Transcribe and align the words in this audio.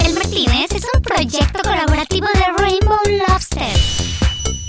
El 0.00 0.14
Martínez 0.14 0.70
es 0.74 0.84
un 0.94 1.02
proyecto 1.02 1.62
colaborativo 1.62 2.26
de 2.34 2.62
Rainbow 2.62 2.98
Lobster. 3.28 3.76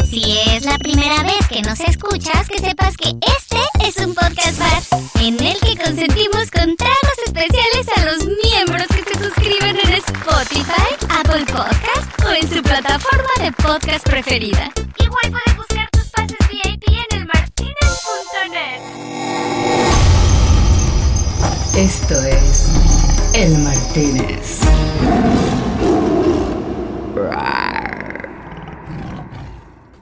Si 0.10 0.38
es 0.50 0.66
la 0.66 0.78
primera 0.78 1.24
vez 1.24 1.48
que 1.50 1.62
nos 1.62 1.80
escuchas, 1.80 2.48
que 2.50 2.60
sepas 2.60 2.98
que 2.98 3.10
este 3.10 3.88
es 3.88 3.98
un 4.06 4.14
podcast 4.14 4.60
bar 4.60 5.02
en 5.22 5.42
el 5.42 5.60
que 5.60 5.78
consentimos 5.78 6.52
con 6.52 6.76
tragos 6.76 7.18
especiales 7.26 7.88
a 7.96 8.06
los 8.06 8.26
miembros 8.44 8.88
que 8.88 9.04
se 9.04 9.24
suscriben 9.24 9.78
en 9.78 9.94
Spotify, 9.94 10.96
Apple 11.10 11.46
Podcast 11.46 12.26
o 12.26 12.32
en 12.32 12.50
su 12.50 12.62
plataforma 12.62 13.30
de 13.40 13.52
podcast 13.54 14.06
preferida. 14.10 14.72
Igual 14.98 15.32
puedes 15.32 15.58
buscar 15.58 15.91
Esto 21.82 22.14
es 22.22 22.68
El 23.34 23.58
Martínez. 23.58 24.60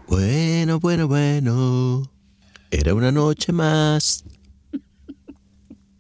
Bueno, 0.06 0.80
bueno, 0.82 1.08
bueno. 1.08 2.12
Era 2.70 2.94
una 2.94 3.14
noche 3.14 3.54
más. 3.54 4.26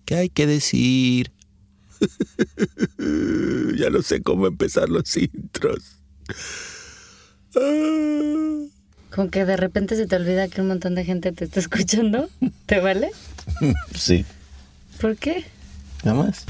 ¿Qué 0.03 0.15
hay 0.15 0.29
que 0.29 0.47
decir? 0.47 1.31
ya 3.77 3.89
no 3.89 4.01
sé 4.01 4.21
cómo 4.21 4.47
empezar 4.47 4.89
los 4.89 5.15
intros. 5.15 5.95
Ah. 7.55 8.65
Con 9.15 9.29
que 9.29 9.45
de 9.45 9.55
repente 9.55 9.95
se 9.95 10.07
te 10.07 10.17
olvida 10.17 10.49
que 10.49 10.59
un 10.59 10.67
montón 10.67 10.95
de 10.95 11.05
gente 11.05 11.31
te 11.31 11.45
está 11.45 11.61
escuchando. 11.61 12.29
¿Te 12.65 12.81
vale? 12.81 13.11
Sí, 13.95 14.25
¿Por 14.99 15.15
qué? 15.15 15.45
Nada 16.03 16.23
más. 16.23 16.45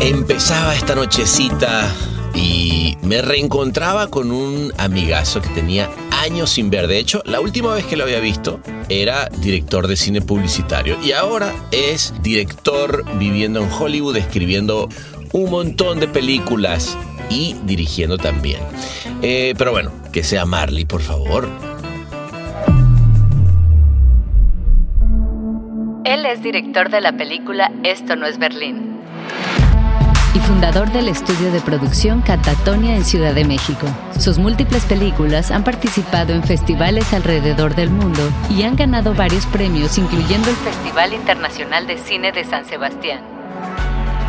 Empezaba 0.00 0.74
esta 0.74 0.94
nochecita 0.94 1.88
y 2.34 2.96
me 3.02 3.22
reencontraba 3.22 4.08
con 4.08 4.30
un 4.30 4.72
amigazo 4.78 5.40
que 5.40 5.48
tenía 5.50 5.90
años 6.22 6.50
sin 6.50 6.70
ver. 6.70 6.88
De 6.88 6.98
hecho, 6.98 7.22
la 7.24 7.40
última 7.40 7.74
vez 7.74 7.86
que 7.86 7.96
lo 7.96 8.04
había 8.04 8.20
visto 8.20 8.60
era 8.88 9.28
director 9.38 9.86
de 9.86 9.96
cine 9.96 10.20
publicitario 10.20 10.98
y 11.02 11.12
ahora 11.12 11.54
es 11.70 12.14
director 12.22 13.04
viviendo 13.18 13.62
en 13.62 13.70
Hollywood, 13.70 14.16
escribiendo 14.16 14.88
un 15.32 15.50
montón 15.50 16.00
de 16.00 16.08
películas 16.08 16.96
y 17.32 17.56
dirigiendo 17.64 18.18
también. 18.18 18.60
Eh, 19.22 19.54
pero 19.56 19.72
bueno, 19.72 19.90
que 20.12 20.22
sea 20.22 20.44
Marley, 20.44 20.84
por 20.84 21.00
favor. 21.00 21.48
Él 26.04 26.26
es 26.26 26.42
director 26.42 26.90
de 26.90 27.00
la 27.00 27.12
película 27.12 27.72
Esto 27.84 28.16
no 28.16 28.26
es 28.26 28.38
Berlín. 28.38 29.00
Y 30.34 30.38
fundador 30.40 30.90
del 30.92 31.08
estudio 31.08 31.52
de 31.52 31.60
producción 31.60 32.22
Catatonia 32.22 32.96
en 32.96 33.04
Ciudad 33.04 33.34
de 33.34 33.44
México. 33.44 33.86
Sus 34.18 34.38
múltiples 34.38 34.84
películas 34.84 35.50
han 35.50 35.62
participado 35.62 36.32
en 36.32 36.42
festivales 36.42 37.12
alrededor 37.12 37.74
del 37.74 37.90
mundo 37.90 38.22
y 38.50 38.62
han 38.62 38.76
ganado 38.76 39.14
varios 39.14 39.46
premios, 39.46 39.98
incluyendo 39.98 40.48
el 40.48 40.56
Festival 40.56 41.12
Internacional 41.12 41.86
de 41.86 41.98
Cine 41.98 42.32
de 42.32 42.44
San 42.44 42.64
Sebastián. 42.64 43.20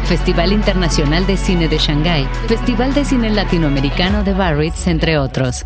Festival 0.05 0.53
Internacional 0.53 1.25
de 1.25 1.37
Cine 1.37 1.67
de 1.67 1.77
Shanghái, 1.77 2.27
Festival 2.47 2.93
de 2.93 3.05
Cine 3.05 3.29
Latinoamericano 3.29 4.23
de 4.23 4.33
Biarritz, 4.33 4.87
entre 4.87 5.17
otros. 5.17 5.65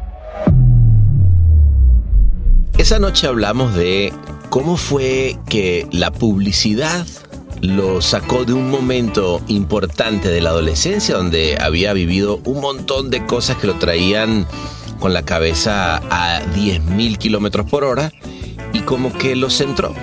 Esa 2.78 3.00
noche 3.00 3.28
hablamos 3.28 3.74
de 3.74 4.14
cómo 4.50 4.78
fue 4.78 5.38
que 5.50 5.88
la 5.92 6.12
publicidad 6.12 7.06
lo 7.62 8.02
sacó 8.02 8.46
de 8.46 8.54
un 8.54 8.70
momento 8.70 9.42
importante 9.48 10.30
de 10.30 10.42
la 10.42 10.52
adolescencia 10.52 11.16
donde 11.16 11.58
había 11.60 11.94
vivido 11.94 12.40
un 12.46 12.62
montón 12.62 13.10
de 13.10 13.26
cosas 13.26 13.58
que 13.58 13.68
lo 13.68 13.76
traían 13.76 14.46
con 15.00 15.14
la 15.14 15.24
cabeza 15.24 15.98
a 16.10 16.42
10.000 16.56 17.18
kilómetros 17.18 17.70
por 17.70 17.84
hora 17.84 18.12
y 18.74 18.82
como 18.82 19.12
que 19.14 19.36
lo 19.36 19.50
centró. 19.50 19.94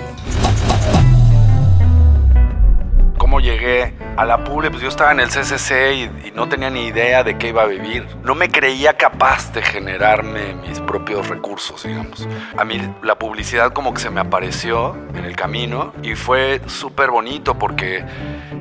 Cómo 3.35 3.45
llegué 3.45 3.93
a 4.15 4.23
la 4.23 4.45
PURE, 4.45 4.69
pues 4.71 4.81
yo 4.81 4.87
estaba 4.87 5.11
en 5.11 5.19
el 5.19 5.27
CCC 5.27 5.93
y, 5.93 6.27
y 6.27 6.31
no 6.33 6.47
tenía 6.47 6.69
ni 6.69 6.85
idea 6.85 7.21
de 7.21 7.37
qué 7.37 7.49
iba 7.49 7.63
a 7.63 7.65
vivir. 7.65 8.07
No 8.23 8.33
me 8.33 8.47
creía 8.47 8.93
capaz 8.93 9.51
de 9.51 9.61
generarme 9.61 10.55
mis 10.65 10.79
propios 10.79 11.27
recursos, 11.27 11.83
digamos. 11.83 12.25
A 12.57 12.63
mí 12.63 12.79
la 13.03 13.19
publicidad 13.19 13.73
como 13.73 13.93
que 13.93 13.99
se 13.99 14.09
me 14.09 14.21
apareció 14.21 14.95
en 15.15 15.25
el 15.25 15.35
camino 15.35 15.91
y 16.01 16.15
fue 16.15 16.61
súper 16.67 17.11
bonito 17.11 17.59
porque 17.59 18.05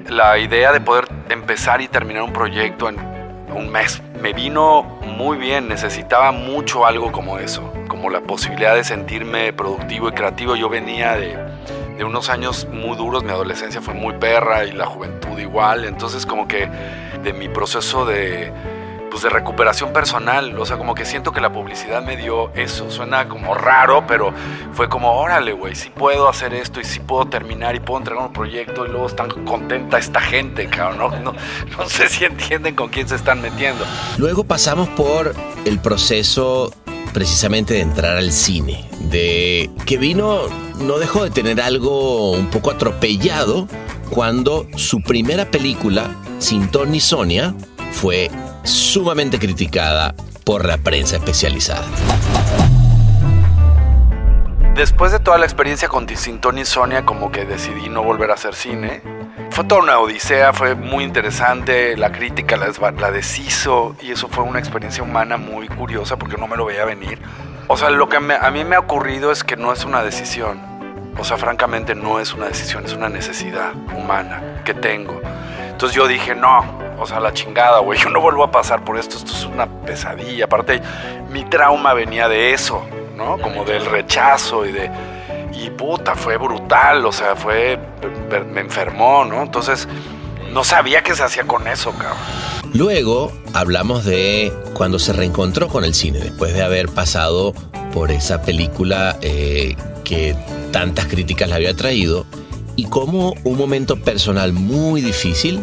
la 0.08 0.38
idea 0.38 0.72
de 0.72 0.80
poder 0.80 1.04
empezar 1.28 1.80
y 1.80 1.86
terminar 1.86 2.24
un 2.24 2.32
proyecto 2.32 2.88
en 2.88 2.98
un 3.54 3.70
mes 3.70 4.02
me 4.20 4.32
vino 4.32 4.82
muy 4.82 5.38
bien, 5.38 5.68
necesitaba 5.68 6.32
mucho 6.32 6.84
algo 6.84 7.12
como 7.12 7.38
eso, 7.38 7.72
como 7.86 8.10
la 8.10 8.22
posibilidad 8.22 8.74
de 8.74 8.82
sentirme 8.82 9.52
productivo 9.52 10.08
y 10.08 10.12
creativo. 10.12 10.56
Yo 10.56 10.68
venía 10.68 11.14
de, 11.14 11.36
de 11.96 12.04
unos 12.04 12.28
años 12.28 12.66
muy 12.70 12.96
duros, 12.96 13.24
mi 13.24 13.30
adolescencia 13.30 13.80
fue 13.80 13.94
muy 13.94 14.14
perra 14.14 14.64
y 14.64 14.72
la 14.72 14.86
juventud 14.86 15.38
igual, 15.38 15.84
entonces 15.84 16.26
como 16.26 16.48
que 16.48 16.68
de 17.22 17.32
mi 17.32 17.48
proceso 17.48 18.04
de, 18.04 18.52
pues 19.10 19.22
de 19.22 19.30
recuperación 19.30 19.92
personal, 19.92 20.58
o 20.58 20.66
sea, 20.66 20.76
como 20.76 20.94
que 20.94 21.04
siento 21.04 21.30
que 21.30 21.40
la 21.40 21.52
publicidad 21.52 22.02
me 22.02 22.16
dio 22.16 22.52
eso, 22.54 22.90
suena 22.90 23.28
como 23.28 23.54
raro, 23.54 24.04
pero 24.08 24.32
fue 24.72 24.88
como, 24.88 25.12
órale, 25.12 25.52
güey, 25.52 25.76
sí 25.76 25.88
puedo 25.88 26.28
hacer 26.28 26.52
esto 26.52 26.80
y 26.80 26.84
sí 26.84 26.98
puedo 26.98 27.26
terminar 27.26 27.76
y 27.76 27.80
puedo 27.80 28.00
entregar 28.00 28.26
un 28.26 28.32
proyecto 28.32 28.84
y 28.84 28.88
luego 28.88 29.06
están 29.06 29.30
contenta 29.44 29.98
esta 29.98 30.20
gente, 30.20 30.66
cabrón, 30.68 31.22
no, 31.22 31.32
no, 31.32 31.38
no 31.78 31.88
sé 31.88 32.08
si 32.08 32.24
entienden 32.24 32.74
con 32.74 32.88
quién 32.88 33.08
se 33.08 33.14
están 33.14 33.40
metiendo. 33.40 33.84
Luego 34.18 34.42
pasamos 34.42 34.88
por 34.88 35.32
el 35.64 35.78
proceso 35.78 36.72
precisamente 37.14 37.74
de 37.74 37.80
entrar 37.80 38.18
al 38.18 38.32
cine, 38.32 38.86
de 39.00 39.70
que 39.86 39.96
vino 39.96 40.40
no 40.80 40.98
dejó 40.98 41.24
de 41.24 41.30
tener 41.30 41.60
algo 41.60 42.32
un 42.32 42.50
poco 42.50 42.72
atropellado 42.72 43.68
cuando 44.10 44.66
su 44.76 45.00
primera 45.00 45.50
película, 45.50 46.10
Sin 46.40 46.68
Ton 46.68 46.90
ni 46.90 47.00
Sonia, 47.00 47.54
fue 47.92 48.30
sumamente 48.64 49.38
criticada 49.38 50.14
por 50.44 50.66
la 50.66 50.76
prensa 50.76 51.16
especializada. 51.16 51.86
Después 54.74 55.12
de 55.12 55.20
toda 55.20 55.38
la 55.38 55.44
experiencia 55.44 55.88
con 55.88 56.08
Sintón 56.08 56.58
y 56.58 56.64
Sonia, 56.64 57.06
como 57.06 57.30
que 57.30 57.44
decidí 57.44 57.88
no 57.88 58.02
volver 58.02 58.32
a 58.32 58.34
hacer 58.34 58.56
cine. 58.56 59.02
Fue 59.54 59.62
toda 59.62 59.82
una 59.82 60.00
odisea, 60.00 60.52
fue 60.52 60.74
muy 60.74 61.04
interesante, 61.04 61.96
la 61.96 62.10
crítica 62.10 62.56
la, 62.56 62.72
la 62.90 63.12
deshizo 63.12 63.94
y 64.02 64.10
eso 64.10 64.26
fue 64.26 64.42
una 64.42 64.58
experiencia 64.58 65.04
humana 65.04 65.36
muy 65.36 65.68
curiosa 65.68 66.16
porque 66.16 66.36
no 66.36 66.48
me 66.48 66.56
lo 66.56 66.64
veía 66.64 66.84
venir. 66.84 67.20
O 67.68 67.76
sea, 67.76 67.88
lo 67.90 68.08
que 68.08 68.16
a 68.16 68.50
mí 68.50 68.64
me 68.64 68.74
ha 68.74 68.80
ocurrido 68.80 69.30
es 69.30 69.44
que 69.44 69.54
no 69.54 69.72
es 69.72 69.84
una 69.84 70.02
decisión. 70.02 70.60
O 71.16 71.22
sea, 71.22 71.36
francamente 71.36 71.94
no 71.94 72.18
es 72.18 72.34
una 72.34 72.46
decisión, 72.46 72.84
es 72.84 72.94
una 72.94 73.08
necesidad 73.08 73.72
humana 73.96 74.60
que 74.64 74.74
tengo. 74.74 75.20
Entonces 75.70 75.94
yo 75.94 76.08
dije, 76.08 76.34
no, 76.34 76.64
o 76.98 77.06
sea, 77.06 77.20
la 77.20 77.32
chingada, 77.32 77.78
güey, 77.78 77.96
yo 78.02 78.10
no 78.10 78.20
vuelvo 78.20 78.42
a 78.42 78.50
pasar 78.50 78.82
por 78.82 78.98
esto, 78.98 79.18
esto 79.18 79.30
es 79.30 79.44
una 79.44 79.68
pesadilla. 79.68 80.46
Aparte, 80.46 80.82
mi 81.30 81.44
trauma 81.44 81.94
venía 81.94 82.28
de 82.28 82.54
eso, 82.54 82.84
¿no? 83.16 83.38
Como 83.38 83.64
del 83.64 83.86
rechazo 83.86 84.66
y 84.66 84.72
de... 84.72 84.90
Y 85.56 85.70
puta, 85.70 86.14
fue 86.14 86.36
brutal, 86.36 87.04
o 87.06 87.12
sea, 87.12 87.36
fue... 87.36 87.78
me 88.52 88.60
enfermó, 88.60 89.24
¿no? 89.24 89.42
Entonces, 89.42 89.88
no 90.52 90.64
sabía 90.64 91.02
qué 91.02 91.14
se 91.14 91.22
hacía 91.22 91.44
con 91.44 91.66
eso, 91.68 91.92
cabrón. 91.92 92.18
Luego 92.72 93.32
hablamos 93.52 94.04
de 94.04 94.52
cuando 94.74 94.98
se 94.98 95.12
reencontró 95.12 95.68
con 95.68 95.84
el 95.84 95.94
cine, 95.94 96.18
después 96.18 96.54
de 96.54 96.62
haber 96.62 96.88
pasado 96.88 97.54
por 97.92 98.10
esa 98.10 98.42
película 98.42 99.16
eh, 99.20 99.76
que 100.02 100.36
tantas 100.72 101.06
críticas 101.06 101.48
le 101.48 101.54
había 101.54 101.74
traído, 101.74 102.26
y 102.76 102.86
cómo 102.86 103.34
un 103.44 103.56
momento 103.56 104.00
personal 104.00 104.52
muy 104.52 105.00
difícil 105.00 105.62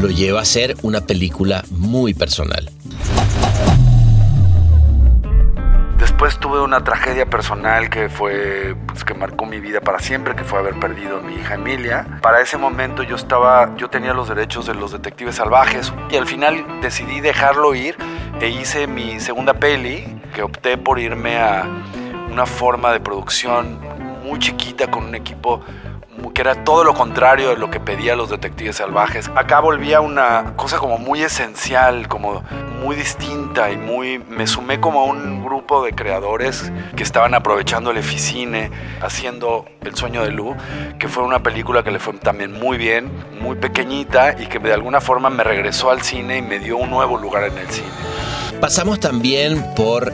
lo 0.00 0.08
lleva 0.08 0.42
a 0.42 0.44
ser 0.44 0.76
una 0.82 1.00
película 1.00 1.64
muy 1.70 2.12
personal. 2.12 2.70
Después 6.20 6.38
tuve 6.38 6.60
una 6.60 6.84
tragedia 6.84 7.24
personal 7.24 7.88
que 7.88 8.10
fue, 8.10 8.76
pues, 8.86 9.04
que 9.04 9.14
marcó 9.14 9.46
mi 9.46 9.58
vida 9.58 9.80
para 9.80 10.00
siempre, 10.00 10.36
que 10.36 10.44
fue 10.44 10.58
haber 10.58 10.78
perdido 10.78 11.16
a 11.16 11.22
mi 11.22 11.36
hija 11.36 11.54
Emilia. 11.54 12.18
Para 12.20 12.42
ese 12.42 12.58
momento 12.58 13.02
yo 13.02 13.16
estaba, 13.16 13.74
yo 13.76 13.88
tenía 13.88 14.12
los 14.12 14.28
derechos 14.28 14.66
de 14.66 14.74
los 14.74 14.92
detectives 14.92 15.36
salvajes 15.36 15.94
y 16.10 16.16
al 16.16 16.26
final 16.26 16.82
decidí 16.82 17.22
dejarlo 17.22 17.74
ir 17.74 17.96
e 18.38 18.50
hice 18.50 18.86
mi 18.86 19.18
segunda 19.18 19.54
peli, 19.54 20.20
que 20.34 20.42
opté 20.42 20.76
por 20.76 20.98
irme 20.98 21.38
a 21.38 21.66
una 22.30 22.44
forma 22.44 22.92
de 22.92 23.00
producción 23.00 23.80
muy 24.22 24.38
chiquita 24.40 24.90
con 24.90 25.04
un 25.04 25.14
equipo 25.14 25.62
que 26.34 26.42
era 26.42 26.64
todo 26.64 26.84
lo 26.84 26.94
contrario 26.94 27.50
de 27.50 27.56
lo 27.56 27.70
que 27.70 27.80
pedía 27.80 28.14
los 28.14 28.30
detectives 28.30 28.76
salvajes. 28.76 29.30
Acá 29.34 29.60
volvía 29.60 30.00
una 30.00 30.54
cosa 30.56 30.78
como 30.78 30.98
muy 30.98 31.22
esencial, 31.22 32.08
como 32.08 32.42
muy 32.82 32.96
distinta 32.96 33.70
y 33.70 33.76
muy... 33.76 34.18
Me 34.18 34.46
sumé 34.46 34.80
como 34.80 35.00
a 35.00 35.04
un 35.04 35.42
grupo 35.44 35.84
de 35.84 35.92
creadores 35.92 36.70
que 36.96 37.02
estaban 37.02 37.34
aprovechando 37.34 37.90
el 37.90 37.98
Eficine, 37.98 38.70
haciendo 39.00 39.64
El 39.82 39.94
sueño 39.94 40.22
de 40.22 40.30
Lu, 40.30 40.54
que 40.98 41.08
fue 41.08 41.22
una 41.22 41.42
película 41.42 41.82
que 41.82 41.90
le 41.90 41.98
fue 41.98 42.14
también 42.14 42.52
muy 42.52 42.76
bien, 42.76 43.10
muy 43.40 43.56
pequeñita 43.56 44.36
y 44.40 44.46
que 44.46 44.58
de 44.58 44.72
alguna 44.72 45.00
forma 45.00 45.30
me 45.30 45.44
regresó 45.44 45.90
al 45.90 46.02
cine 46.02 46.38
y 46.38 46.42
me 46.42 46.58
dio 46.58 46.76
un 46.76 46.90
nuevo 46.90 47.16
lugar 47.18 47.44
en 47.44 47.58
el 47.58 47.68
cine. 47.70 47.88
Pasamos 48.60 49.00
también 49.00 49.64
por 49.74 50.12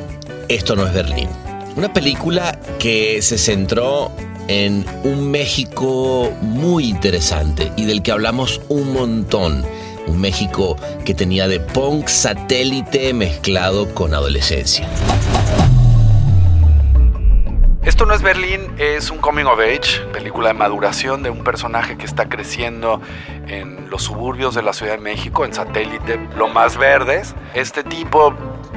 Esto 0.48 0.76
no 0.76 0.86
es 0.86 0.94
Berlín. 0.94 1.28
Una 1.76 1.92
película 1.92 2.58
que 2.78 3.20
se 3.20 3.36
centró 3.36 4.12
en 4.48 4.84
un 5.04 5.30
México 5.30 6.32
muy 6.40 6.88
interesante 6.88 7.72
y 7.76 7.84
del 7.84 8.02
que 8.02 8.12
hablamos 8.12 8.60
un 8.68 8.92
montón. 8.92 9.64
Un 10.06 10.20
México 10.20 10.76
que 11.04 11.14
tenía 11.14 11.48
de 11.48 11.58
punk 11.58 12.06
satélite 12.06 13.12
mezclado 13.12 13.92
con 13.92 14.14
adolescencia. 14.14 14.88
Esto 17.82 18.04
no 18.04 18.14
es 18.14 18.22
Berlín, 18.22 18.60
es 18.78 19.10
un 19.10 19.18
coming 19.18 19.44
of 19.44 19.60
age, 19.60 20.04
película 20.12 20.48
de 20.48 20.54
maduración 20.54 21.22
de 21.22 21.30
un 21.30 21.44
personaje 21.44 21.96
que 21.96 22.04
está 22.04 22.28
creciendo 22.28 23.00
en 23.46 23.88
los 23.90 24.02
suburbios 24.02 24.56
de 24.56 24.62
la 24.62 24.72
Ciudad 24.72 24.92
de 24.92 24.98
México, 24.98 25.44
en 25.44 25.54
satélite, 25.54 26.18
lo 26.36 26.48
más 26.48 26.76
verdes. 26.76 27.36
Este 27.54 27.84
tipo 27.84 28.34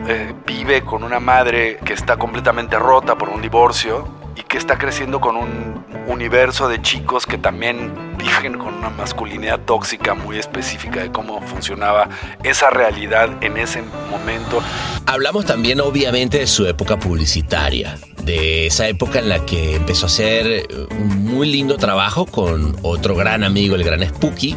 eh, 0.07 0.33
vive 0.45 0.83
con 0.83 1.03
una 1.03 1.19
madre 1.19 1.77
que 1.83 1.93
está 1.93 2.17
completamente 2.17 2.77
rota 2.77 3.17
por 3.17 3.29
un 3.29 3.41
divorcio, 3.41 4.07
y 4.39 4.43
que 4.43 4.57
está 4.57 4.77
creciendo 4.77 5.19
con 5.19 5.35
un 5.35 5.83
universo 6.07 6.69
de 6.69 6.81
chicos 6.81 7.25
que 7.25 7.37
también 7.37 8.15
viven 8.17 8.57
con 8.57 8.73
una 8.73 8.89
masculinidad 8.89 9.59
tóxica 9.59 10.13
muy 10.13 10.39
específica 10.39 11.01
de 11.01 11.11
cómo 11.11 11.41
funcionaba 11.41 12.09
esa 12.43 12.69
realidad 12.69 13.29
en 13.41 13.57
ese 13.57 13.83
momento. 14.09 14.61
Hablamos 15.05 15.45
también 15.45 15.81
obviamente 15.81 16.39
de 16.39 16.47
su 16.47 16.65
época 16.65 16.97
publicitaria, 16.97 17.97
de 18.23 18.67
esa 18.67 18.87
época 18.87 19.19
en 19.19 19.29
la 19.29 19.45
que 19.45 19.75
empezó 19.75 20.05
a 20.05 20.07
hacer 20.07 20.67
un 20.91 21.25
muy 21.25 21.51
lindo 21.51 21.77
trabajo 21.77 22.25
con 22.25 22.77
otro 22.81 23.15
gran 23.15 23.43
amigo, 23.43 23.75
el 23.75 23.83
gran 23.83 24.07
Spooky, 24.07 24.55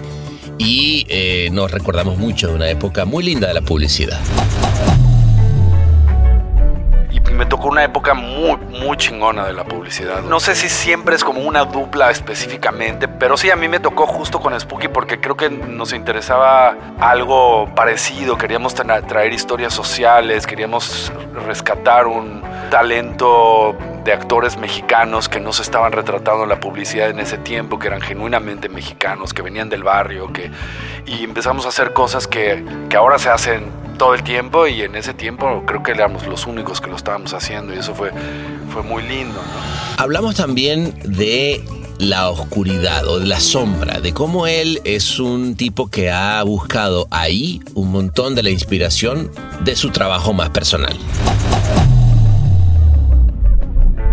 y 0.58 1.06
eh, 1.08 1.49
nos 1.50 1.70
recordamos 1.70 2.19
mucho 2.19 2.49
de 2.49 2.55
una 2.55 2.70
época 2.70 3.05
muy 3.05 3.25
linda 3.25 3.49
de 3.49 3.55
la 3.55 3.62
publicidad 3.62 4.20
me 7.32 7.46
tocó 7.46 7.69
una 7.69 7.84
época 7.84 8.14
muy, 8.14 8.56
muy 8.56 8.96
chingona 8.96 9.44
de 9.46 9.52
la 9.52 9.64
publicidad. 9.64 10.23
No 10.23 10.40
sé 10.40 10.55
si 10.55 10.69
siempre 10.69 11.17
es 11.17 11.25
como 11.25 11.40
una 11.40 11.64
dupla 11.64 12.11
específicamente, 12.11 13.08
pero 13.08 13.37
sí, 13.37 13.50
a 13.50 13.56
mí 13.56 13.69
me 13.69 13.81
tocó 13.81 14.06
justo 14.06 14.40
con 14.40 14.58
Spooky 14.58 14.88
porque 14.88 15.20
creo 15.20 15.37
que 15.37 15.50
nos 15.50 15.93
interesaba 15.93 16.76
algo 17.00 17.69
parecido. 17.75 18.37
Queríamos 18.37 18.75
traer 18.75 19.32
historias 19.32 19.75
sociales, 19.75 20.46
queríamos 20.46 21.12
rescatar 21.46 22.06
un 22.06 22.43
talento 22.70 23.76
de 24.05 24.12
actores 24.12 24.56
mexicanos 24.56 25.29
que 25.29 25.38
no 25.38 25.52
se 25.52 25.62
estaban 25.62 25.93
retratando 25.93 26.43
en 26.43 26.49
la 26.49 26.58
publicidad 26.58 27.11
en 27.11 27.20
ese 27.20 27.38
tiempo, 27.38 27.79
que 27.79 27.87
eran 27.87 28.00
genuinamente 28.00 28.69
mexicanos, 28.69 29.32
que 29.32 29.43
venían 29.43 29.69
del 29.69 29.84
barrio, 29.84 30.32
que, 30.32 30.50
y 31.06 31.23
empezamos 31.23 31.67
a 31.67 31.69
hacer 31.69 31.93
cosas 31.93 32.26
que, 32.26 32.64
que 32.88 32.96
ahora 32.96 33.19
se 33.19 33.31
hacen 33.31 33.81
todo 33.98 34.14
el 34.14 34.22
tiempo 34.22 34.66
y 34.66 34.82
en 34.82 34.96
ese 34.96 35.14
tiempo 35.14 35.62
creo 35.66 35.82
que 35.82 35.92
éramos 35.92 36.26
los 36.26 36.46
únicos 36.46 36.80
que 36.80 36.90
lo 36.90 36.96
estábamos 36.96 37.34
haciendo 37.34 37.74
y 37.74 37.78
eso 37.78 37.94
fue, 37.94 38.10
fue 38.72 38.82
muy 38.82 39.02
lindo. 39.02 39.40
Hablamos 39.98 40.36
también 40.36 40.94
de 41.04 41.62
la 41.98 42.30
oscuridad 42.30 43.06
o 43.06 43.20
de 43.20 43.26
la 43.26 43.38
sombra, 43.38 44.00
de 44.00 44.12
cómo 44.12 44.46
él 44.46 44.80
es 44.84 45.20
un 45.20 45.54
tipo 45.54 45.88
que 45.88 46.10
ha 46.10 46.42
buscado 46.42 47.06
ahí 47.10 47.60
un 47.74 47.92
montón 47.92 48.34
de 48.34 48.42
la 48.42 48.50
inspiración 48.50 49.30
de 49.64 49.76
su 49.76 49.90
trabajo 49.90 50.32
más 50.32 50.50
personal 50.50 50.98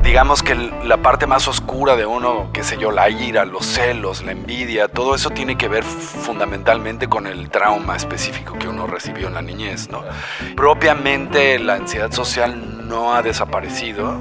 digamos 0.10 0.42
que 0.42 0.56
la 0.56 0.98
parte 1.04 1.28
más 1.28 1.48
oscura 1.48 1.96
de 1.96 2.08
uno, 2.08 2.50
qué 2.52 2.64
sé 2.64 2.80
yo, 2.80 2.90
la 2.90 3.12
ira, 3.12 3.46
los 3.46 3.64
celos, 3.64 4.24
la 4.24 4.32
envidia, 4.32 4.88
todo 4.88 5.14
eso 5.14 5.30
tiene 5.30 5.56
que 5.56 5.68
ver 5.68 5.84
fundamentalmente 5.84 7.08
con 7.08 7.28
el 7.28 7.52
trauma 7.52 7.96
específico 7.96 8.58
que 8.58 8.68
uno 8.68 8.88
recibió 8.88 9.28
en 9.28 9.36
la 9.36 9.44
niñez, 9.44 9.88
¿no? 9.92 10.04
Propiamente 10.56 11.60
la 11.60 11.76
ansiedad 11.76 12.12
social 12.12 12.88
no 12.88 13.14
ha 13.14 13.22
desaparecido. 13.22 14.20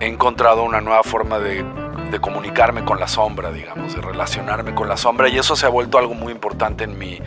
He 0.00 0.08
encontrado 0.08 0.64
una 0.64 0.80
nueva 0.80 1.04
forma 1.04 1.38
de 1.38 1.64
de 2.10 2.20
comunicarme 2.20 2.84
con 2.84 3.00
la 3.00 3.08
sombra, 3.08 3.52
digamos, 3.52 3.94
de 3.94 4.00
relacionarme 4.00 4.74
con 4.74 4.88
la 4.88 4.96
sombra 4.96 5.28
y 5.28 5.38
eso 5.38 5.56
se 5.56 5.66
ha 5.66 5.68
vuelto 5.68 5.98
algo 5.98 6.14
muy 6.14 6.32
importante 6.32 6.84
en 6.84 6.98
mí. 6.98 7.18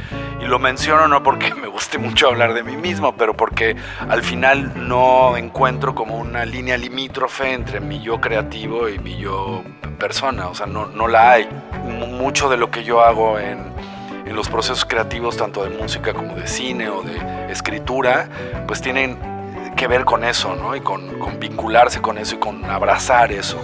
Y 0.42 0.46
lo 0.46 0.60
menciono 0.60 1.08
no 1.08 1.24
porque 1.24 1.54
me 1.62 1.68
guste 1.68 1.98
mucho 1.98 2.28
hablar 2.28 2.54
de 2.54 2.64
mí 2.64 2.78
mismo, 2.78 3.16
pero 3.16 3.36
porque 3.36 3.76
al 4.08 4.24
final 4.24 4.88
no 4.88 5.38
encuentro 5.38 5.96
como 5.96 6.18
una 6.18 6.46
línea 6.46 6.78
limítrofe 6.78 7.54
entre 7.54 7.80
mi 7.80 8.02
yo 8.02 8.20
creativo 8.20 8.90
y 8.90 9.00
mi 9.00 9.18
yo 9.18 9.64
persona, 10.00 10.48
o 10.48 10.56
sea, 10.56 10.66
no, 10.66 10.88
no 10.88 11.08
la 11.08 11.32
hay. 11.32 11.48
Mucho 11.84 12.50
de 12.50 12.58
lo 12.58 12.72
que 12.72 12.84
yo 12.84 13.02
hago 13.02 13.40
en, 13.40 13.60
en 14.26 14.36
los 14.36 14.50
procesos 14.50 14.86
creativos, 14.86 15.38
tanto 15.38 15.64
de 15.64 15.70
música 15.70 16.14
como 16.14 16.36
de 16.36 16.48
cine 16.48 16.90
o 16.90 17.02
de 17.02 17.52
escritura, 17.52 18.30
pues 18.68 18.82
tienen 18.82 19.18
que 19.76 19.88
ver 19.88 20.06
con 20.06 20.24
eso, 20.24 20.56
¿no? 20.56 20.76
Y 20.76 20.82
con, 20.82 21.20
con 21.20 21.40
vincularse 21.40 22.02
con 22.02 22.18
eso 22.18 22.36
y 22.36 22.40
con 22.40 22.66
abrazar 22.66 23.32
eso. 23.32 23.62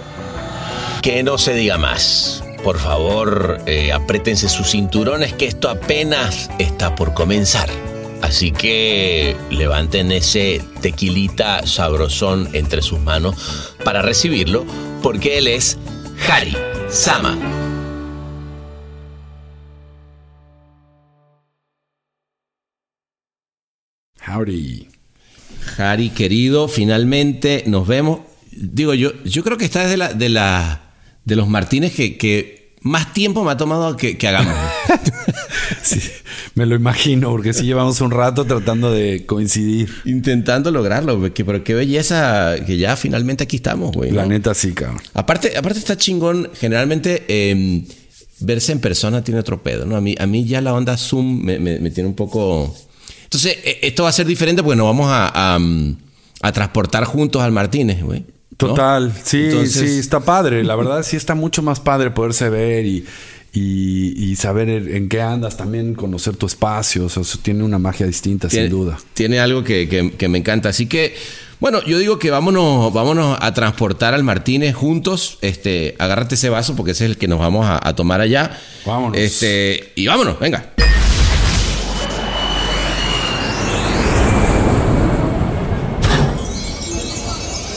Que 1.02 1.22
no 1.22 1.38
se 1.38 1.54
diga 1.54 1.78
más. 1.78 2.44
Por 2.62 2.78
favor, 2.78 3.60
eh, 3.66 3.92
apriétense 3.92 4.48
sus 4.48 4.70
cinturones 4.70 5.32
que 5.32 5.46
esto 5.46 5.68
apenas 5.70 6.50
está 6.58 6.94
por 6.94 7.14
comenzar. 7.14 7.68
Así 8.22 8.52
que 8.52 9.34
levanten 9.50 10.12
ese 10.12 10.62
tequilita 10.82 11.66
sabrosón 11.66 12.50
entre 12.52 12.82
sus 12.82 13.00
manos 13.00 13.74
para 13.82 14.02
recibirlo, 14.02 14.66
porque 15.02 15.38
él 15.38 15.46
es 15.46 15.78
Harry 16.28 16.56
Sama. 16.90 17.38
Howdy. 24.26 24.88
Harry, 25.78 26.10
querido, 26.10 26.68
finalmente 26.68 27.64
nos 27.66 27.86
vemos. 27.86 28.20
Digo, 28.52 28.94
yo, 28.94 29.12
yo 29.24 29.42
creo 29.44 29.56
que 29.56 29.64
está 29.64 29.82
desde 29.82 29.96
la, 29.96 30.12
de 30.12 30.28
la 30.28 30.90
de 31.24 31.36
los 31.36 31.48
Martínez 31.48 31.94
que, 31.94 32.60
más 32.82 33.12
tiempo 33.12 33.44
me 33.44 33.50
ha 33.50 33.56
tomado 33.58 33.94
que, 33.96 34.16
hagamos. 34.26 34.56
sí, 35.82 36.00
me 36.54 36.64
lo 36.64 36.74
imagino, 36.74 37.30
porque 37.30 37.52
sí 37.52 37.64
llevamos 37.64 38.00
un 38.00 38.10
rato 38.10 38.46
tratando 38.46 38.90
de 38.90 39.26
coincidir. 39.26 39.90
Intentando 40.06 40.70
lograrlo, 40.70 41.20
pero 41.20 41.62
qué 41.62 41.74
belleza 41.74 42.56
que 42.66 42.78
ya 42.78 42.96
finalmente 42.96 43.44
aquí 43.44 43.56
estamos, 43.56 43.92
güey. 43.92 44.10
La 44.12 44.24
neta 44.24 44.54
sí, 44.54 44.72
cabrón. 44.72 45.02
Aparte, 45.12 45.58
aparte 45.58 45.78
está 45.78 45.98
chingón, 45.98 46.50
generalmente 46.54 47.24
em, 47.28 47.84
verse 48.40 48.72
en 48.72 48.80
persona 48.80 49.22
tiene 49.22 49.40
otro 49.40 49.62
pedo, 49.62 49.84
¿no? 49.84 49.96
A 49.96 50.00
mí, 50.00 50.14
a 50.18 50.26
mí 50.26 50.46
ya 50.46 50.62
la 50.62 50.72
onda 50.72 50.96
Zoom 50.96 51.42
me, 51.44 51.90
tiene 51.90 52.08
un 52.08 52.16
poco... 52.16 52.74
Entonces, 53.24 53.58
e, 53.62 53.80
esto 53.82 54.04
va 54.04 54.08
a 54.08 54.12
ser 54.12 54.26
diferente 54.26 54.62
porque 54.62 54.76
nos 54.76 54.86
vamos 54.86 55.08
a, 55.10 55.58
a 56.40 56.52
transportar 56.52 57.04
juntos 57.04 57.42
al 57.42 57.52
Martínez, 57.52 58.02
güey. 58.02 58.24
Total, 58.68 59.12
sí, 59.22 59.66
sí, 59.66 59.98
está 59.98 60.20
padre. 60.20 60.62
La 60.64 60.76
verdad 60.76 61.02
sí 61.02 61.16
está 61.16 61.34
mucho 61.34 61.62
más 61.62 61.80
padre 61.80 62.10
poderse 62.10 62.48
ver 62.48 62.86
y, 62.86 63.06
y, 63.52 64.36
saber 64.36 64.68
en 64.68 65.08
qué 65.08 65.20
andas, 65.20 65.56
también 65.56 65.94
conocer 65.94 66.36
tu 66.36 66.46
espacio. 66.46 67.06
O 67.06 67.08
sea, 67.08 67.22
eso 67.22 67.38
tiene 67.42 67.64
una 67.64 67.78
magia 67.78 68.06
distinta, 68.06 68.48
sin 68.48 68.68
duda. 68.68 68.98
Tiene 69.14 69.40
algo 69.40 69.64
que, 69.64 70.28
me 70.28 70.38
encanta. 70.38 70.68
Así 70.68 70.86
que, 70.86 71.14
bueno, 71.58 71.82
yo 71.84 71.98
digo 71.98 72.18
que 72.18 72.30
vámonos, 72.30 72.92
vámonos 72.92 73.38
a 73.40 73.52
transportar 73.54 74.14
al 74.14 74.22
Martínez 74.22 74.74
juntos. 74.74 75.38
Este, 75.40 75.96
agárrate 75.98 76.34
ese 76.34 76.48
vaso 76.48 76.76
porque 76.76 76.92
ese 76.92 77.04
es 77.04 77.10
el 77.12 77.16
que 77.16 77.28
nos 77.28 77.38
vamos 77.38 77.66
a, 77.66 77.80
a 77.86 77.94
tomar 77.94 78.20
allá. 78.20 78.58
Vámonos. 78.86 79.18
Este, 79.18 79.92
y 79.96 80.06
vámonos, 80.06 80.38
venga. 80.38 80.70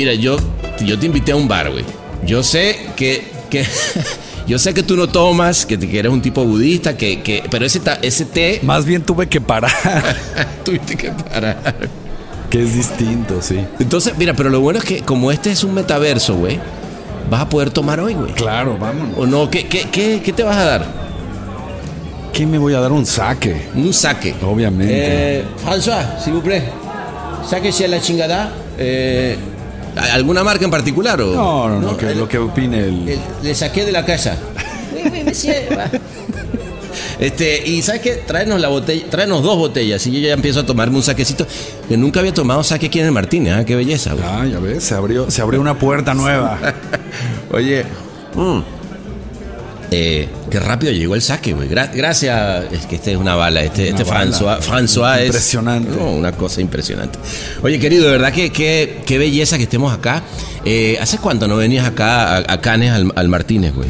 Mira, 0.00 0.14
yo, 0.14 0.38
yo 0.80 0.98
te 0.98 1.04
invité 1.04 1.32
a 1.32 1.36
un 1.36 1.46
bar, 1.46 1.70
güey. 1.70 1.84
yo 2.24 2.42
sé 2.42 2.74
que, 2.96 3.22
que 3.50 3.66
yo 4.46 4.58
sé 4.58 4.72
que 4.72 4.82
tú 4.82 4.96
no 4.96 5.10
tomas, 5.10 5.66
que, 5.66 5.74
eres 5.74 6.10
un 6.10 6.22
tipo 6.22 6.42
budista, 6.42 6.96
que, 6.96 7.20
que 7.20 7.42
pero 7.50 7.66
ese, 7.66 7.82
ese 8.00 8.24
té... 8.24 8.60
Más 8.62 8.86
bien 8.86 9.02
tuve 9.02 9.28
que 9.28 9.42
parar. 9.42 9.70
Tuviste 10.64 10.96
que 10.96 11.10
parar. 11.10 11.76
Que 12.48 12.62
es 12.62 12.74
distinto, 12.74 13.42
sí. 13.42 13.58
Entonces, 13.78 14.14
mira, 14.16 14.32
pero 14.32 14.48
lo 14.48 14.60
bueno 14.60 14.78
es 14.78 14.86
que 14.86 15.02
como 15.02 15.30
este 15.30 15.50
es 15.50 15.64
un 15.64 15.74
metaverso, 15.74 16.34
güey, 16.34 16.58
vas 17.28 17.42
a 17.42 17.48
poder 17.50 17.70
tomar 17.70 18.00
hoy, 18.00 18.14
güey. 18.14 18.32
Claro, 18.32 18.78
vamos. 18.80 19.18
¿O 19.18 19.26
no? 19.26 19.50
¿Qué, 19.50 19.66
qué, 19.66 19.86
qué, 19.92 20.22
qué 20.24 20.32
te 20.32 20.42
vas 20.42 20.56
a 20.56 20.64
dar? 20.64 20.86
¿Qué 22.32 22.46
me 22.46 22.56
voy 22.56 22.72
a 22.72 22.80
dar? 22.80 22.90
Un 22.90 23.04
saque. 23.04 23.66
Un 23.74 23.92
saque. 23.92 24.34
Obviamente. 24.42 25.40
Eh, 25.40 25.44
François, 25.62 26.18
si 26.24 26.30
vous 26.30 26.42
plaît. 26.42 26.64
Sáquese 27.46 27.86
la 27.86 28.00
chingada. 28.00 28.50
Eh, 28.78 29.36
¿Alguna 29.96 30.44
marca 30.44 30.64
en 30.64 30.70
particular? 30.70 31.20
O? 31.20 31.34
No, 31.34 31.68
no, 31.68 31.80
no, 31.80 31.96
que, 31.96 32.14
lo 32.14 32.28
que 32.28 32.38
opine 32.38 32.78
el... 32.80 33.18
Le 33.42 33.54
saqué 33.54 33.84
de 33.84 33.92
la 33.92 34.04
casa. 34.04 34.36
Este, 37.20 37.68
y 37.68 37.82
sabes 37.82 38.00
qué, 38.00 38.12
tráenos 38.26 38.60
la 38.60 38.68
botella, 38.68 39.04
tráenos 39.10 39.42
dos 39.42 39.56
botellas. 39.56 40.06
Y 40.06 40.12
yo 40.12 40.20
ya 40.20 40.32
empiezo 40.32 40.60
a 40.60 40.66
tomarme 40.66 40.96
un 40.96 41.02
saquecito. 41.02 41.46
Que 41.86 41.96
nunca 41.96 42.20
había 42.20 42.32
tomado 42.32 42.64
saque 42.64 42.86
aquí 42.86 42.98
en 42.98 43.06
el 43.06 43.12
Martínez, 43.12 43.60
¿eh? 43.60 43.64
qué 43.66 43.76
belleza. 43.76 44.14
Ah, 44.24 44.46
ya 44.46 44.58
ves, 44.58 44.84
se 44.84 44.94
abrió, 44.94 45.30
se 45.30 45.42
abrió 45.42 45.60
una 45.60 45.78
puerta 45.78 46.14
nueva. 46.14 46.58
Oye, 47.52 47.84
mm, 48.34 48.60
eh, 49.90 50.28
qué 50.50 50.60
rápido 50.60 50.92
llegó 50.92 51.14
el 51.14 51.22
saque, 51.22 51.52
güey. 51.52 51.68
gracias. 51.68 52.72
Es 52.72 52.86
que 52.86 52.96
este 52.96 53.12
es 53.12 53.18
una 53.18 53.34
bala. 53.34 53.62
Este, 53.62 53.88
este 53.88 54.04
François, 54.04 54.60
François 54.60 55.18
es. 55.18 55.26
Impresionante. 55.26 55.96
una 55.96 56.32
cosa 56.32 56.60
impresionante. 56.60 57.18
Oye, 57.62 57.78
querido, 57.78 58.06
de 58.06 58.12
verdad 58.12 58.32
que 58.32 58.50
qué 58.50 59.18
belleza 59.18 59.56
que 59.56 59.64
estemos 59.64 59.92
acá. 59.92 60.22
Eh, 60.64 60.98
¿Hace 61.00 61.18
cuánto 61.18 61.48
no 61.48 61.56
venías 61.56 61.86
acá 61.86 62.36
a, 62.36 62.60
Canes 62.60 62.92
al, 62.92 63.28
Martínez, 63.28 63.74
güey? 63.74 63.88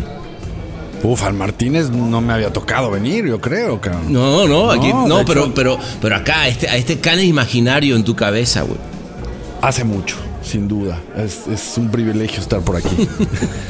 Uf, 1.02 1.24
al 1.24 1.32
Martínez 1.32 1.90
no 1.90 2.20
me 2.20 2.32
había 2.32 2.52
tocado 2.52 2.90
venir, 2.90 3.26
yo 3.26 3.40
creo, 3.40 3.80
cabrón. 3.80 4.12
No, 4.12 4.46
no, 4.46 4.70
aquí, 4.70 4.88
no, 4.92 5.24
pero, 5.24 5.52
pero, 5.54 5.78
pero 6.00 6.16
acá, 6.16 6.46
este, 6.46 6.68
a 6.68 6.76
este 6.76 7.00
Canes 7.00 7.24
imaginario 7.24 7.96
en 7.96 8.04
tu 8.04 8.14
cabeza, 8.14 8.62
güey. 8.62 8.78
Hace 9.62 9.84
mucho, 9.84 10.16
sin 10.42 10.68
duda. 10.68 11.00
Es, 11.16 11.46
es 11.48 11.76
un 11.76 11.90
privilegio 11.90 12.40
estar 12.40 12.60
por 12.60 12.76
aquí. 12.76 13.08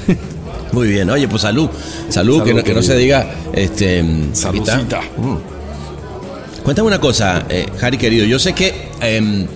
Muy 0.73 0.89
bien, 0.89 1.11
oye, 1.11 1.29
pues 1.29 1.43
salud. 1.43 1.69
Salud, 2.09 2.43
que, 2.43 2.55
no, 2.55 2.63
que, 2.63 2.75
no, 2.75 2.83
se 2.83 2.97
diga. 2.97 3.35
Este, 3.53 4.05
Saludcita. 4.33 5.01
Mm. 5.17 5.61
Cuéntame 6.63 6.89
una 6.89 7.01
cosa, 7.01 7.45
eh, 7.49 7.67
Harry 7.81 7.99
querido. 7.99 8.25
Yo 8.25 8.39
sé 8.39 8.53
que. 8.53 8.91
Eh, 9.01 9.47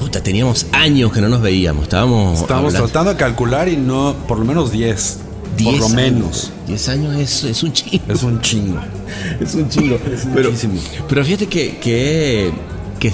puta, 0.00 0.22
teníamos 0.22 0.66
años 0.72 1.12
que 1.12 1.20
no 1.20 1.28
nos 1.28 1.42
veíamos. 1.42 1.84
Estábamos. 1.84 2.40
Estábamos 2.40 2.74
tratando 2.74 3.10
de 3.10 3.16
calcular 3.16 3.68
y 3.68 3.76
no. 3.76 4.16
Por 4.26 4.38
lo 4.38 4.44
menos 4.44 4.72
10. 4.72 5.18
Por 5.62 5.78
lo 5.78 5.88
menos. 5.90 6.50
10 6.66 6.88
años 6.88 7.16
es, 7.16 7.44
es, 7.44 7.62
un 7.62 7.72
chingo. 7.72 8.04
Es 8.08 8.22
un 8.22 8.40
chingo. 8.40 8.80
es 9.40 9.54
un 9.54 9.68
chingo. 9.68 9.96
es 9.96 10.26
pero, 10.34 10.50
pero 11.08 11.24
fíjate 11.24 11.46
que, 11.46 11.78
que, 11.78 12.50
que, 12.98 13.12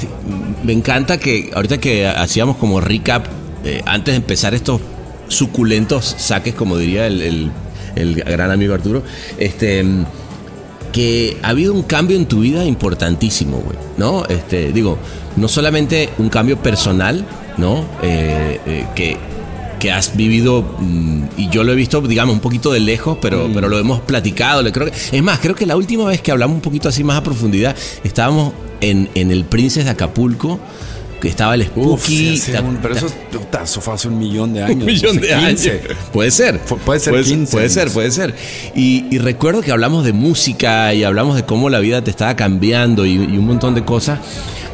me 0.63 0.73
encanta 0.73 1.19
que 1.19 1.51
ahorita 1.55 1.79
que 1.79 2.07
hacíamos 2.07 2.57
como 2.57 2.81
recap 2.81 3.27
eh, 3.65 3.83
antes 3.87 4.13
de 4.13 4.17
empezar 4.17 4.55
estos 4.55 4.81
suculentos 5.29 6.17
saques, 6.19 6.55
como 6.55 6.77
diría 6.77 7.07
el, 7.07 7.53
gran 7.95 8.51
amigo 8.51 8.75
Arturo, 8.75 9.03
este 9.39 9.85
que 10.93 11.37
ha 11.43 11.51
habido 11.51 11.75
un 11.75 11.83
cambio 11.83 12.17
en 12.17 12.27
tu 12.27 12.41
vida 12.41 12.65
importantísimo, 12.65 13.59
güey, 13.59 13.77
¿no? 13.99 14.25
Este, 14.27 14.73
digo, 14.73 14.99
no 15.37 15.47
solamente 15.47 16.09
un 16.19 16.31
cambio 16.31 16.63
personal, 16.63 17.27
¿no? 17.59 17.85
Eh, 18.03 18.59
eh, 18.67 18.87
que, 18.95 19.17
que 19.79 19.93
has 19.93 20.17
vivido, 20.17 20.63
mm, 20.79 21.23
y 21.37 21.51
yo 21.51 21.63
lo 21.63 21.73
he 21.73 21.77
visto, 21.77 22.01
digamos, 22.01 22.35
un 22.35 22.41
poquito 22.41 22.73
de 22.73 22.81
lejos, 22.81 23.19
pero, 23.21 23.49
mm. 23.49 23.53
pero 23.53 23.69
lo 23.69 23.79
hemos 23.79 24.01
platicado. 24.01 24.63
Le 24.63 24.73
creo 24.73 24.87
que, 24.87 24.93
es 25.17 25.23
más, 25.23 25.39
creo 25.41 25.55
que 25.55 25.67
la 25.67 25.77
última 25.77 26.05
vez 26.05 26.23
que 26.23 26.33
hablamos 26.33 26.55
un 26.57 26.63
poquito 26.63 26.89
así 26.89 27.05
más 27.05 27.19
a 27.19 27.23
profundidad, 27.23 27.77
estábamos 28.03 28.53
en, 28.81 29.11
en 29.15 29.31
el 29.31 29.45
Princes 29.45 29.85
de 29.85 29.91
Acapulco 29.91 30.59
que 31.21 31.29
estaba 31.29 31.55
el 31.55 31.65
Spooky. 31.65 32.41
pero 32.81 32.95
eso, 32.95 33.81
fue 33.81 33.95
hace 33.95 34.09
un 34.09 34.19
millón 34.19 34.53
de 34.53 34.63
años. 34.65 34.81
Un 34.81 34.87
millón 34.87 35.21
de 35.21 35.35
años. 35.35 35.69
Puede 36.13 36.31
ser. 36.31 36.59
puede 36.61 37.01
ser 37.01 37.13
puede, 37.51 37.69
ser, 37.69 37.91
puede 37.91 38.11
ser. 38.11 38.35
Y, 38.75 39.19
recuerdo 39.19 39.63
que 39.63 39.73
hablamos 39.73 40.05
de 40.05 40.13
música 40.13 40.95
y 40.95 41.05
hablamos 41.05 41.37
de 41.37 41.45
cómo 41.45 41.71
la 41.71 41.81
vida 41.81 42.03
te 42.03 42.11
estaba 42.11 42.37
cambiando 42.37 43.07
y, 43.07 43.19
un 43.19 43.47
montón 43.47 43.75
de 43.75 43.85
cosas. 43.85 44.21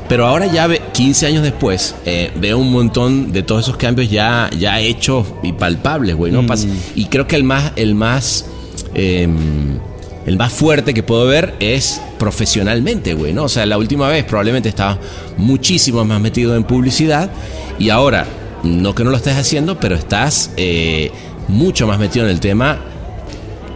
Pero 0.08 0.26
ahora 0.26 0.46
ya 0.46 0.68
15 0.68 1.26
años 1.26 1.42
después, 1.42 1.94
eh, 2.04 2.30
veo 2.36 2.58
un 2.58 2.70
montón 2.70 3.32
de 3.32 3.42
todos 3.42 3.62
esos 3.64 3.78
cambios 3.78 4.10
ya, 4.10 4.50
ya 4.58 4.78
hechos 4.78 5.26
y 5.42 5.52
palpables, 5.54 6.14
güey. 6.14 6.30
¿no? 6.30 6.42
Mm. 6.42 6.52
Y 6.94 7.06
creo 7.06 7.26
que 7.26 7.36
el 7.36 7.44
más, 7.44 7.72
el 7.76 7.94
más 7.94 8.44
em, 8.92 9.78
el 10.26 10.36
más 10.36 10.52
fuerte 10.52 10.94
que 10.94 11.02
puedo 11.02 11.26
ver 11.26 11.54
es 11.60 12.00
profesionalmente, 12.18 13.14
güey, 13.14 13.32
¿no? 13.32 13.44
O 13.44 13.48
sea, 13.48 13.66
la 13.66 13.78
última 13.78 14.08
vez 14.08 14.24
probablemente 14.24 14.68
estaba 14.68 14.98
muchísimo 15.36 16.04
más 16.04 16.20
metido 16.20 16.56
en 16.56 16.64
publicidad 16.64 17.30
y 17.78 17.90
ahora, 17.90 18.26
no 18.62 18.94
que 18.94 19.04
no 19.04 19.10
lo 19.10 19.16
estés 19.16 19.36
haciendo, 19.36 19.78
pero 19.78 19.94
estás 19.94 20.50
eh, 20.56 21.10
mucho 21.48 21.86
más 21.86 21.98
metido 21.98 22.24
en 22.24 22.30
el 22.30 22.40
tema 22.40 22.78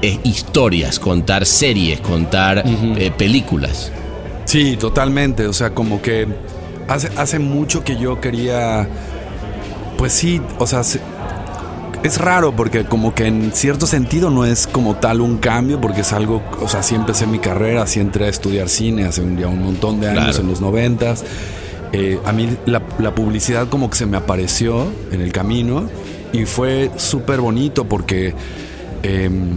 eh, 0.00 0.18
historias, 0.24 0.98
contar 0.98 1.44
series, 1.44 2.00
contar 2.00 2.62
eh, 2.64 3.10
películas. 3.16 3.90
Sí, 4.44 4.76
totalmente. 4.76 5.46
O 5.46 5.52
sea, 5.52 5.74
como 5.74 6.00
que 6.00 6.26
hace, 6.86 7.10
hace 7.16 7.38
mucho 7.38 7.84
que 7.84 7.98
yo 7.98 8.20
quería, 8.20 8.88
pues 9.98 10.12
sí, 10.12 10.40
o 10.58 10.66
sea, 10.66 10.82
es 12.02 12.18
raro 12.18 12.54
porque 12.54 12.84
como 12.84 13.14
que 13.14 13.26
en 13.26 13.52
cierto 13.52 13.86
sentido 13.86 14.30
no 14.30 14.44
es 14.44 14.66
como 14.66 14.96
tal 14.96 15.20
un 15.20 15.38
cambio 15.38 15.80
porque 15.80 16.02
es 16.02 16.12
algo, 16.12 16.42
o 16.60 16.68
sea, 16.68 16.82
sí 16.82 16.94
empecé 16.94 17.26
mi 17.26 17.38
carrera, 17.38 17.86
sí 17.86 18.00
entré 18.00 18.26
a 18.26 18.28
estudiar 18.28 18.68
cine 18.68 19.04
hace 19.04 19.22
un, 19.22 19.42
un 19.44 19.62
montón 19.62 20.00
de 20.00 20.08
años, 20.08 20.38
en 20.38 20.48
los 20.48 20.60
noventas. 20.60 21.24
Eh, 21.92 22.18
a 22.24 22.32
mí 22.32 22.48
la, 22.66 22.80
publicidad 23.14 23.68
como 23.68 23.90
que 23.90 23.96
se 23.96 24.06
me 24.06 24.16
apareció 24.16 24.86
en 25.10 25.22
el 25.22 25.32
camino 25.32 25.88
y 26.32 26.44
fue 26.44 26.90
súper 26.96 27.40
bonito 27.40 27.86
porque 27.86 28.34
em, 29.02 29.56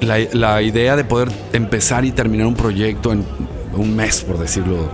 la, 0.00 0.18
la, 0.32 0.60
idea 0.62 0.96
de 0.96 1.04
poder 1.04 1.30
empezar 1.52 2.04
y 2.04 2.10
terminar 2.10 2.48
un 2.48 2.54
proyecto 2.54 3.12
en 3.12 3.24
un 3.76 3.96
mes, 3.96 4.22
por 4.22 4.38
decirlo, 4.38 4.88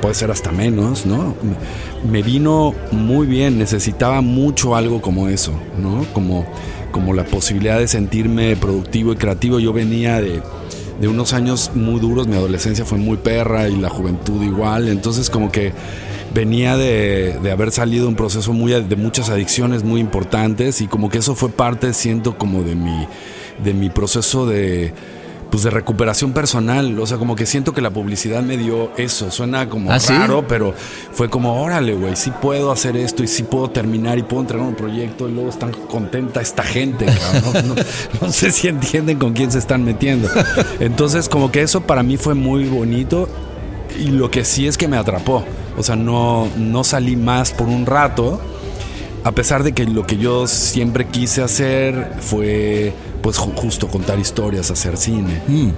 puede 0.00 0.14
ser 0.14 0.30
hasta 0.30 0.52
menos, 0.52 1.06
¿no? 1.06 1.34
Me 2.08 2.22
vino 2.22 2.74
muy 2.90 3.26
bien, 3.26 3.58
necesitaba 3.58 4.20
mucho 4.20 4.74
algo 4.74 5.00
como 5.02 5.28
eso, 5.28 5.52
¿no? 5.78 6.04
Como, 6.12 6.46
como 6.90 7.14
la 7.14 7.24
posibilidad 7.24 7.78
de 7.78 7.88
sentirme 7.88 8.56
productivo 8.56 9.12
y 9.12 9.16
creativo. 9.16 9.58
Yo 9.58 9.72
venía 9.72 10.20
de, 10.20 10.42
de 11.00 11.08
unos 11.08 11.32
años 11.32 11.72
muy 11.74 12.00
duros, 12.00 12.26
mi 12.26 12.36
adolescencia 12.36 12.84
fue 12.84 12.98
muy 12.98 13.16
perra 13.16 13.68
y 13.68 13.76
la 13.76 13.90
juventud 13.90 14.42
igual, 14.42 14.88
entonces 14.88 15.30
como 15.30 15.50
que 15.50 15.72
venía 16.34 16.76
de, 16.76 17.38
de, 17.42 17.50
haber 17.50 17.72
salido 17.72 18.08
un 18.08 18.14
proceso 18.14 18.52
muy 18.54 18.72
de 18.72 18.96
muchas 18.96 19.28
adicciones 19.28 19.84
muy 19.84 20.00
importantes 20.00 20.80
y 20.80 20.86
como 20.86 21.10
que 21.10 21.18
eso 21.18 21.34
fue 21.34 21.50
parte 21.50 21.92
siento 21.92 22.38
como 22.38 22.62
de 22.62 22.74
mi 22.74 23.06
de 23.62 23.74
mi 23.74 23.90
proceso 23.90 24.46
de 24.46 24.94
pues 25.52 25.64
de 25.64 25.70
recuperación 25.70 26.32
personal. 26.32 26.98
O 26.98 27.06
sea, 27.06 27.18
como 27.18 27.36
que 27.36 27.44
siento 27.44 27.74
que 27.74 27.82
la 27.82 27.90
publicidad 27.90 28.42
me 28.42 28.56
dio 28.56 28.90
eso. 28.96 29.30
Suena 29.30 29.68
como 29.68 29.92
¿Ah, 29.92 29.98
raro, 30.08 30.48
pero 30.48 30.72
fue 31.12 31.28
como, 31.28 31.62
órale, 31.62 31.92
güey, 31.92 32.16
sí 32.16 32.32
puedo 32.40 32.72
hacer 32.72 32.96
esto 32.96 33.22
y 33.22 33.28
sí 33.28 33.42
puedo 33.42 33.68
terminar 33.68 34.18
y 34.18 34.22
puedo 34.22 34.40
entregar 34.40 34.66
un 34.66 34.74
proyecto 34.74 35.28
y 35.28 35.32
luego 35.32 35.50
están 35.50 35.72
contenta 35.72 36.40
esta 36.40 36.62
gente. 36.62 37.04
No, 38.22 38.32
sé 38.32 38.50
si 38.50 38.68
entienden 38.68 39.18
con 39.18 39.34
quién 39.34 39.52
se 39.52 39.58
están 39.58 39.84
metiendo. 39.84 40.28
Entonces, 40.80 41.28
como 41.28 41.52
que 41.52 41.60
eso 41.60 41.82
para 41.82 42.02
mí 42.02 42.16
fue 42.16 42.32
muy 42.32 42.64
bonito 42.64 43.28
y 44.00 44.06
lo 44.06 44.30
que 44.30 44.46
sí 44.46 44.66
es 44.66 44.78
que 44.78 44.88
me 44.88 44.96
atrapó. 44.96 45.44
O 45.76 45.82
sea, 45.82 45.96
no, 45.96 46.48
no 46.56 46.82
salí 46.82 47.14
más 47.14 47.52
por 47.52 47.68
un 47.68 47.84
rato. 47.84 48.40
A 49.22 49.32
pesar 49.32 49.64
de 49.64 49.72
que 49.72 49.84
lo 49.84 50.06
que 50.06 50.16
yo 50.16 50.46
siempre 50.46 51.08
quise 51.08 51.42
hacer 51.42 52.14
fue 52.20 52.94
pues 53.22 53.38
justo 53.38 53.88
contar 53.88 54.18
historias, 54.18 54.70
hacer 54.70 54.96
cine. 54.96 55.40
Mm. 55.46 55.70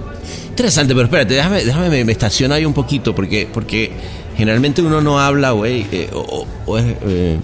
Interesante, 0.49 0.93
pero 0.93 1.05
espérate, 1.05 1.35
déjame, 1.35 1.63
déjame 1.63 2.03
me, 2.03 2.11
estaciono 2.11 2.55
ahí 2.55 2.65
un 2.65 2.73
poquito, 2.73 3.13
porque, 3.13 3.47
porque 3.51 3.91
generalmente 4.35 4.81
uno 4.81 4.99
no 5.01 5.19
habla, 5.19 5.51
güey, 5.51 5.85
eh, 5.91 6.09
eh, 7.05 7.37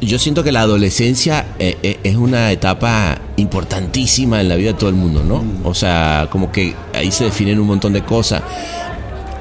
yo, 0.00 0.18
siento 0.18 0.44
que 0.44 0.52
la 0.52 0.60
adolescencia 0.60 1.46
eh, 1.58 1.98
es 2.02 2.16
una 2.16 2.52
etapa 2.52 3.18
importantísima 3.36 4.40
en 4.40 4.48
la 4.48 4.56
vida 4.56 4.72
de 4.72 4.78
todo 4.78 4.90
el 4.90 4.96
mundo, 4.96 5.24
¿no? 5.24 5.42
Mm. 5.42 5.66
O 5.66 5.74
sea, 5.74 6.28
como 6.30 6.52
que 6.52 6.74
ahí 6.92 7.10
se 7.10 7.24
definen 7.24 7.58
un 7.58 7.66
montón 7.66 7.92
de 7.92 8.02
cosas. 8.02 8.42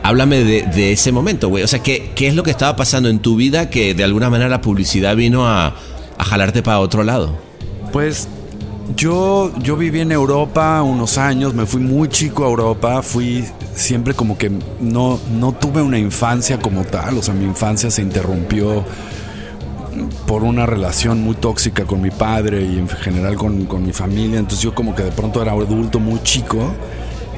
Háblame 0.04 0.44
de, 0.44 0.92
ese 0.92 1.14
momento, 1.14 1.48
güey. 1.48 1.64
O 1.64 1.68
sea, 1.68 1.80
¿qué, 1.80 2.12
¿qué 2.14 2.28
es 2.28 2.36
lo 2.36 2.44
que 2.44 2.52
estaba 2.52 2.76
pasando 2.76 3.08
en 3.08 3.20
tu 3.20 3.38
vida 3.38 3.70
que 3.70 3.94
de 3.94 4.04
alguna 4.04 4.30
manera 4.30 4.50
la 4.50 4.60
publicidad 4.60 5.16
vino 5.16 5.48
a, 5.48 5.76
a 6.18 6.24
jalarte 6.26 6.62
para 6.62 6.80
otro 6.80 7.04
lado? 7.04 7.38
Pues 7.94 8.28
yo, 8.96 9.52
yo 9.60 9.78
viví 9.78 10.02
en 10.02 10.12
Europa 10.12 10.82
unos 10.82 11.18
años, 11.18 11.54
me 11.54 11.66
fui 11.66 11.82
muy 11.82 12.10
chico 12.10 12.44
a 12.44 12.48
Europa, 12.48 13.02
fui 13.02 13.46
siempre 13.74 14.14
como 14.14 14.38
que 14.38 14.52
no, 14.80 15.20
no 15.32 15.54
tuve 15.54 15.82
una 15.82 15.98
infancia 15.98 16.60
como 16.60 16.84
tal, 16.84 17.18
o 17.18 17.22
sea, 17.22 17.34
mi 17.34 17.46
infancia 17.46 17.90
se 17.90 18.02
interrumpió 18.02 18.84
por 20.28 20.44
una 20.44 20.66
relación 20.66 21.22
muy 21.22 21.36
tóxica 21.36 21.86
con 21.86 22.02
mi 22.02 22.12
padre 22.12 22.64
y 22.64 22.78
en 22.78 22.88
general 22.88 23.36
con, 23.36 23.66
con 23.66 23.86
mi 23.86 23.94
familia. 23.94 24.40
Entonces 24.40 24.64
yo 24.64 24.74
como 24.74 24.96
que 24.96 25.04
de 25.04 25.12
pronto 25.12 25.42
era 25.42 25.52
adulto 25.52 26.00
muy 26.00 26.22
chico. 26.24 26.74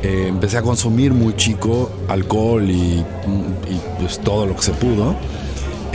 Eh, 0.03 0.27
empecé 0.29 0.57
a 0.57 0.61
consumir 0.61 1.13
muy 1.13 1.35
chico 1.35 1.91
alcohol 2.07 2.69
y, 2.69 2.99
y, 2.99 3.81
pues 3.99 4.19
todo 4.19 4.45
lo 4.45 4.55
que 4.55 4.61
se 4.61 4.71
pudo. 4.73 5.15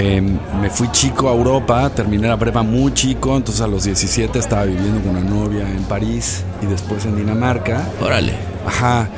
Eh, 0.03 0.23
me 0.23 0.71
fui 0.71 0.91
chico 0.93 1.29
a 1.29 1.35
Europa, 1.35 1.91
terminé 1.91 2.27
la 2.27 2.39
prepa 2.39 2.63
muy 2.63 2.95
chico, 2.95 3.37
entonces 3.37 3.61
a 3.61 3.67
los 3.67 3.85
17 3.85 4.39
estaba 4.39 4.65
viviendo 4.65 4.99
con 5.03 5.11
una 5.11 5.21
novia 5.21 5.71
en 5.71 5.83
París 5.83 6.43
y 6.63 6.67
después 6.67 7.05
en 7.05 7.17
Dinamarca. 7.17 7.87
Órale. 8.01 8.33
Ajá. 8.67 9.11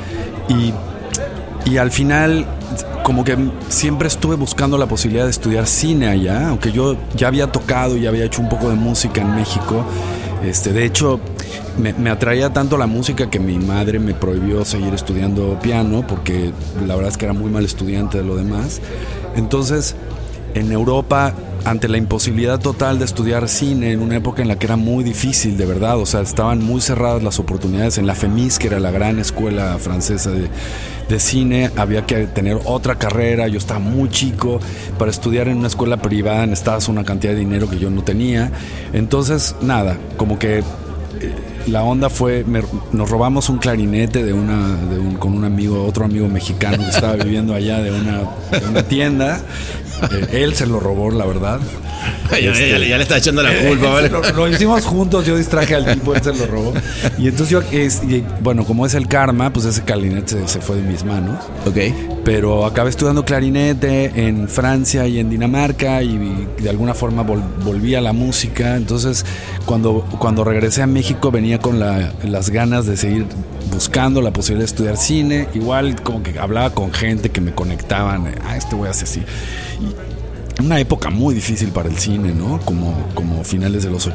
Y, 0.49 0.73
y 1.71 1.77
al 1.77 1.89
final, 1.89 2.45
como 3.01 3.23
que 3.23 3.37
siempre 3.69 4.09
estuve 4.09 4.35
buscando 4.35 4.77
la 4.77 4.85
posibilidad 4.85 5.23
de 5.23 5.29
estudiar 5.29 5.67
cine 5.67 6.09
allá, 6.09 6.49
aunque 6.49 6.73
yo 6.73 6.97
ya 7.15 7.27
había 7.29 7.49
tocado 7.49 7.95
y 7.95 8.05
había 8.05 8.25
hecho 8.25 8.41
un 8.41 8.49
poco 8.49 8.69
de 8.69 8.75
música 8.75 9.21
en 9.21 9.33
México. 9.35 9.85
Este, 10.43 10.73
de 10.73 10.83
hecho, 10.83 11.21
me, 11.77 11.93
me, 11.93 12.09
atraía 12.09 12.51
tanto 12.51 12.77
la 12.77 12.87
música 12.87 13.29
que 13.29 13.39
mi 13.39 13.57
madre 13.57 13.99
me 13.99 14.13
prohibió 14.13 14.65
seguir 14.65 14.93
estudiando 14.93 15.57
piano, 15.61 16.05
porque 16.05 16.51
la 16.85 16.95
verdad 16.95 17.09
es 17.09 17.17
que 17.17 17.23
era 17.23 17.33
muy 17.33 17.49
mal 17.49 17.63
estudiante 17.63 18.17
de 18.17 18.25
lo 18.25 18.35
demás. 18.35 18.81
Entonces, 19.37 19.95
en 20.53 20.71
Europa 20.71 21.33
ante 21.65 21.87
la 21.87 21.97
imposibilidad 21.97 22.59
total 22.59 22.99
de 22.99 23.05
estudiar 23.05 23.47
cine 23.47 23.91
en 23.91 24.01
una 24.01 24.17
época 24.17 24.41
en 24.41 24.49
la 24.49 24.57
que 24.57 24.65
era 24.65 24.75
muy 24.75 25.03
difícil, 25.03 25.57
de 25.57 25.65
verdad, 25.65 25.97
o 25.97 26.05
sea, 26.05 26.21
estaban 26.21 26.63
muy 26.63 26.81
cerradas 26.81 27.23
las 27.23 27.39
oportunidades. 27.39 27.97
En 27.97 28.05
la 28.05 28.15
FEMIS, 28.15 28.59
que 28.59 28.67
era 28.67 28.79
la 28.79 28.91
gran 28.91 29.19
escuela 29.19 29.77
francesa 29.79 30.31
de, 30.31 30.49
cine, 31.19 31.69
había 31.77 32.07
que 32.07 32.25
tener 32.25 32.57
otra 32.65 32.95
carrera, 32.95 33.47
yo 33.47 33.59
estaba 33.59 33.79
muy 33.79 34.09
chico, 34.09 34.59
para 34.97 35.11
estudiar 35.11 35.47
en 35.47 35.59
una 35.59 35.67
escuela 35.67 35.97
privada 35.97 36.47
necesitabas 36.47 36.87
una 36.87 37.03
cantidad 37.03 37.33
de 37.33 37.39
dinero 37.39 37.69
que 37.69 37.77
yo 37.77 37.91
no 37.91 38.03
tenía, 38.03 38.51
entonces, 38.93 39.55
nada, 39.61 39.99
como 40.17 40.39
que 40.39 40.63
la 41.67 41.83
onda 41.83 42.09
fue, 42.09 42.43
me, 42.43 42.61
nos 42.91 43.09
robamos 43.09 43.49
un 43.49 43.57
clarinete 43.57 44.23
de 44.23 44.33
una, 44.33 44.75
de 44.89 44.99
un, 44.99 45.15
con 45.15 45.33
un 45.33 45.45
amigo, 45.45 45.85
otro 45.85 46.05
amigo 46.05 46.27
mexicano 46.27 46.77
que 46.77 46.89
estaba 46.89 47.15
viviendo 47.15 47.53
allá 47.53 47.81
de 47.81 47.91
una, 47.91 48.83
tienda. 48.87 49.41
Eh, 50.11 50.43
él 50.43 50.55
se 50.55 50.65
lo 50.65 50.79
robó, 50.79 51.11
la 51.11 51.25
verdad. 51.25 51.59
ya, 52.31 52.37
este, 52.37 52.69
ya, 52.69 52.77
ya, 52.79 52.97
le 52.97 53.03
está 53.03 53.17
echando 53.17 53.43
la 53.43 53.53
culpa, 53.67 53.89
¿vale? 53.89 54.09
Lo, 54.09 54.21
lo, 54.21 54.47
hicimos 54.47 54.85
juntos, 54.85 55.25
yo 55.25 55.37
distraje 55.37 55.75
al 55.75 55.93
tipo, 55.93 56.13
él 56.15 56.21
se 56.23 56.33
lo 56.33 56.45
robó. 56.47 56.73
Y 57.17 57.27
entonces 57.27 57.49
yo, 57.49 57.61
es, 57.71 58.01
y, 58.03 58.23
bueno, 58.41 58.65
como 58.65 58.85
es 58.85 58.93
el 58.93 59.07
karma, 59.07 59.51
pues 59.51 59.65
ese 59.65 59.83
clarinete 59.83 60.27
se, 60.27 60.47
se, 60.47 60.61
fue 60.61 60.77
de 60.77 60.83
mis 60.83 61.03
manos. 61.03 61.39
Ok. 61.65 61.77
Pero 62.23 62.65
acabé 62.65 62.89
estudiando 62.89 63.25
clarinete 63.25 64.27
en 64.27 64.47
Francia 64.47 65.05
y 65.07 65.19
en 65.19 65.29
Dinamarca 65.29 66.01
y, 66.03 66.47
de 66.59 66.69
alguna 66.69 66.93
forma 66.93 67.23
vol, 67.23 67.43
volví 67.63 67.95
a 67.95 68.01
la 68.01 68.13
música. 68.13 68.75
Entonces, 68.75 69.25
cuando, 69.65 70.05
cuando 70.19 70.43
regresé 70.43 70.81
a 70.81 70.87
México 70.87 71.31
venía 71.31 71.59
con 71.59 71.79
la, 71.79 72.13
las 72.23 72.49
ganas 72.49 72.85
de 72.85 72.97
seguir 72.97 73.25
buscando 73.71 74.21
la 74.21 74.31
posibilidad 74.31 74.61
de 74.61 74.71
estudiar 74.71 74.97
cine. 74.97 75.47
Igual 75.53 76.01
como 76.01 76.23
que 76.23 76.39
hablaba 76.39 76.69
con 76.71 76.93
gente 76.93 77.29
que 77.29 77.41
me 77.41 77.53
conectaban, 77.53 78.33
ah, 78.45 78.55
este 78.57 78.75
güey 78.75 78.89
hace 78.89 79.03
así. 79.03 79.21
Y, 79.81 80.12
una 80.59 80.79
época 80.79 81.09
muy 81.09 81.33
difícil 81.33 81.69
para 81.69 81.89
el 81.89 81.97
cine, 81.97 82.33
¿no? 82.33 82.59
Como, 82.63 82.95
como 83.15 83.43
finales 83.43 83.83
de 83.83 83.89
los... 83.89 84.09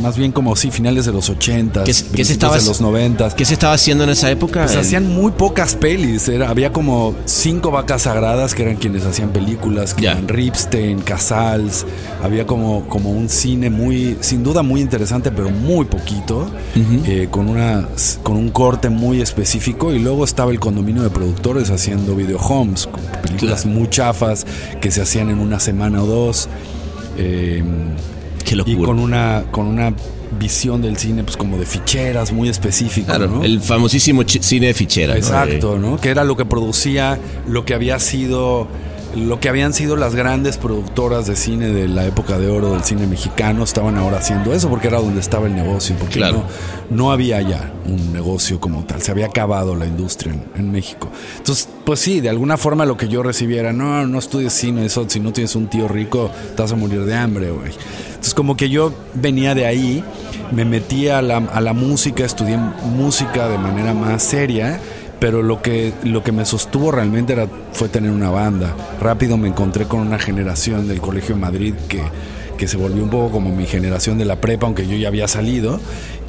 Más 0.00 0.16
bien 0.16 0.30
como, 0.30 0.54
sí, 0.54 0.70
finales 0.70 1.04
de 1.04 1.12
los 1.12 1.28
80, 1.28 1.84
¿Qué, 1.84 1.92
¿qué 2.14 2.24
se 2.24 2.32
estaba, 2.32 2.56
de 2.56 2.64
los 2.64 2.80
90. 2.80 3.34
¿Qué 3.34 3.44
se 3.44 3.54
estaba 3.54 3.74
haciendo 3.74 4.04
en 4.04 4.10
esa 4.10 4.30
época? 4.30 4.64
Pues 4.64 4.76
hacían 4.76 5.08
muy 5.08 5.32
pocas 5.32 5.74
pelis. 5.74 6.28
Era, 6.28 6.48
había 6.48 6.72
como 6.72 7.14
cinco 7.24 7.70
vacas 7.70 8.02
sagradas 8.02 8.54
que 8.54 8.62
eran 8.62 8.76
quienes 8.76 9.04
hacían 9.04 9.30
películas, 9.30 9.94
que 9.94 10.02
yeah. 10.02 10.12
eran 10.12 10.28
Ripstein, 10.28 11.00
Casals. 11.00 11.84
Había 12.22 12.46
como, 12.46 12.86
como 12.88 13.10
un 13.10 13.28
cine 13.28 13.68
muy, 13.68 14.16
sin 14.20 14.44
duda 14.44 14.62
muy 14.62 14.80
interesante, 14.80 15.32
pero 15.32 15.50
muy 15.50 15.86
poquito, 15.86 16.50
uh 16.76 16.78
-huh. 16.78 17.02
eh, 17.06 17.28
con, 17.30 17.48
una, 17.48 17.88
con 18.22 18.36
un 18.36 18.50
corte 18.50 18.90
muy 18.90 19.20
específico. 19.20 19.92
Y 19.92 19.98
luego 19.98 20.24
estaba 20.24 20.52
el 20.52 20.60
condominio 20.60 21.02
de 21.02 21.10
productores 21.10 21.70
haciendo 21.70 22.14
video 22.14 22.38
homes, 22.38 22.88
películas 23.22 23.62
claro. 23.62 23.78
muy 23.78 23.90
chafas 23.90 24.46
que 24.80 24.90
se 24.90 25.02
hacían 25.02 25.30
en 25.30 25.40
una 25.40 25.58
semana 25.58 25.79
o 25.82 26.06
dos. 26.06 26.48
Eh, 27.16 27.62
Qué 28.44 28.56
locura. 28.56 28.76
Y 28.76 28.84
con 28.84 28.98
una, 28.98 29.44
con 29.50 29.66
una 29.66 29.94
visión 30.38 30.80
del 30.82 30.96
cine, 30.96 31.24
pues 31.24 31.36
como 31.36 31.58
de 31.58 31.66
ficheras 31.66 32.32
muy 32.32 32.48
específico. 32.48 33.06
Claro, 33.06 33.26
¿no? 33.28 33.44
el 33.44 33.60
famosísimo 33.60 34.22
cine 34.26 34.68
de 34.68 34.74
ficheras. 34.74 35.16
Exacto, 35.16 35.78
¿no? 35.78 36.00
Que 36.00 36.10
era 36.10 36.24
lo 36.24 36.36
que 36.36 36.44
producía 36.44 37.18
lo 37.46 37.64
que 37.64 37.74
había 37.74 37.98
sido 37.98 38.68
lo 39.16 39.40
que 39.40 39.48
habían 39.48 39.72
sido 39.72 39.96
las 39.96 40.14
grandes 40.14 40.56
productoras 40.56 41.26
de 41.26 41.36
cine 41.36 41.68
de 41.68 41.88
la 41.88 42.06
época 42.06 42.38
de 42.38 42.48
oro 42.48 42.72
del 42.72 42.84
cine 42.84 43.06
mexicano 43.06 43.64
estaban 43.64 43.96
ahora 43.96 44.18
haciendo 44.18 44.52
eso 44.52 44.68
porque 44.68 44.88
era 44.88 45.00
donde 45.00 45.20
estaba 45.20 45.46
el 45.46 45.54
negocio, 45.54 45.96
porque 45.98 46.14
claro. 46.14 46.44
no, 46.90 46.96
no, 46.96 47.12
había 47.12 47.40
ya 47.40 47.72
un 47.86 48.12
negocio 48.12 48.60
como 48.60 48.84
tal, 48.84 49.02
se 49.02 49.10
había 49.10 49.26
acabado 49.26 49.74
la 49.74 49.86
industria 49.86 50.32
en, 50.32 50.44
en, 50.56 50.70
México. 50.70 51.08
Entonces, 51.38 51.68
pues 51.84 52.00
sí, 52.00 52.20
de 52.20 52.28
alguna 52.28 52.56
forma 52.56 52.84
lo 52.86 52.96
que 52.96 53.08
yo 53.08 53.22
recibiera, 53.22 53.72
no, 53.72 54.06
no 54.06 54.18
estudies 54.18 54.52
cine, 54.52 54.86
eso, 54.86 55.04
si 55.08 55.20
no 55.20 55.32
tienes 55.32 55.56
un 55.56 55.68
tío 55.68 55.88
rico, 55.88 56.30
te 56.54 56.62
vas 56.62 56.72
a 56.72 56.76
morir 56.76 57.04
de 57.04 57.14
hambre, 57.14 57.50
güey. 57.50 57.72
Entonces, 58.08 58.34
como 58.34 58.56
que 58.56 58.68
yo 58.68 58.92
venía 59.14 59.54
de 59.54 59.66
ahí, 59.66 60.04
me 60.52 60.64
metí 60.64 61.08
a 61.08 61.22
la, 61.22 61.38
a 61.38 61.60
la 61.60 61.72
música, 61.72 62.24
estudié 62.24 62.56
música 62.56 63.48
de 63.48 63.58
manera 63.58 63.94
más 63.94 64.22
seria 64.22 64.80
pero 65.20 65.42
lo 65.42 65.60
que, 65.60 65.92
lo 66.02 66.24
que 66.24 66.32
me 66.32 66.46
sostuvo 66.46 66.90
realmente 66.90 67.36
fue 67.72 67.88
tener 67.88 68.10
una 68.10 68.30
banda. 68.30 68.74
Rápido 69.00 69.36
me 69.36 69.48
encontré 69.48 69.84
con 69.84 70.00
una 70.00 70.18
generación 70.18 70.88
del 70.88 71.00
Colegio 71.00 71.34
de 71.34 71.40
Madrid 71.42 71.74
que, 71.88 72.02
que 72.56 72.66
se 72.66 72.78
volvió 72.78 73.04
un 73.04 73.10
poco 73.10 73.30
como 73.30 73.54
mi 73.54 73.66
generación 73.66 74.18
de 74.18 74.24
la 74.24 74.40
prepa, 74.40 74.66
aunque 74.66 74.88
yo 74.88 74.96
ya 74.96 75.08
había 75.08 75.28
salido, 75.28 75.78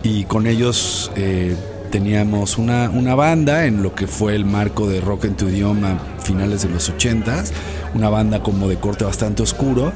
y 0.03 0.25
con 0.25 0.45
ellos 0.45 1.09
eh, 1.15 1.55
teníamos 1.89 2.57
una, 2.57 2.89
una, 2.89 3.15
banda 3.15 3.65
en 3.65 3.81
lo 3.81 3.95
que 3.95 4.07
fue 4.07 4.35
el 4.35 4.45
marco 4.45 4.87
de 4.87 4.99
rock 4.99 5.25
en 5.25 5.35
tu 5.35 5.47
idioma 5.47 5.99
finales 6.23 6.61
de 6.63 6.69
los 6.69 6.89
ochentas, 6.89 7.53
una 7.93 8.09
banda 8.09 8.43
como 8.43 8.67
de 8.67 8.75
corte 8.75 9.05
bastante 9.05 9.41
oscuro, 9.41 9.93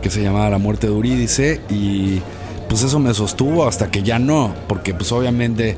que 0.00 0.10
se 0.10 0.22
llamaba 0.22 0.48
La 0.48 0.58
Muerte 0.58 0.86
de 0.86 0.94
Eurídice, 0.94 1.60
y 1.68 2.20
pues 2.68 2.82
eso 2.82 2.98
me 2.98 3.12
sostuvo 3.12 3.66
hasta 3.66 3.90
que 3.90 4.02
ya 4.02 4.18
no, 4.18 4.54
porque 4.68 4.94
pues 4.94 5.12
obviamente 5.12 5.76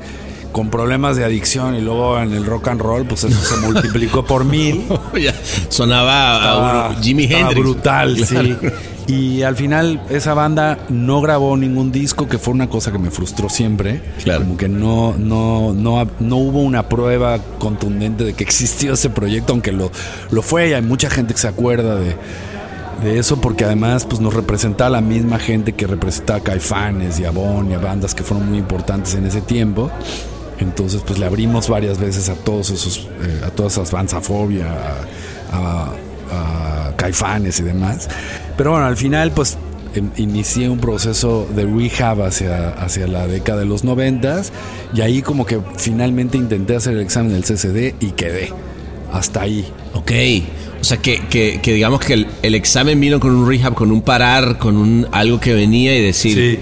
con 0.51 0.69
problemas 0.69 1.17
de 1.17 1.23
adicción 1.23 1.75
y 1.75 1.81
luego 1.81 2.19
en 2.19 2.33
el 2.33 2.45
rock 2.45 2.69
and 2.69 2.81
roll, 2.81 3.05
pues 3.05 3.23
eso 3.23 3.41
se 3.41 3.57
multiplicó 3.65 4.25
por 4.25 4.45
mil. 4.45 4.85
Sonaba 5.69 6.35
estaba, 6.35 6.85
a 6.87 6.95
Jimi 7.01 7.25
Hendrix. 7.25 7.61
brutal, 7.61 8.15
claro. 8.27 8.47
sí. 8.47 8.57
Y 9.07 9.41
al 9.41 9.55
final 9.55 10.01
esa 10.09 10.33
banda 10.33 10.77
no 10.89 11.21
grabó 11.21 11.57
ningún 11.57 11.91
disco, 11.91 12.27
que 12.27 12.37
fue 12.37 12.53
una 12.53 12.69
cosa 12.69 12.91
que 12.91 12.99
me 12.99 13.11
frustró 13.11 13.49
siempre. 13.49 14.01
Claro. 14.23 14.41
Como 14.41 14.57
que 14.57 14.69
no, 14.69 15.15
no, 15.17 15.73
no, 15.73 16.07
no 16.19 16.35
hubo 16.37 16.61
una 16.61 16.87
prueba 16.87 17.39
contundente 17.57 18.23
de 18.23 18.33
que 18.33 18.43
existió 18.43 18.93
ese 18.93 19.09
proyecto, 19.09 19.53
aunque 19.53 19.71
lo, 19.71 19.91
lo 20.29 20.41
fue 20.41 20.69
y 20.69 20.73
hay 20.73 20.81
mucha 20.81 21.09
gente 21.09 21.33
que 21.33 21.39
se 21.39 21.47
acuerda 21.47 21.95
de, 21.95 22.15
de 23.03 23.19
eso 23.19 23.41
porque 23.41 23.65
además 23.65 24.05
pues 24.05 24.21
nos 24.21 24.33
representaba 24.33 24.91
la 24.91 25.01
misma 25.01 25.39
gente 25.39 25.73
que 25.73 25.87
representaba 25.87 26.39
a 26.39 26.43
Caifanes 26.43 27.19
y 27.19 27.25
a 27.25 27.31
Bon 27.31 27.69
y 27.69 27.73
a 27.73 27.79
bandas 27.79 28.13
que 28.13 28.23
fueron 28.23 28.47
muy 28.47 28.59
importantes 28.59 29.15
en 29.15 29.25
ese 29.25 29.41
tiempo. 29.41 29.91
Entonces, 30.61 31.01
pues 31.05 31.17
le 31.17 31.25
abrimos 31.25 31.67
varias 31.67 31.99
veces 31.99 32.29
a 32.29 32.35
todos 32.35 32.69
esos, 32.69 33.09
eh, 33.21 33.41
a 33.45 33.49
todas 33.49 33.73
esas 33.73 33.91
Banzafobia, 33.91 34.67
a, 35.51 35.57
a, 35.57 36.89
a, 36.89 36.95
Caifanes 36.95 37.59
y 37.59 37.63
demás. 37.63 38.07
Pero 38.55 38.71
bueno, 38.71 38.85
al 38.85 38.95
final, 38.95 39.31
pues 39.31 39.57
em, 39.95 40.11
inicié 40.17 40.69
un 40.69 40.77
proceso 40.77 41.47
de 41.55 41.65
rehab 41.65 42.21
hacia, 42.21 42.69
hacia 42.69 43.07
la 43.07 43.25
década 43.27 43.61
de 43.61 43.65
los 43.65 43.83
noventas 43.83 44.51
y 44.93 45.01
ahí 45.01 45.23
como 45.23 45.47
que 45.47 45.59
finalmente 45.77 46.37
intenté 46.37 46.75
hacer 46.75 46.93
el 46.93 47.01
examen 47.01 47.33
del 47.33 47.43
CCD 47.43 47.95
y 47.99 48.11
quedé. 48.11 48.53
Hasta 49.11 49.41
ahí. 49.41 49.65
Ok. 49.95 50.11
O 50.79 50.83
sea, 50.83 50.97
que, 50.97 51.25
que, 51.27 51.59
que 51.59 51.73
digamos 51.73 52.01
que 52.01 52.13
el, 52.13 52.27
el, 52.43 52.53
examen 52.53 52.99
vino 52.99 53.19
con 53.19 53.31
un 53.31 53.49
rehab, 53.49 53.73
con 53.73 53.91
un 53.91 54.03
parar, 54.03 54.59
con 54.59 54.77
un 54.77 55.07
algo 55.11 55.39
que 55.39 55.53
venía 55.53 55.95
y 55.95 56.03
decir, 56.03 56.33
sí. 56.33 56.59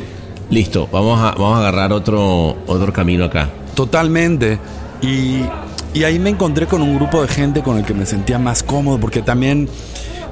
listo, 0.49 0.87
vamos 0.89 1.19
a, 1.19 1.31
vamos 1.31 1.57
a 1.57 1.59
agarrar 1.59 1.91
otro, 1.91 2.57
otro 2.65 2.93
camino 2.93 3.25
acá. 3.25 3.49
Totalmente. 3.79 4.59
Y, 5.01 5.45
y, 5.93 6.03
ahí 6.03 6.19
me 6.19 6.31
encontré 6.31 6.67
con 6.67 6.81
un 6.81 6.97
grupo 6.97 7.21
de 7.21 7.29
gente 7.29 7.63
con 7.63 7.77
el 7.77 7.85
que 7.85 7.93
me 7.93 8.05
sentía 8.05 8.37
más 8.37 8.61
cómodo, 8.61 8.99
porque 8.99 9.21
también, 9.21 9.69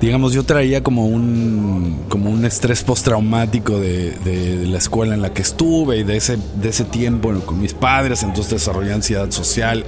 digamos, 0.01 0.33
yo 0.33 0.43
traía 0.43 0.83
como 0.83 1.05
un, 1.05 2.03
como 2.09 2.29
un 2.29 2.43
estrés 2.43 2.83
postraumático 2.83 3.79
de, 3.79 4.11
de, 4.25 4.57
de, 4.57 4.67
la 4.67 4.77
escuela 4.77 5.13
en 5.13 5.21
la 5.21 5.31
que 5.31 5.43
estuve 5.43 5.99
y 5.99 6.03
de 6.03 6.17
ese, 6.17 6.37
de 6.61 6.67
ese 6.67 6.83
tiempo 6.83 7.33
con 7.45 7.61
mis 7.61 7.73
padres, 7.73 8.21
entonces 8.21 8.51
desarrollé 8.51 8.91
ansiedad 8.91 9.31
social 9.31 9.85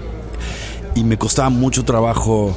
y 0.96 1.04
me 1.04 1.18
costaba 1.18 1.50
mucho 1.50 1.84
trabajo. 1.84 2.56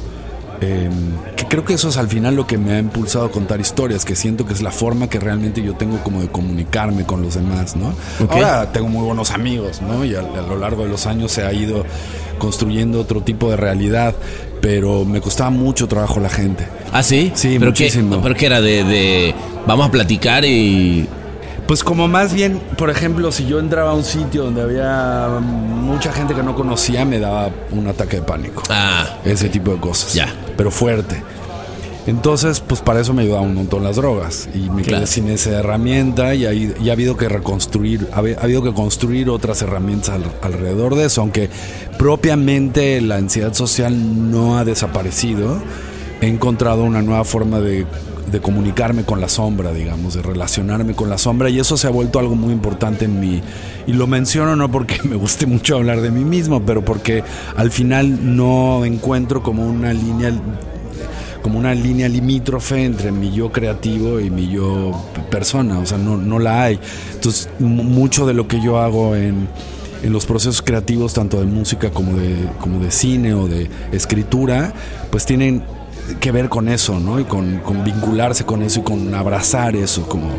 Eh, 0.61 0.89
que 1.35 1.45
creo 1.45 1.65
que 1.65 1.73
eso 1.73 1.89
es 1.89 1.97
al 1.97 2.07
final 2.07 2.35
lo 2.35 2.47
que 2.47 2.57
me 2.57 2.73
ha 2.73 2.79
impulsado 2.79 3.25
a 3.25 3.31
contar 3.31 3.59
historias, 3.59 4.05
que 4.05 4.15
siento 4.15 4.45
que 4.45 4.53
es 4.53 4.61
la 4.61 4.71
forma 4.71 5.09
que 5.09 5.19
realmente 5.19 5.61
yo 5.61 5.75
tengo 5.75 5.99
como 6.03 6.21
de 6.21 6.27
comunicarme 6.27 7.05
con 7.05 7.21
los 7.21 7.35
demás, 7.35 7.75
¿no? 7.75 7.93
Okay. 8.23 8.41
Ahora 8.41 8.71
tengo 8.71 8.87
muy 8.87 9.03
buenos 9.05 9.31
amigos, 9.31 9.81
¿no? 9.81 10.05
Y 10.05 10.15
a, 10.15 10.19
a, 10.19 10.41
lo 10.41 10.57
largo 10.57 10.83
de 10.83 10.89
los 10.89 11.05
años 11.05 11.31
se 11.31 11.43
ha 11.43 11.53
ido 11.53 11.85
construyendo 12.37 12.99
otro 12.99 13.21
tipo 13.21 13.49
de 13.49 13.57
realidad, 13.57 14.15
pero 14.61 15.05
me 15.05 15.21
costaba 15.21 15.49
mucho 15.49 15.87
trabajo 15.87 16.19
la 16.19 16.29
gente. 16.29 16.67
¿Ah, 16.91 17.03
sí? 17.03 17.31
Sí, 17.35 17.55
¿Pero 17.59 17.71
muchísimo. 17.71 18.17
Qué, 18.17 18.23
¿Pero 18.23 18.35
qué 18.35 18.45
era? 18.45 18.61
De, 18.61 18.83
de 18.83 19.35
vamos 19.65 19.87
a 19.87 19.91
platicar 19.91 20.45
y... 20.45 21.07
Pues 21.67 21.83
como 21.83 22.09
más 22.09 22.33
bien, 22.33 22.61
por 22.77 22.89
ejemplo, 22.89 23.31
si 23.31 23.45
yo 23.45 23.59
entraba 23.59 23.91
a 23.91 23.93
un 23.93 24.03
sitio 24.03 24.43
donde 24.43 24.61
había 24.61 25.29
mucha 25.39 26.11
gente 26.11 26.33
que 26.33 26.43
no 26.43 26.55
conocía, 26.55 27.05
me 27.05 27.19
daba 27.19 27.49
un 27.71 27.87
ataque 27.87 28.17
de 28.17 28.21
pánico. 28.21 28.63
Ah, 28.69 29.17
Ese 29.23 29.47
tipo 29.47 29.71
de 29.71 29.79
cosas. 29.79 30.13
Ya. 30.13 30.27
Pero 30.57 30.71
fuerte. 30.71 31.21
Entonces, 32.05 32.59
pues 32.59 32.81
para 32.81 32.99
eso 32.99 33.13
me 33.13 33.21
ayudaban 33.21 33.47
un 33.47 33.55
montón 33.55 33.83
las 33.85 33.95
drogas. 33.95 34.49
Y 34.53 34.69
me 34.69 34.81
Claro. 34.81 35.03
quedé 35.03 35.07
sin 35.07 35.29
esa 35.29 35.51
herramienta 35.51 36.35
y, 36.35 36.45
ahí, 36.45 36.73
y 36.83 36.89
ha 36.89 36.93
habido 36.93 37.15
que 37.15 37.29
reconstruir, 37.29 38.09
ha, 38.11 38.17
habi- 38.21 38.35
ha 38.37 38.41
habido 38.43 38.61
que 38.61 38.73
construir 38.73 39.29
otras 39.29 39.61
herramientas 39.61 40.09
al- 40.09 40.25
alrededor 40.41 40.95
de 40.95 41.05
eso, 41.05 41.21
aunque 41.21 41.49
propiamente 41.97 42.99
la 42.99 43.15
ansiedad 43.15 43.53
social 43.53 44.29
no 44.31 44.57
ha 44.57 44.65
desaparecido. 44.65 45.61
He 46.19 46.27
encontrado 46.27 46.83
una 46.83 47.01
nueva 47.01 47.23
forma 47.23 47.59
de, 47.61 47.85
de 48.33 48.41
comunicarme 48.41 49.03
con 49.05 49.21
la 49.21 49.29
sombra, 49.29 49.71
digamos, 49.71 50.15
de 50.15 50.21
relacionarme 50.21 50.93
con 50.95 51.09
la 51.09 51.17
sombra 51.17 51.49
y 51.49 51.59
eso 51.59 51.77
se 51.77 51.87
ha 51.87 51.91
vuelto 51.91 52.19
algo 52.19 52.35
muy 52.35 52.51
importante 52.51 53.05
en 53.05 53.19
mí. 53.21 53.41
Y 53.87 53.93
lo 53.93 54.07
menciono 54.07 54.57
no 54.57 54.69
porque 54.69 54.99
me 55.07 55.15
guste 55.15 55.45
mucho 55.45 55.75
hablar 55.77 56.01
de 56.01 56.11
mí 56.11 56.25
mismo, 56.25 56.61
pero 56.65 56.83
porque 56.83 57.23
al 57.55 57.71
final 57.71 58.35
no 58.35 58.83
encuentro 58.83 59.41
como 59.41 59.65
una 59.65 59.93
línea 59.93 60.33
como 61.41 61.59
una 61.59 61.75
línea 61.75 62.07
limítrofe 62.07 62.85
entre 62.85 63.11
mi 63.11 63.31
yo 63.33 63.51
creativo 63.51 64.21
y 64.21 64.29
mi 64.29 64.49
yo 64.49 64.93
persona, 65.29 65.77
o 65.79 65.85
sea, 65.85 65.97
no, 65.97 66.15
no 66.15 66.39
la 66.39 66.63
hay. 66.63 66.79
Entonces, 67.15 67.49
mu- 67.59 67.83
mucho 67.83 68.25
de 68.25 68.33
lo 68.33 68.47
que 68.47 68.61
yo 68.61 68.79
hago 68.79 69.17
en, 69.17 69.49
en 70.03 70.13
los 70.13 70.25
procesos 70.25 70.61
creativos, 70.61 71.13
tanto 71.13 71.41
de 71.41 71.45
música 71.45 71.89
como 71.91 72.13
de, 72.17 72.33
como 72.61 72.79
de 72.79 72.91
cine 72.91 73.33
o 73.33 73.49
de 73.49 73.69
escritura, 73.91 74.71
pues 75.11 75.25
tienen 75.25 75.63
que 76.19 76.31
ver 76.31 76.49
con 76.49 76.67
eso, 76.69 76.99
¿no? 76.99 77.19
Y 77.19 77.23
con, 77.25 77.59
con 77.59 77.83
vincularse 77.83 78.43
con 78.45 78.61
eso 78.61 78.81
y 78.81 78.83
con 78.83 79.13
abrazar 79.13 79.75
eso, 79.75 80.03
como... 80.07 80.31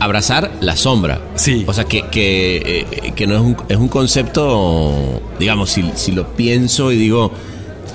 abrazar 0.00 0.50
la 0.60 0.76
sombra. 0.76 1.20
Sí. 1.34 1.64
O 1.66 1.72
sea, 1.72 1.84
que, 1.84 2.02
que, 2.10 2.84
eh, 2.92 3.12
que 3.16 3.26
no 3.26 3.34
es 3.34 3.40
un, 3.40 3.56
es 3.68 3.76
un 3.76 3.88
concepto, 3.88 5.20
digamos, 5.38 5.70
si, 5.70 5.90
si 5.94 6.12
lo 6.12 6.28
pienso 6.34 6.92
y 6.92 6.96
digo, 6.96 7.32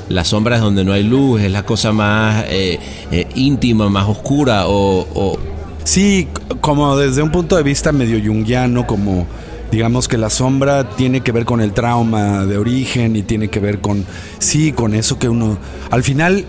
la 0.09 0.23
sombra 0.25 0.55
es 0.57 0.61
donde 0.61 0.83
no 0.83 0.91
hay 0.93 1.03
luz, 1.03 1.41
es 1.41 1.51
la 1.51 1.63
cosa 1.65 1.91
más 1.93 2.43
eh, 2.49 2.79
eh, 3.11 3.27
íntima, 3.35 3.89
más 3.89 4.07
oscura 4.07 4.67
o... 4.67 5.07
o- 5.13 5.39
Sí, 5.85 6.29
como 6.61 6.95
desde 6.95 7.21
un 7.21 7.29
punto 7.29 7.57
de 7.57 7.63
vista 7.63 7.91
medio 7.91 8.17
junguiano, 8.25 8.87
como 8.87 9.27
digamos 9.69 10.07
que 10.07 10.17
la 10.17 10.29
sombra 10.29 10.87
tiene 10.91 11.19
que 11.19 11.33
ver 11.33 11.43
con 11.43 11.59
el 11.59 11.73
trauma 11.73 12.45
de 12.45 12.57
origen 12.57 13.17
y 13.17 13.21
tiene 13.23 13.49
que 13.49 13.59
ver 13.59 13.81
con, 13.81 14.05
sí, 14.39 14.71
con 14.71 14.93
eso 14.93 15.19
que 15.19 15.27
uno, 15.27 15.57
al 15.91 16.01
final, 16.03 16.45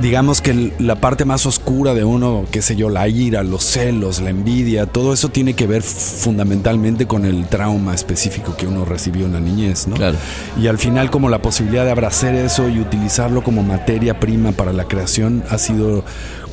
digamos 0.00 0.40
que 0.40 0.72
la 0.78 0.96
parte 1.00 1.24
más 1.24 1.44
oscura 1.46 1.94
de 1.94 2.04
uno, 2.04 2.44
qué 2.52 2.62
sé 2.62 2.76
yo, 2.76 2.88
la 2.88 3.08
ira, 3.08 3.42
los 3.42 3.64
celos, 3.64 4.20
la 4.20 4.30
envidia, 4.30 4.86
todo 4.86 5.12
eso 5.12 5.28
tiene 5.28 5.54
que 5.54 5.66
ver 5.66 5.82
fundamentalmente 5.82 7.06
con 7.06 7.24
el 7.24 7.46
trauma 7.46 7.94
específico 7.94 8.54
que 8.56 8.66
uno 8.66 8.84
recibió 8.84 9.26
en 9.26 9.32
la 9.32 9.40
niñez, 9.40 9.88
¿no? 9.88 9.96
Claro. 9.96 10.16
Y 10.60 10.66
al 10.68 10.78
final 10.78 11.10
como 11.10 11.28
la 11.28 11.42
posibilidad 11.42 11.84
de 11.84 11.90
abrazar 11.90 12.34
eso 12.34 12.68
y 12.68 12.78
utilizarlo 12.80 13.42
como 13.42 13.62
materia 13.62 14.20
prima 14.20 14.52
para 14.52 14.72
la 14.72 14.84
creación 14.84 15.42
ha 15.50 15.58
sido 15.58 16.04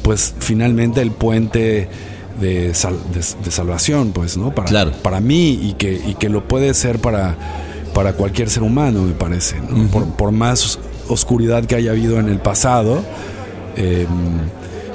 pues 0.02 0.34
finalmente 0.40 1.02
el 1.02 1.12
puente 1.12 1.88
de, 2.40 2.74
sal- 2.74 3.00
de- 3.14 3.44
de 3.46 3.52
salvación, 3.52 4.12
pues, 4.12 4.38
¿no? 4.38 4.54
Para, 4.54 4.68
Claro. 4.68 4.92
para 5.02 5.20
mí 5.20 5.52
y 5.62 5.74
que, 5.74 5.94
y 5.94 6.16
que 6.16 6.30
lo 6.30 6.48
puede 6.48 6.74
ser 6.74 7.00
para, 7.00 7.36
para 7.94 8.14
cualquier 8.14 8.50
ser 8.50 8.64
humano, 8.64 9.02
me 9.04 9.14
parece, 9.14 9.56
¿no? 9.62 9.88
por, 9.88 10.06
por 10.16 10.32
más 10.32 10.78
oscuridad 11.08 11.66
que 11.66 11.76
haya 11.76 11.92
habido 11.92 12.20
en 12.20 12.28
el 12.30 12.40
pasado, 12.40 13.04
eh, 13.76 14.06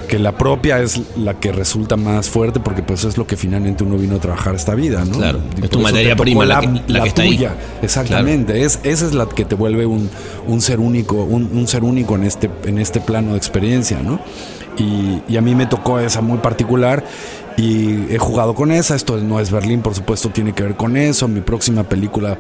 que 0.09 0.19
la 0.19 0.37
propia 0.37 0.81
es 0.81 1.01
la 1.17 1.35
que 1.35 1.53
resulta 1.53 1.97
más 1.97 2.29
fuerte 2.29 2.59
porque 2.59 2.83
pues 2.83 3.05
es 3.05 3.17
lo 3.17 3.29
que 3.29 3.37
finalmente 3.37 3.85
uno 3.85 3.97
vino 3.97 4.17
a 4.17 4.19
trabajar 4.19 4.57
esta 4.57 4.75
vida, 4.75 5.05
¿no? 5.05 5.17
Claro, 5.19 5.39
Y 5.61 5.65
es 5.65 5.71
tu 5.71 5.79
materia 5.79 6.17
prima 6.17 6.45
la 6.45 6.61
que- 6.61 6.83
la 6.89 7.03
que 7.03 7.09
está 7.11 7.23
ahí. 7.23 7.37
tuya. 7.37 7.55
Exactamente, 7.81 8.65
es, 8.65 8.81
esa 8.83 9.07
es 9.07 9.15
la 9.15 9.27
que 9.29 9.45
te 9.45 9.55
vuelve 9.55 9.87
un, 9.87 10.11
un 10.49 10.61
ser 10.61 10.81
único, 10.81 11.15
un, 11.23 11.49
un 11.53 11.69
ser 11.69 11.85
único 11.85 12.17
en 12.17 12.25
este, 12.25 12.51
en 12.65 12.79
este 12.81 13.01
plano 13.01 13.33
de 13.33 13.37
experiencia, 13.37 14.03
¿no? 14.03 14.19
Y, 14.79 15.21
y 15.33 15.37
a 15.37 15.41
mí 15.43 15.55
me 15.55 15.67
tocó 15.67 16.01
esa 16.01 16.21
muy 16.23 16.39
particular 16.39 17.05
y 17.57 18.13
he 18.13 18.19
jugado 18.19 18.55
con 18.55 18.73
esa, 18.73 18.97
esto 18.97 19.17
no 19.19 19.39
es 19.39 19.51
Berlín, 19.53 19.81
por 19.83 19.95
supuesto, 19.95 20.31
tiene 20.31 20.55
que 20.55 20.63
ver 20.65 20.77
con 20.77 20.97
eso, 20.97 21.29
mi 21.29 21.41
próxima 21.41 21.85
película 21.85 22.37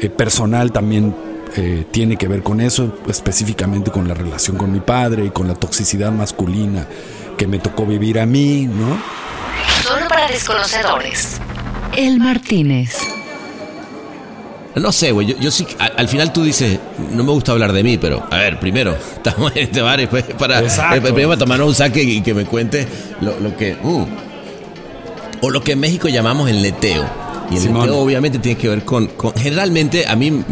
eh, 0.00 0.10
personal 0.10 0.72
también 0.72 1.14
eh, 1.56 1.84
tiene 1.90 2.16
que 2.16 2.28
ver 2.28 2.42
con 2.42 2.60
eso, 2.60 2.98
específicamente 3.08 3.90
con 3.90 4.06
la 4.08 4.14
relación 4.14 4.56
con 4.56 4.72
mi 4.72 4.80
padre 4.80 5.26
y 5.26 5.30
con 5.30 5.46
la 5.48 5.54
toxicidad 5.54 6.12
masculina 6.12 6.86
que 7.36 7.46
me 7.46 7.58
tocó 7.58 7.86
vivir 7.86 8.18
a 8.20 8.26
mí, 8.26 8.66
¿no? 8.66 8.98
Solo 9.82 10.08
para 10.08 10.28
desconocedores. 10.28 11.38
El 11.96 12.18
Martínez. 12.18 12.96
No 14.76 14.90
sé, 14.90 15.12
güey, 15.12 15.28
yo, 15.28 15.36
yo 15.38 15.50
sí, 15.52 15.64
a- 15.78 15.84
al 15.86 16.08
final 16.08 16.32
tú 16.32 16.42
dices, 16.42 16.80
no 17.12 17.22
me 17.22 17.30
gusta 17.30 17.52
hablar 17.52 17.72
de 17.72 17.84
mí, 17.84 17.96
pero 17.96 18.26
a 18.28 18.38
ver, 18.38 18.58
primero, 18.58 18.96
estamos 19.16 19.52
en 19.54 19.62
este 19.64 19.80
bar 19.82 20.00
y 20.00 20.02
después 20.02 20.24
para, 20.36 20.60
eh, 20.60 21.00
primero 21.00 21.28
para 21.28 21.38
tomarnos 21.38 21.68
un 21.68 21.74
saque 21.76 22.02
y 22.02 22.20
que 22.22 22.34
me 22.34 22.44
cuente 22.44 22.86
lo, 23.20 23.38
lo 23.38 23.56
que... 23.56 23.76
mm, 23.80 24.04
o 25.42 25.50
lo 25.50 25.62
que 25.62 25.72
en 25.72 25.80
México 25.80 26.08
llamamos 26.08 26.48
el 26.50 26.60
neteo. 26.62 27.04
Y 27.50 27.56
el 27.56 27.60
Simón. 27.62 27.82
neteo 27.82 27.98
obviamente 28.00 28.38
tiene 28.40 28.58
que 28.58 28.68
ver 28.68 28.84
con, 28.84 29.06
con- 29.08 29.34
Generalmente 29.36 30.06
a 30.08 30.16
mí, 30.16 30.42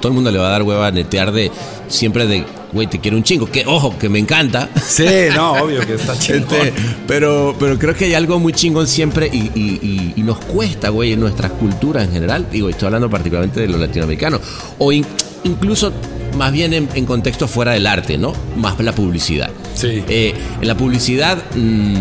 todo 0.00 0.08
el 0.08 0.14
mundo 0.14 0.30
le 0.30 0.38
va 0.38 0.48
a 0.48 0.50
dar 0.50 0.62
hueva 0.62 0.90
netear 0.90 1.32
de... 1.32 1.50
Siempre 1.88 2.26
de, 2.26 2.44
güey, 2.72 2.86
te 2.86 3.00
quiero 3.00 3.16
un 3.16 3.24
chingo. 3.24 3.46
Que, 3.50 3.64
ojo, 3.66 3.98
que 3.98 4.08
me 4.08 4.18
encanta. 4.18 4.68
Sí, 4.86 5.04
no, 5.34 5.52
obvio 5.54 5.80
que 5.86 5.94
está 5.94 6.16
chido. 6.18 6.38
Este, 6.38 6.72
pero, 7.06 7.54
pero 7.58 7.78
creo 7.78 7.94
que 7.94 8.04
hay 8.06 8.14
algo 8.14 8.38
muy 8.38 8.52
chingón 8.52 8.86
siempre 8.86 9.28
y, 9.32 9.50
y- 9.54 9.78
y- 9.82 10.12
y 10.16 10.22
nos 10.22 10.38
cuesta, 10.38 10.88
güey, 10.90 11.12
en 11.12 11.20
nuestras 11.20 11.52
culturas 11.52 12.04
en 12.06 12.12
general. 12.12 12.46
Digo, 12.50 12.68
estoy 12.68 12.86
hablando 12.86 13.10
particularmente 13.10 13.60
de 13.60 13.68
los 13.68 13.80
latinoamericanos. 13.80 14.40
O 14.78 14.92
in- 14.92 15.04
incluso 15.44 15.92
más 16.36 16.52
bien 16.52 16.72
en, 16.72 16.88
en 16.94 17.06
contexto 17.06 17.48
fuera 17.48 17.72
del 17.72 17.86
arte, 17.88 18.16
¿no? 18.18 18.32
Más 18.56 18.78
la 18.80 18.92
publicidad. 18.94 19.50
Sí. 19.74 20.04
Eh, 20.08 20.34
en 20.60 20.68
la 20.68 20.76
publicidad, 20.76 21.38
mm, 21.56 21.96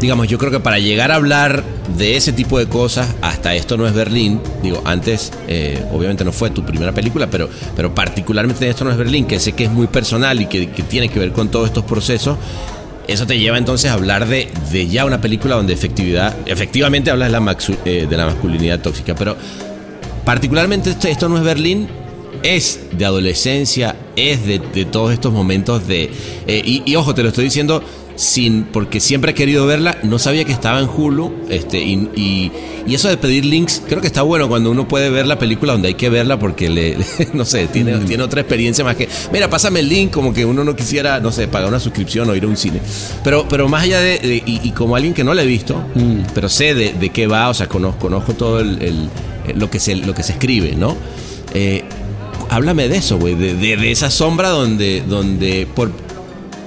digamos, 0.00 0.28
yo 0.28 0.38
creo 0.38 0.50
que 0.50 0.60
para 0.60 0.78
llegar 0.78 1.10
a 1.10 1.16
hablar 1.16 1.64
de 1.96 2.16
ese 2.16 2.32
tipo 2.32 2.58
de 2.58 2.66
cosas, 2.66 3.08
hasta 3.22 3.54
esto 3.54 3.76
no 3.76 3.86
es 3.86 3.94
Berlín, 3.94 4.40
digo, 4.62 4.80
antes, 4.84 5.32
eh, 5.48 5.82
obviamente 5.92 6.24
no 6.24 6.32
fue 6.32 6.50
tu 6.50 6.64
primera 6.64 6.92
película, 6.92 7.28
pero, 7.28 7.48
pero 7.74 7.94
particularmente 7.94 8.64
en 8.64 8.70
esto 8.70 8.84
no 8.84 8.90
es 8.90 8.96
Berlín, 8.96 9.26
que 9.26 9.40
sé 9.40 9.52
que 9.52 9.64
es 9.64 9.70
muy 9.70 9.86
personal 9.88 10.40
y 10.40 10.46
que, 10.46 10.66
tiene 10.88 11.08
que 11.08 11.18
ver 11.18 11.32
con 11.32 11.48
todos 11.50 11.66
estos 11.66 11.84
procesos. 11.84 12.36
Eso 13.08 13.26
te 13.26 13.38
lleva 13.38 13.56
entonces 13.58 13.90
a 13.90 13.94
hablar 13.94 14.28
de, 14.28 14.48
de 14.70 14.86
ya 14.86 15.04
una 15.06 15.20
película 15.20 15.56
donde 15.56 15.72
efectividad, 15.72 16.36
efectivamente 16.46 17.10
hablas 17.10 17.28
de 17.28 17.32
la, 17.32 17.40
maxu- 17.40 17.78
eh, 17.84 18.06
de 18.08 18.16
la 18.16 18.26
masculinidad 18.26 18.80
tóxica, 18.80 19.14
pero 19.14 19.36
particularmente 20.24 20.90
este- 20.90 21.10
esto 21.10 21.28
no 21.28 21.38
es 21.38 21.42
Berlín, 21.42 21.88
es 22.42 22.80
de 22.92 23.04
adolescencia, 23.04 23.96
es 24.14 24.46
de, 24.46 24.58
todos 24.84 25.12
estos 25.12 25.32
momentos 25.32 25.88
de... 25.88 26.10
eh, 26.46 26.62
y 26.86 26.94
ojo, 26.96 27.14
te 27.14 27.22
lo 27.22 27.30
estoy 27.30 27.44
diciendo 27.44 27.82
sin 28.18 28.64
porque 28.64 28.98
siempre 28.98 29.30
he 29.30 29.34
querido 29.34 29.64
verla, 29.64 29.96
no 30.02 30.18
sabía 30.18 30.44
que 30.44 30.50
estaba 30.50 30.80
en 30.80 30.88
Hulu, 30.88 31.32
este, 31.50 31.78
y, 31.80 32.08
y- 32.16 32.52
y 32.84 32.94
eso 32.96 33.08
de 33.08 33.16
pedir 33.16 33.44
links, 33.44 33.80
creo 33.86 34.00
que 34.00 34.08
está 34.08 34.22
bueno 34.22 34.48
cuando 34.48 34.72
uno 34.72 34.88
puede 34.88 35.08
ver 35.08 35.26
la 35.26 35.38
película 35.38 35.72
donde 35.74 35.86
hay 35.88 35.94
que 35.94 36.08
verla 36.10 36.36
porque 36.38 36.68
le, 36.68 36.96
no 37.32 37.44
sé, 37.44 37.68
tiene, 37.68 37.96
tiene 37.98 38.24
otra 38.24 38.40
experiencia 38.40 38.82
más 38.84 38.96
que, 38.96 39.08
mira, 39.32 39.48
pásame 39.48 39.78
el 39.80 39.88
link, 39.88 40.10
como 40.10 40.34
que 40.34 40.44
uno 40.44 40.64
no 40.64 40.74
quisiera, 40.74 41.20
no 41.20 41.30
sé, 41.30 41.46
pagar 41.46 41.68
una 41.68 41.78
suscripción 41.78 42.28
o 42.28 42.34
ir 42.34 42.42
a 42.42 42.48
un 42.48 42.56
cine. 42.56 42.80
Pero, 43.22 43.46
pero 43.48 43.68
más 43.68 43.84
allá 43.84 44.00
de, 44.00 44.18
de- 44.18 44.42
y, 44.44 44.60
y 44.64 44.70
como 44.72 44.96
alguien 44.96 45.14
que 45.14 45.22
no 45.22 45.32
la 45.32 45.42
he 45.44 45.46
visto, 45.46 45.80
pero 46.34 46.48
sé 46.48 46.74
de, 46.74 46.94
de 46.94 47.10
qué 47.10 47.28
va, 47.28 47.48
o 47.50 47.54
sea, 47.54 47.68
conozco, 47.68 48.00
conozco 48.00 48.34
todo 48.34 48.58
el, 48.58 48.82
el- 48.82 49.08
lo, 49.58 49.70
que 49.70 49.78
se, 49.78 49.94
lo 49.94 50.12
que 50.12 50.24
se 50.24 50.32
escribe, 50.32 50.74
¿no? 50.74 50.96
Eh, 51.54 51.84
háblame 52.50 52.88
de 52.88 52.96
eso, 52.96 53.16
güey, 53.18 53.36
de, 53.36 53.54
de- 53.54 53.76
de 53.76 53.90
esa 53.92 54.10
sombra 54.10 54.48
donde, 54.48 55.02
donde 55.06 55.68
por, 55.72 55.92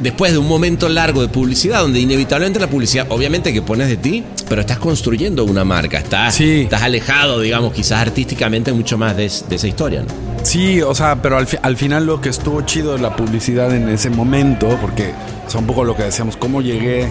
después 0.02 0.32
de 0.32 0.38
un 0.38 0.48
momento 0.48 0.90
largo 0.90 1.22
de 1.22 1.28
publicidad, 1.28 1.82
donde 1.82 2.00
inevitablemente 2.00 2.60
la 2.60 2.68
publicidad, 2.70 3.06
obviamente 3.10 3.54
que 3.54 3.62
pones 3.62 3.88
de 3.88 3.98
ti, 3.98 4.24
pero 4.50 4.62
estás 4.62 4.78
construyendo 4.80 5.44
una 5.46 5.64
marca, 5.64 6.00
estás, 6.00 6.36
Sí. 6.36 6.62
estás 6.62 6.82
alejado, 6.82 7.40
digamos, 7.40 7.74
quizás 7.74 8.00
artísticamente 8.02 8.74
mucho 8.74 8.98
más 8.98 9.16
de, 9.18 9.26
es- 9.26 9.46
de 9.48 9.56
esa 9.56 9.68
historia, 9.68 10.02
¿no? 10.02 10.08
Sí, 10.44 10.82
o 10.82 10.96
sea, 10.96 11.22
pero 11.22 11.38
al, 11.38 11.46
fi- 11.48 11.58
al 11.62 11.78
final 11.78 12.06
lo 12.06 12.20
que 12.20 12.30
estuvo 12.30 12.62
chido 12.62 12.94
de 12.94 13.00
la 13.00 13.16
publicidad 13.16 13.74
en 13.76 13.88
ese 13.90 14.10
momento, 14.10 14.78
porque 14.82 15.12
es 15.48 15.56
un 15.56 15.66
poco 15.68 15.84
lo 15.84 15.96
que 15.96 16.04
decíamos, 16.04 16.36
cómo 16.36 16.62
llegué 16.62 17.08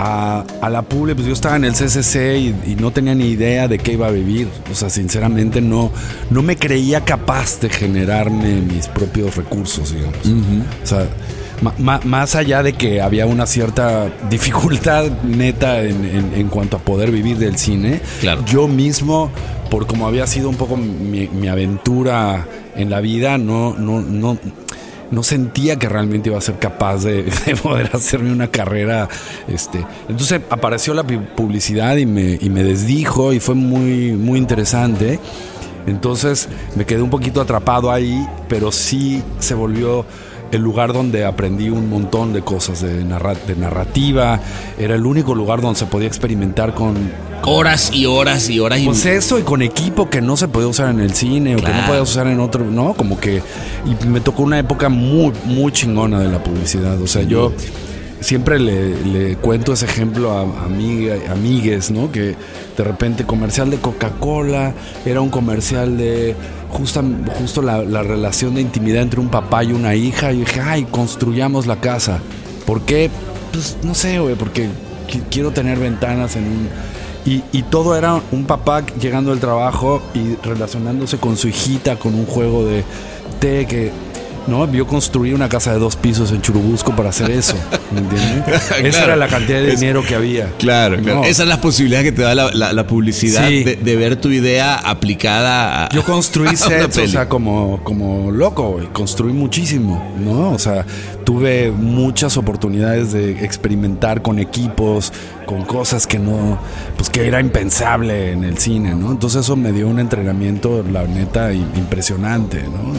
a, 0.00 0.44
a 0.60 0.70
la 0.70 0.82
publi, 0.82 1.14
pues 1.14 1.26
yo 1.26 1.32
estaba 1.32 1.56
en 1.56 1.64
el 1.64 1.72
CCC 1.72 2.36
y, 2.38 2.54
y 2.72 2.76
no 2.78 2.92
tenía 2.92 3.14
ni 3.14 3.26
idea 3.30 3.66
de 3.68 3.78
qué 3.78 3.92
iba 3.94 4.06
a 4.06 4.10
vivir. 4.10 4.48
O 4.70 4.74
sea, 4.74 4.90
sinceramente 4.90 5.60
no, 5.60 5.90
no 6.30 6.42
me 6.42 6.56
creía 6.56 7.04
capaz 7.04 7.60
de 7.60 7.68
generarme 7.68 8.60
mis 8.60 8.86
propios 8.88 9.36
recursos, 9.36 9.92
digamos. 9.92 10.18
O 10.84 10.86
sea, 10.86 11.06
más 11.60 12.34
allá 12.36 12.62
de 12.62 12.72
que 12.74 13.00
había 13.00 13.26
una 13.26 13.46
cierta 13.46 14.10
dificultad 14.30 15.06
neta 15.24 15.82
en, 15.82 16.04
en- 16.04 16.32
en 16.34 16.48
cuanto 16.48 16.76
a 16.76 16.80
poder 16.80 17.10
vivir 17.10 17.36
del 17.38 17.56
cine, 17.58 18.00
Claro. 18.20 18.44
yo 18.46 18.68
mismo, 18.68 19.30
por 19.70 19.86
como 19.86 20.06
había 20.06 20.26
sido 20.26 20.48
un 20.48 20.56
poco 20.56 20.76
mi, 20.76 21.28
mi 21.28 21.48
aventura 21.48 22.46
en 22.76 22.90
la 22.90 23.00
vida, 23.00 23.38
no, 23.38 23.74
no, 23.76 24.00
no, 24.00 24.38
no 25.10 25.22
sentía 25.22 25.76
que 25.76 25.88
realmente 25.88 26.28
iba 26.28 26.38
a 26.38 26.42
ser 26.42 26.58
capaz 26.58 27.02
de, 27.04 27.24
poder 27.62 27.90
hacerme 27.92 28.30
una 28.30 28.48
carrera. 28.48 29.08
Este. 29.48 29.84
Entonces 30.08 30.40
apareció 30.50 30.94
la 30.94 31.02
publicidad 31.04 31.96
y 31.96 32.06
me, 32.06 32.38
y 32.40 32.50
me 32.50 32.62
desdijo 32.62 33.32
y 33.32 33.40
fue 33.40 33.54
muy, 33.54 34.12
muy 34.12 34.38
interesante. 34.38 35.18
Entonces 35.86 36.48
me 36.76 36.84
quedé 36.84 37.00
un 37.02 37.10
poquito 37.10 37.40
atrapado 37.40 37.90
ahí, 37.90 38.26
pero 38.48 38.70
sí 38.70 39.22
se 39.38 39.54
volvió 39.54 40.04
el 40.52 40.62
lugar 40.62 40.92
donde 40.92 41.24
aprendí 41.24 41.70
un 41.70 41.88
montón 41.88 42.32
de 42.32 42.42
cosas 42.42 42.82
de, 42.82 43.04
de 43.04 43.56
narrativa. 43.56 44.40
Era 44.78 44.94
el 44.94 45.06
único 45.06 45.34
lugar 45.34 45.60
donde 45.60 45.78
se 45.78 45.86
podía 45.86 46.08
experimentar 46.08 46.74
con, 46.74 46.96
horas 47.44 47.90
y 47.92 48.06
horas 48.06 48.48
y 48.50 48.60
horas. 48.60 48.80
Y... 48.80 48.84
Pues 48.84 49.06
eso, 49.06 49.38
y 49.38 49.42
con 49.42 49.62
equipo 49.62 50.08
que 50.10 50.20
no 50.20 50.36
se 50.36 50.48
podía 50.48 50.68
usar 50.68 50.90
en 50.90 51.00
el 51.00 51.14
cine 51.14 51.56
o 51.56 51.58
que 51.58 51.72
no 51.72 51.86
podía 51.86 52.02
usar 52.02 52.26
en 52.26 52.40
otro, 52.40 52.64
¿no? 52.64 52.94
Como 52.94 53.18
que. 53.18 53.42
Y 53.84 54.06
me 54.06 54.20
tocó 54.20 54.42
una 54.42 54.58
época 54.58 54.88
muy, 54.88 55.32
muy 55.44 55.72
chingona 55.72 56.20
de 56.20 56.28
la 56.28 56.42
publicidad. 56.42 57.00
O 57.00 57.06
sea, 57.06 57.22
yo 57.22 57.52
siempre 58.20 58.58
le, 58.58 59.36
cuento 59.36 59.72
ese 59.72 59.86
ejemplo 59.86 60.32
a, 60.32 60.42
amigues, 60.42 61.90
¿no? 61.90 62.10
Que 62.10 62.36
de 62.76 62.84
repente 62.84 63.24
comercial 63.24 63.70
de 63.70 63.78
Coca-Cola 63.78 64.74
era 65.04 65.20
un 65.20 65.30
comercial 65.30 65.96
de 65.96 66.34
justo, 66.70 67.02
justo 67.38 67.62
la, 67.62 68.02
relación 68.02 68.54
de 68.54 68.60
intimidad 68.60 69.02
entre 69.02 69.20
un 69.20 69.28
papá 69.28 69.64
y 69.64 69.72
una 69.72 69.94
hija. 69.94 70.32
Y 70.32 70.40
dije, 70.40 70.60
ay, 70.60 70.84
construyamos 70.84 71.66
la 71.66 71.76
casa. 71.76 72.20
¿Por 72.66 72.82
qué? 72.82 73.10
Pues 73.52 73.76
no 73.82 73.94
sé, 73.94 74.18
güey, 74.18 74.34
porque 74.34 74.68
quiero 75.30 75.50
tener 75.50 75.78
ventanas 75.78 76.36
en 76.36 76.44
un... 76.44 76.68
Y, 77.24 77.62
todo 77.64 77.94
era 77.94 78.22
un 78.32 78.46
papá 78.46 78.86
llegando 78.98 79.32
del 79.32 79.40
trabajo 79.40 80.00
y 80.14 80.36
relacionándose 80.42 81.18
con 81.18 81.36
su 81.36 81.48
hijita 81.48 81.98
con 81.98 82.14
un 82.14 82.24
juego 82.24 82.64
de 82.64 82.84
té 83.38 83.66
que 83.66 83.92
¿no? 84.48 84.66
Vio 84.66 84.86
construir 84.86 85.34
una 85.34 85.48
casa 85.48 85.72
de 85.72 85.78
dos 85.78 85.96
pisos 85.96 86.32
en 86.32 86.42
Churubusco 86.42 86.94
para 86.96 87.10
hacer 87.10 87.30
eso. 87.30 87.54
Esa 88.82 89.04
era 89.04 89.16
la 89.16 89.28
cantidad 89.28 89.60
de 89.60 89.76
dinero 89.76 90.02
que 90.02 90.14
había. 90.14 90.52
Claro, 90.58 91.00
claro. 91.02 91.24
Esa 91.24 91.42
es 91.42 91.48
la 91.48 91.60
posibilidad 91.60 92.02
que 92.02 92.12
te 92.12 92.22
da 92.22 92.34
la, 92.34 92.86
publicidad 92.86 93.48
de, 93.48 93.96
ver 93.96 94.16
tu 94.16 94.30
idea 94.30 94.76
aplicada 94.76 95.84
a. 95.84 95.88
Yo 95.90 96.04
construí 96.04 96.56
sets, 96.56 96.98
o 96.98 97.06
sea, 97.06 97.28
como, 97.28 97.82
como 97.84 98.30
loco, 98.30 98.80
y 98.82 98.86
construí 98.86 99.32
muchísimo, 99.32 100.14
¿no? 100.18 100.50
O 100.50 100.58
sea, 100.58 100.84
tuve 101.28 101.70
muchas 101.70 102.38
oportunidades 102.38 103.12
de 103.12 103.44
experimentar 103.44 104.22
con 104.22 104.38
equipos, 104.38 105.12
con 105.44 105.62
cosas 105.66 106.06
que 106.06 106.18
no, 106.18 106.56
pues 106.96 107.10
que 107.10 107.26
era 107.26 107.38
impensable 107.38 108.32
en 108.32 108.44
el 108.44 108.56
cine, 108.56 108.94
¿no? 108.94 109.10
Entonces 109.10 109.42
eso 109.42 109.54
me 109.54 109.72
dio 109.72 109.88
un 109.88 109.98
entrenamiento, 109.98 110.82
la 110.90 111.06
neta, 111.06 111.52
impresionante, 111.52 112.62
¿no? 112.62 112.94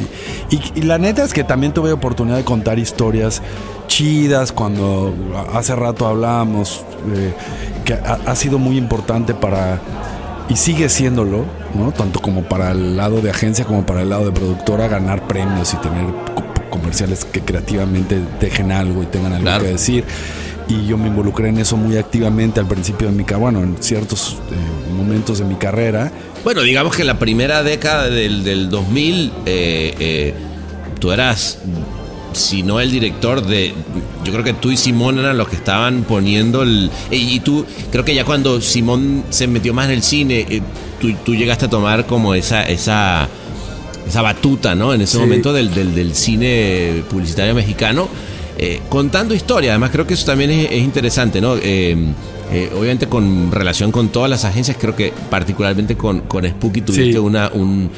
Y, 0.52 0.82
la 0.82 1.00
neta 1.00 1.24
es 1.24 1.34
que 1.34 1.44
también 1.44 1.74
tuve 1.74 1.92
oportunidad 1.92 2.38
de 2.38 2.44
contar 2.44 2.78
historias 2.78 3.42
chidas 3.88 4.52
cuando 4.52 5.12
hace 5.52 5.76
rato 5.76 6.06
hablábamos, 6.06 6.86
eh, 7.12 7.34
que 7.84 7.94
ha, 7.96 8.36
sido 8.36 8.60
muy 8.60 8.78
importante 8.78 9.34
para, 9.34 9.82
y 10.50 10.56
sigue 10.56 10.88
siéndolo, 10.90 11.46
¿no? 11.74 11.92
Tanto 11.94 12.20
como 12.22 12.44
para 12.44 12.74
el 12.74 12.96
lado 12.96 13.22
de 13.22 13.32
agencia 13.32 13.66
como 13.66 13.88
para 13.88 14.04
el 14.04 14.10
lado 14.12 14.26
de 14.26 14.34
productora, 14.34 14.88
ganar 14.88 15.26
premios 15.26 15.74
y 15.74 15.78
tener 15.78 16.06
comerciales 16.70 17.26
que 17.26 17.42
creativamente 17.42 18.20
dejen 18.40 18.72
algo 18.72 19.04
y 19.04 19.06
tengan 19.08 19.34
algo 19.34 19.64
que 19.64 19.72
decir 19.72 20.06
y 20.70 20.86
yo 20.86 20.98
me 20.98 21.08
involucré 21.08 21.50
en 21.50 21.58
eso 21.58 21.76
muy 21.76 21.98
activamente 21.98 22.60
al 22.60 22.68
principio 22.68 23.08
de 23.08 23.14
mi 23.14 23.24
carrera, 23.24 23.40
bueno, 23.40 23.64
en 23.64 23.78
ciertos 23.82 24.38
eh, 24.52 24.94
momentos 24.96 25.40
de 25.40 25.46
mi 25.46 25.56
carrera. 25.56 26.12
Bueno, 26.44 26.62
digamos 26.62 26.96
que 26.96 27.04
la 27.04 27.18
primera 27.18 27.64
década 27.64 28.08
del, 28.08 28.44
del 28.44 28.70
2000, 28.70 29.32
eh, 29.48 29.96
eh, 30.00 30.34
tú 31.00 31.12
eras, 31.12 31.58
si 32.34 32.62
no 32.62 32.80
el 32.80 32.92
director 32.92 33.44
de, 33.44 33.74
yo 34.24 34.32
creo 34.32 34.44
que 34.44 34.54
tú 34.54 34.70
y 34.70 34.78
Simón 34.78 35.18
eran 35.18 35.40
los 35.40 35.50
que 35.50 35.56
estaban 35.56 36.04
poniendo 36.04 36.62
el... 36.62 36.92
Y, 37.10 37.40
tú, 37.40 37.66
creo 37.92 38.06
que 38.06 38.14
ya 38.14 38.24
cuando 38.24 38.62
Simón 38.62 39.24
se 39.32 39.48
metió 39.48 39.74
más 39.74 39.86
en 39.86 39.92
el 39.92 40.04
cine, 40.04 40.62
tú, 41.02 41.12
tú, 41.26 41.34
llegaste 41.34 41.66
a 41.66 41.70
tomar 41.70 42.06
como 42.06 42.36
esa... 42.36 42.64
esa 42.64 43.28
esa 44.10 44.22
batuta, 44.22 44.76
¿no? 44.76 44.94
En 44.94 45.02
ese 45.02 45.18
momento 45.18 45.54
del, 45.54 45.74
del, 45.74 45.96
del 45.96 46.16
cine 46.16 47.04
publicitario 47.10 47.56
mexicano. 47.56 48.10
Eh, 48.62 48.82
contando 48.90 49.34
historia. 49.34 49.72
Además, 49.72 49.92
creo 49.92 50.06
que 50.06 50.16
eso 50.16 50.26
también 50.26 50.52
es, 50.52 50.74
interesante, 50.74 51.40
¿no? 51.40 51.56
Eh, 51.56 51.96
eh, 52.52 52.70
obviamente 52.76 53.08
con 53.08 53.54
relación 53.54 53.90
con 53.90 54.10
todas 54.10 54.30
las 54.30 54.44
agencias, 54.44 54.76
creo 54.78 54.98
que 54.98 55.14
particularmente 55.30 55.96
con, 55.96 56.22
con 56.22 56.46
Spooky 56.46 56.82
tuviste 56.82 57.20
una, 57.20 57.50
un, 57.54 57.90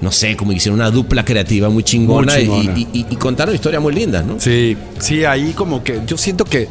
no 0.00 0.12
sé, 0.12 0.36
como 0.36 0.52
hicieron 0.52 0.78
una 0.78 0.92
dupla 0.92 1.24
creativa 1.24 1.68
muy 1.70 1.82
chingona, 1.82 2.38
Y, 2.38 2.88
y, 2.92 3.16
contaron 3.16 3.52
historias 3.52 3.82
muy 3.82 3.94
lindas, 3.94 4.24
¿no? 4.24 4.38
Sí, 4.38 4.76
sí, 5.00 5.24
ahí 5.24 5.52
como 5.54 5.82
que 5.82 6.02
yo 6.06 6.16
siento 6.16 6.44
que 6.44 6.68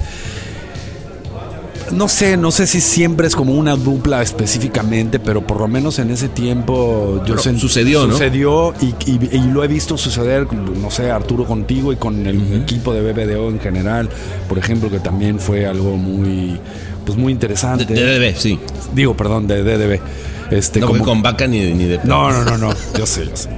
no 1.91 2.07
sé, 2.07 2.37
no 2.37 2.51
sé 2.51 2.67
si 2.67 2.81
siempre 2.81 3.27
es 3.27 3.35
como 3.35 3.53
una 3.53 3.75
dupla 3.75 4.21
específicamente, 4.21 5.19
pero 5.19 5.45
por 5.45 5.59
lo 5.59 5.67
menos 5.67 5.99
en 5.99 6.09
ese 6.09 6.29
tiempo 6.29 7.23
yo 7.25 7.37
sé, 7.37 7.57
sucedió, 7.57 8.09
sucedió 8.09 8.73
y, 8.81 9.39
lo 9.51 9.63
he 9.63 9.67
visto 9.67 9.97
suceder, 9.97 10.51
no 10.53 10.91
sé, 10.91 11.11
Arturo 11.11 11.45
contigo 11.45 11.93
y 11.93 11.95
con 11.95 12.25
el 12.25 12.61
equipo 12.63 12.93
de 12.93 13.01
BBDO 13.01 13.49
en 13.49 13.59
general, 13.59 14.09
por 14.49 14.57
ejemplo, 14.57 14.89
que 14.89 14.99
también 14.99 15.39
fue 15.39 15.65
algo 15.65 15.97
muy, 15.97 16.59
pues 17.05 17.17
muy 17.17 17.31
interesante. 17.31 17.85
De, 17.85 17.95
DDB, 17.95 18.37
sí. 18.37 18.59
Digo, 18.93 19.15
perdón, 19.15 19.47
de 19.47 19.63
DDB. 19.63 19.99
Este, 20.51 20.79
no 20.79 20.89
con 20.99 21.21
vaca 21.21 21.47
ni, 21.47 21.73
ni 21.73 21.85
de. 21.85 21.99
No, 22.03 22.31
no, 22.31 22.43
no, 22.43 22.57
no. 22.57 22.69
Yo 22.97 23.05
sé, 23.05 23.25
yo 23.25 23.35
sé. 23.35 23.49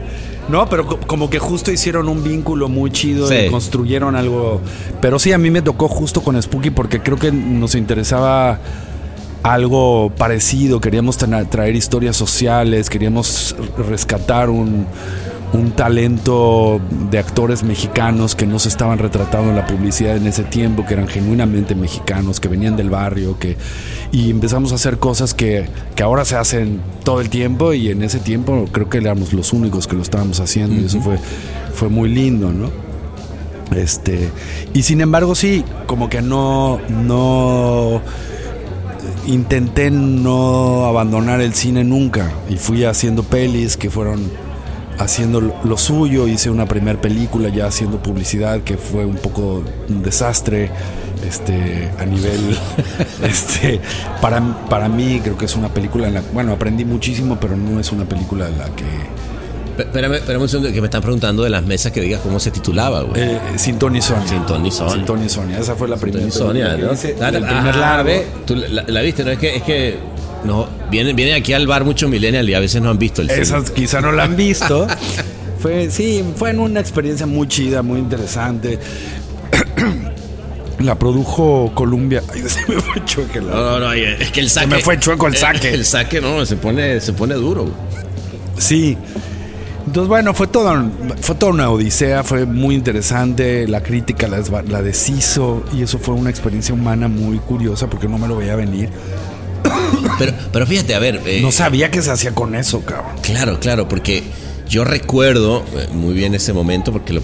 No, 0.49 0.67
pero 0.69 0.86
como 1.01 1.29
que 1.29 1.39
justo 1.39 1.71
hicieron 1.71 2.07
un 2.07 2.23
vínculo 2.23 2.69
muy 2.69 2.91
chido 2.91 3.31
y 3.33 3.49
construyeron 3.49 4.15
algo. 4.15 4.62
Pero 5.01 5.19
sí, 5.19 5.33
a 5.33 5.38
mí 5.38 5.51
me 5.51 5.62
tocó 5.62 5.88
justo 5.88 6.21
con 6.21 6.41
Spooky 6.41 6.69
porque 6.69 7.01
creo 7.01 7.17
que 7.17 7.31
nos 7.31 7.75
interesaba 7.75 8.60
algo 9.43 10.12
parecido. 10.17 10.79
Queríamos 10.79 11.17
traer 11.17 11.75
historias 11.75 12.15
sociales, 12.15 12.89
queríamos 12.89 13.55
rescatar 13.89 14.49
un, 14.49 14.88
un 15.53 15.71
talento 15.71 16.81
de 17.10 17.19
actores 17.19 17.63
mexicanos 17.63 18.36
que 18.36 18.45
no 18.45 18.60
se 18.60 18.69
estaban 18.69 18.99
retratando 18.99 19.49
en 19.49 19.55
la 19.55 19.65
publicidad 19.65 20.17
en 20.17 20.27
ese 20.27 20.43
tiempo, 20.43 20.86
que 20.86 20.93
eran 20.93 21.07
genuinamente 21.07 21.73
mexicanos, 21.73 22.39
que 22.39 22.49
venían 22.49 22.75
del 22.75 22.89
barrio, 22.89 23.39
que 23.39 23.55
y 24.12 24.29
empezamos 24.29 24.71
a 24.71 24.75
hacer 24.75 24.97
cosas 24.97 25.33
que, 25.33 25.67
que 25.95 26.03
ahora 26.03 26.25
se 26.25 26.36
hacen 26.36 26.81
todo 27.03 27.21
el 27.21 27.29
tiempo 27.29 27.73
y 27.73 27.89
en 27.89 28.03
ese 28.03 28.19
tiempo 28.19 28.67
creo 28.71 28.89
que 28.89 28.97
éramos 28.97 29.33
los 29.33 29.53
únicos 29.53 29.88
que 29.88 29.95
lo 29.95 30.01
estábamos 30.01 30.39
haciendo 30.39 30.75
y 30.81 30.86
eso 30.86 31.01
fue, 31.01 31.17
fue 31.73 31.89
muy 31.89 32.10
lindo, 32.10 32.51
¿no? 32.51 32.69
Este, 33.75 34.29
y 34.73 34.83
sin 34.83 35.01
embargo 35.01 35.36
sí, 35.36 35.63
como 35.86 36.10
que 36.10 36.21
no, 36.21 36.79
no 36.89 38.01
intenté 39.27 39.91
no 39.91 40.86
abandonar 40.86 41.41
el 41.41 41.53
cine 41.53 41.83
nunca 41.83 42.31
y 42.49 42.55
fui 42.55 42.86
haciendo 42.86 43.23
pelis 43.23 43.75
que 43.75 43.89
fueron 43.89 44.46
haciendo 44.97 45.41
lo 45.41 45.77
suyo, 45.77 46.27
hice 46.27 46.49
una 46.49 46.65
primera 46.65 46.99
película 46.99 47.49
ya 47.49 47.67
haciendo 47.67 48.01
publicidad 48.01 48.62
que 48.62 48.77
fue 48.77 49.05
un 49.05 49.17
poco 49.17 49.63
un 49.89 50.03
desastre 50.03 50.71
este 51.27 51.89
a 51.99 52.05
nivel 52.05 52.57
este 53.23 53.79
para, 54.21 54.41
para 54.69 54.88
mí 54.88 55.19
creo 55.23 55.38
que 55.38 55.45
es 55.45 55.55
una 55.55 55.69
película 55.69 56.07
en 56.07 56.15
la 56.15 56.21
bueno 56.31 56.53
aprendí 56.53 56.86
muchísimo 56.86 57.39
pero 57.39 57.57
no 57.57 57.79
es 57.79 57.91
una 57.91 58.05
película 58.05 58.47
en 58.47 58.57
la 58.57 58.65
que 58.65 58.86
Espérame, 59.77 60.15
espérame 60.15 60.41
un 60.41 60.49
segundo 60.49 60.73
que 60.73 60.81
me 60.81 60.88
están 60.88 61.01
preguntando 61.01 61.43
de 61.43 61.51
las 61.51 61.63
mesas 61.63 61.91
que 61.91 62.01
digas 62.01 62.21
cómo 62.21 62.39
se 62.39 62.49
titulaba, 62.49 63.03
güey. 63.03 63.21
Eh, 63.21 63.39
Sin 63.57 63.77
Tony 63.77 64.01
Sonia. 64.01 64.27
Sin 64.27 64.43
Tony 64.45 64.71
Sonia. 64.71 64.93
Sin 64.95 65.05
Tony 65.05 65.29
Sonia. 65.29 65.60
Esa 65.60 65.75
fue 65.75 65.88
la 65.88 65.97
primera. 65.97 66.31
Sonia, 66.31 66.75
¿no? 66.77 66.91
el 66.91 67.43
primer 67.43 67.75
ah, 67.75 68.03
Tú 68.45 68.55
la, 68.55 69.01
viste, 69.01 69.23
¿no? 69.23 69.29
Es 69.29 69.38
que, 69.38 69.55
es 69.55 69.62
que 69.62 69.99
no, 70.43 70.67
vienen, 70.89 71.15
vienen 71.15 71.36
aquí 71.36 71.54
al 71.54 71.67
bar 71.67 71.84
muchos 71.84 72.10
millennials 72.10 72.47
y 72.50 72.54
a 72.54 72.60
veces 72.60 72.82
no 72.82 72.89
han 72.89 73.00
visto 73.00 73.21
el 73.21 73.30
film. 73.30 73.41
Esas 73.41 73.71
quizá 73.71 74.02
no 74.02 74.12
la 74.12 74.23
han 74.23 74.36
visto. 74.36 74.88
fue, 75.60 75.89
sí, 75.89 76.23
fue 76.36 76.56
una 76.56 76.80
experiencia 76.80 77.26
muy 77.26 77.47
chida, 77.47 77.82
muy 77.82 78.00
interesante. 78.00 78.80
La 80.80 80.93
produjo 80.93 81.71
Columbia. 81.73 82.21
Ay, 82.32 82.43
se 82.47 82.71
me 82.71 82.80
fue 82.80 83.04
chueco 83.04 83.41
No, 83.41 83.56
no, 83.56 83.80
no, 83.80 83.93
es 83.93 84.32
que 84.32 84.41
el 84.41 84.50
saque. 84.50 84.69
Se 84.69 84.76
me 84.76 84.82
fue 84.82 85.00
chueco 85.00 85.26
el 85.28 85.36
saque. 85.36 85.73
El, 85.73 85.84
saque, 85.84 86.21
no, 86.21 86.45
se 86.45 86.56
pone, 86.56 87.02
se 87.02 87.13
pone 87.13 87.34
duro. 87.34 87.67
Sí. 88.60 88.95
Entonces, 89.88 90.08
bueno, 90.08 90.34
fue 90.36 90.47
todo, 90.47 90.91
fue 91.21 91.36
toda 91.36 91.52
una 91.52 91.69
odisea, 91.71 92.23
fue 92.23 92.45
muy 92.45 92.76
interesante. 92.76 93.67
La 93.67 93.82
crítica 93.82 94.28
la, 94.28 94.43
la 94.67 94.82
deshizo 94.84 95.63
y 95.73 95.82
eso 95.82 95.97
fue 95.97 96.13
una 96.13 96.30
experiencia 96.30 96.76
humana 96.76 97.08
muy 97.08 97.39
curiosa 97.39 97.89
porque 97.89 98.08
no 98.08 98.19
me 98.19 98.28
lo 98.28 98.38
veía 98.38 98.56
venir. 98.56 98.89
Pero, 100.20 100.34
pero 100.52 100.65
fíjate, 100.65 100.96
a 100.96 101.00
ver. 101.00 101.22
Eh, 101.26 101.41
no 101.41 101.52
sabía 101.52 101.91
que 101.91 102.02
se 102.02 102.12
hacía 102.12 102.34
con 102.34 102.56
eso, 102.56 102.82
cabrón. 102.82 103.15
Claro, 103.22 103.60
claro, 103.60 103.88
porque 103.88 104.24
yo 104.67 104.84
recuerdo 104.84 105.63
eh, 105.76 105.88
muy 105.93 106.13
bien 106.13 106.34
ese 106.34 106.54
momento, 106.54 106.91
porque 106.91 107.13
lo, 107.13 107.22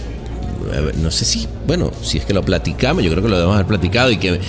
no 1.01 1.11
sé 1.11 1.25
si, 1.25 1.47
bueno, 1.67 1.91
si 2.01 2.17
es 2.17 2.25
que 2.25 2.33
lo 2.33 2.43
platicamos, 2.43 3.03
yo 3.03 3.11
creo 3.11 3.23
que 3.23 3.29
lo 3.29 3.35
debemos 3.35 3.55
haber 3.55 3.67
platicado 3.67 4.11
y 4.11 4.17
que. 4.17 4.39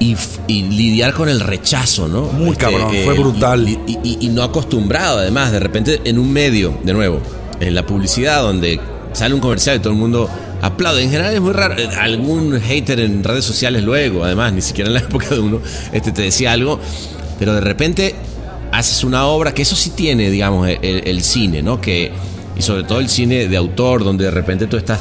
Y, 0.00 0.16
lidiar 0.46 1.14
con 1.14 1.30
el 1.30 1.40
rechazo, 1.40 2.08
¿no? 2.08 2.24
Muy 2.24 2.50
este, 2.50 2.64
cabrón, 2.64 2.90
fue 2.90 3.14
eh, 3.14 3.18
brutal. 3.18 3.66
Y, 3.66 4.18
y, 4.20 4.28
no 4.28 4.42
acostumbrado, 4.42 5.20
además, 5.20 5.50
de 5.50 5.60
repente 5.60 6.02
en 6.04 6.18
un 6.18 6.30
medio, 6.30 6.78
de 6.84 6.92
nuevo, 6.92 7.22
en 7.60 7.74
la 7.74 7.86
publicidad, 7.86 8.42
donde 8.42 8.78
sale 9.14 9.34
un 9.34 9.40
comercial 9.40 9.76
y 9.76 9.78
todo 9.78 9.94
el 9.94 9.98
mundo 9.98 10.28
aplaude. 10.64 11.02
En 11.02 11.10
general 11.10 11.34
es 11.34 11.40
muy 11.40 11.52
raro. 11.52 11.76
Eh, 11.78 11.88
Algún 11.98 12.60
hater 12.60 13.00
en 13.00 13.22
redes 13.22 13.44
sociales 13.44 13.82
luego, 13.82 14.24
además, 14.24 14.52
ni 14.52 14.62
siquiera 14.62 14.88
en 14.88 14.94
la 14.94 15.00
época 15.08 15.28
de 15.30 15.40
uno, 15.40 15.60
este 15.92 16.12
te 16.12 16.22
decía 16.22 16.52
algo, 16.52 16.80
pero 17.38 17.54
de 17.54 17.60
repente 17.60 18.14
haces 18.72 19.04
una 19.04 19.26
obra 19.26 19.54
que 19.54 19.62
eso 19.62 19.76
sí 19.76 19.90
tiene, 19.90 20.30
digamos, 20.30 20.68
el, 20.68 21.06
el 21.06 21.22
cine, 21.22 21.62
¿no? 21.62 21.80
Que, 21.80 22.10
y 22.56 22.62
sobre 22.62 22.84
todo 22.84 23.00
el 23.00 23.08
cine 23.08 23.46
de 23.48 23.56
autor, 23.56 24.04
donde 24.04 24.24
de 24.24 24.30
repente 24.30 24.66
tú 24.66 24.76
estás 24.76 25.00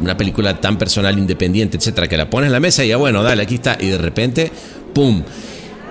una 0.00 0.16
película 0.16 0.60
tan 0.60 0.78
personal, 0.78 1.16
independiente, 1.18 1.76
etcétera, 1.76 2.08
que 2.08 2.16
la 2.16 2.28
pones 2.28 2.48
en 2.48 2.52
la 2.52 2.60
mesa 2.60 2.84
y 2.84 2.88
ya, 2.88 2.96
bueno, 2.96 3.22
dale, 3.22 3.42
aquí 3.42 3.56
está, 3.56 3.76
y 3.80 3.86
de 3.86 3.98
repente, 3.98 4.50
¡pum! 4.92 5.22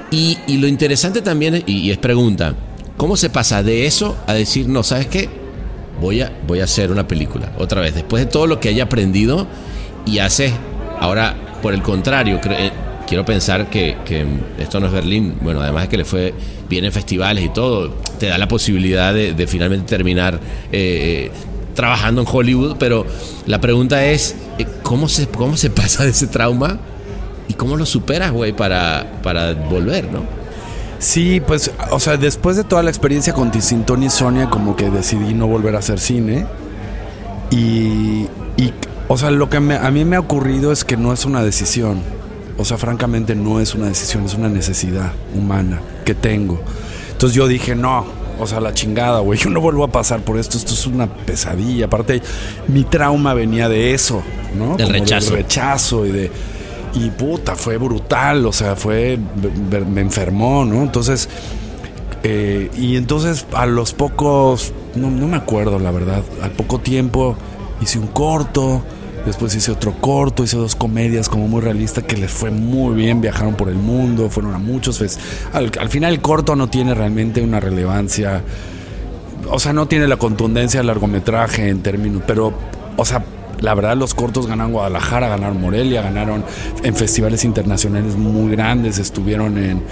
Y, 0.10 0.38
y 0.47 0.58
lo 0.58 0.67
interesante 0.67 1.21
también, 1.21 1.63
y, 1.65 1.78
y 1.78 1.91
es 1.91 1.97
pregunta, 1.97 2.56
¿cómo 2.97 3.15
se 3.15 3.30
pasa 3.30 3.63
de 3.63 3.86
eso 3.86 4.17
a 4.28 4.34
decir, 4.34 4.67
no, 4.67 4.84
¿sabes 4.84 5.08
qué? 5.08 5.40
Voy 6.01 6.21
a, 6.21 6.31
voy 6.47 6.59
a 6.59 6.63
hacer 6.63 6.91
una 6.91 7.07
película, 7.07 7.53
otra 7.59 7.79
vez, 7.79 7.93
después 7.93 8.25
de 8.25 8.29
todo 8.29 8.47
lo 8.47 8.59
que 8.59 8.69
haya 8.69 8.85
aprendido 8.85 9.47
y 10.05 10.17
haces, 10.17 10.51
ahora, 10.99 11.35
por 11.61 11.75
el 11.75 11.83
contrario, 11.83 12.41
eh, 12.43 12.71
quiero 13.07 13.23
pensar 13.23 13.69
que, 13.69 13.97
que, 14.03 14.25
esto 14.57 14.79
no 14.79 14.87
es 14.87 14.91
Berlín, 14.91 15.35
bueno, 15.41 15.61
además 15.61 15.83
de 15.83 15.89
que 15.89 15.97
le 15.97 16.05
fue 16.05 16.33
bien 16.67 16.85
en 16.85 16.91
festivales 16.91 17.45
y 17.45 17.49
todo, 17.49 17.89
te 18.19 18.27
da 18.27 18.39
la 18.39 18.47
posibilidad 18.47 19.13
de, 19.13 19.47
finalmente 19.47 19.85
terminar 19.85 20.39
eh, 20.71 21.29
trabajando 21.75 22.21
en 22.21 22.27
Hollywood, 22.29 22.77
pero 22.79 23.05
la 23.45 23.61
pregunta 23.61 24.03
es, 24.03 24.35
eh, 24.57 24.65
¿cómo 24.81 25.07
se, 25.07 25.27
cómo 25.27 25.55
se 25.55 25.69
pasa 25.71 26.03
de 26.03 26.09
ese 26.09 26.25
trauma 26.25 26.79
y 27.47 27.53
cómo 27.53 27.75
lo 27.75 27.85
superas, 27.85 28.31
güey, 28.31 28.53
para, 28.53 29.19
para 29.21 29.53
volver, 29.53 30.11
¿no? 30.11 30.40
Sí, 31.01 31.41
pues, 31.41 31.71
o 31.89 31.99
sea, 31.99 32.15
después 32.15 32.57
de 32.57 32.63
toda 32.63 32.83
la 32.83 32.91
experiencia 32.91 33.33
con 33.33 33.51
Tony 33.51 34.05
y 34.05 34.09
Sonia, 34.11 34.51
como 34.51 34.75
que 34.75 34.91
decidí 34.91 35.33
no 35.33 35.47
volver 35.47 35.75
a 35.75 35.79
hacer 35.79 35.99
cine. 35.99 36.45
Y, 37.49 38.27
y 38.55 38.71
o 39.07 39.17
sea, 39.17 39.31
lo 39.31 39.49
que 39.49 39.59
me, 39.59 39.75
a 39.75 39.89
mí 39.89 40.05
me 40.05 40.15
ha 40.15 40.19
ocurrido 40.19 40.71
es 40.71 40.85
que 40.85 40.97
no 40.97 41.11
es 41.11 41.25
una 41.25 41.43
decisión. 41.43 42.01
O 42.59 42.65
sea, 42.65 42.77
francamente 42.77 43.33
no 43.33 43.59
es 43.59 43.73
una 43.73 43.87
decisión, 43.87 44.25
es 44.25 44.35
una 44.35 44.47
necesidad 44.47 45.11
humana 45.35 45.81
que 46.05 46.13
tengo. 46.13 46.61
Entonces 47.11 47.35
yo 47.35 47.47
dije, 47.47 47.73
no, 47.75 48.05
o 48.39 48.45
sea, 48.45 48.59
la 48.59 48.71
chingada, 48.71 49.21
güey. 49.21 49.39
Yo 49.39 49.49
no 49.49 49.59
vuelvo 49.59 49.83
a 49.83 49.87
pasar 49.87 50.21
por 50.21 50.37
esto. 50.37 50.55
Esto 50.55 50.75
es 50.75 50.85
una 50.85 51.07
pesadilla. 51.07 51.87
Aparte, 51.87 52.21
mi 52.67 52.83
trauma 52.83 53.33
venía 53.33 53.67
de 53.69 53.95
eso, 53.95 54.21
¿no? 54.55 54.77
Del 54.77 54.89
rechazo. 54.89 55.31
Del 55.31 55.43
rechazo 55.43 56.05
y 56.05 56.11
de. 56.11 56.31
Y 56.93 57.10
puta, 57.12 57.56
fue 57.56 57.77
brutal. 57.77 58.45
O 58.45 58.54
sea, 58.54 58.75
fue. 58.75 59.17
Me 59.89 60.01
enfermó, 60.01 60.65
¿no? 60.65 60.84
Entonces. 60.84 61.30
Eh, 62.23 62.69
y 62.77 62.97
entonces, 62.97 63.45
a 63.54 63.65
los 63.65 63.93
pocos. 63.93 64.73
No, 64.95 65.10
no 65.10 65.27
me 65.27 65.38
acuerdo, 65.38 65.80
la 65.80 65.91
verdad. 65.91 66.23
Al 66.41 66.51
poco 66.51 66.80
tiempo 66.80 67.36
hice 67.82 67.99
un 67.99 68.08
corto. 68.08 68.84
Después 69.25 69.54
hice 69.54 69.71
otro 69.71 69.93
corto, 70.01 70.43
hice 70.43 70.58
dos 70.58 70.75
comedias 70.75 71.30
como 71.30 71.47
muy 71.47 71.62
realistas 71.62 72.04
que 72.06 72.17
les 72.17 72.32
fue 72.32 72.49
muy 72.49 72.95
bien, 72.95 73.21
viajaron 73.21 73.54
por 73.54 73.69
el 73.69 73.75
mundo, 73.75 74.32
fueron 74.32 74.56
a 74.56 74.58
muchos. 74.58 74.97
Pues, 74.97 75.19
al, 75.54 75.71
al, 75.80 75.89
final 75.89 76.13
el 76.13 76.21
corto 76.21 76.56
no 76.56 76.69
tiene 76.69 76.95
realmente 76.95 77.39
una 77.43 77.60
relevancia, 77.60 78.41
o 79.47 79.60
sea, 79.60 79.73
no 79.73 79.88
tiene 79.88 80.08
la 80.08 80.17
contundencia 80.17 80.80
del 80.80 80.88
largometraje 80.88 81.69
en 81.69 81.84
términos, 81.84 82.23
pero, 82.25 82.51
o 82.97 83.06
sea, 83.06 83.23
la 83.62 83.74
verdad 83.76 83.95
los 83.95 84.13
cortos 84.13 84.47
ganaron 84.47 84.74
Guadalajara, 84.74 85.30
ganaron 85.30 85.62
Morelia, 85.62 86.02
ganaron 86.02 86.43
en 86.84 86.95
festivales 86.95 87.45
internacionales 87.45 88.15
muy 88.15 88.52
grandes, 88.52 88.97
estuvieron 88.97 89.58
en, 89.58 89.84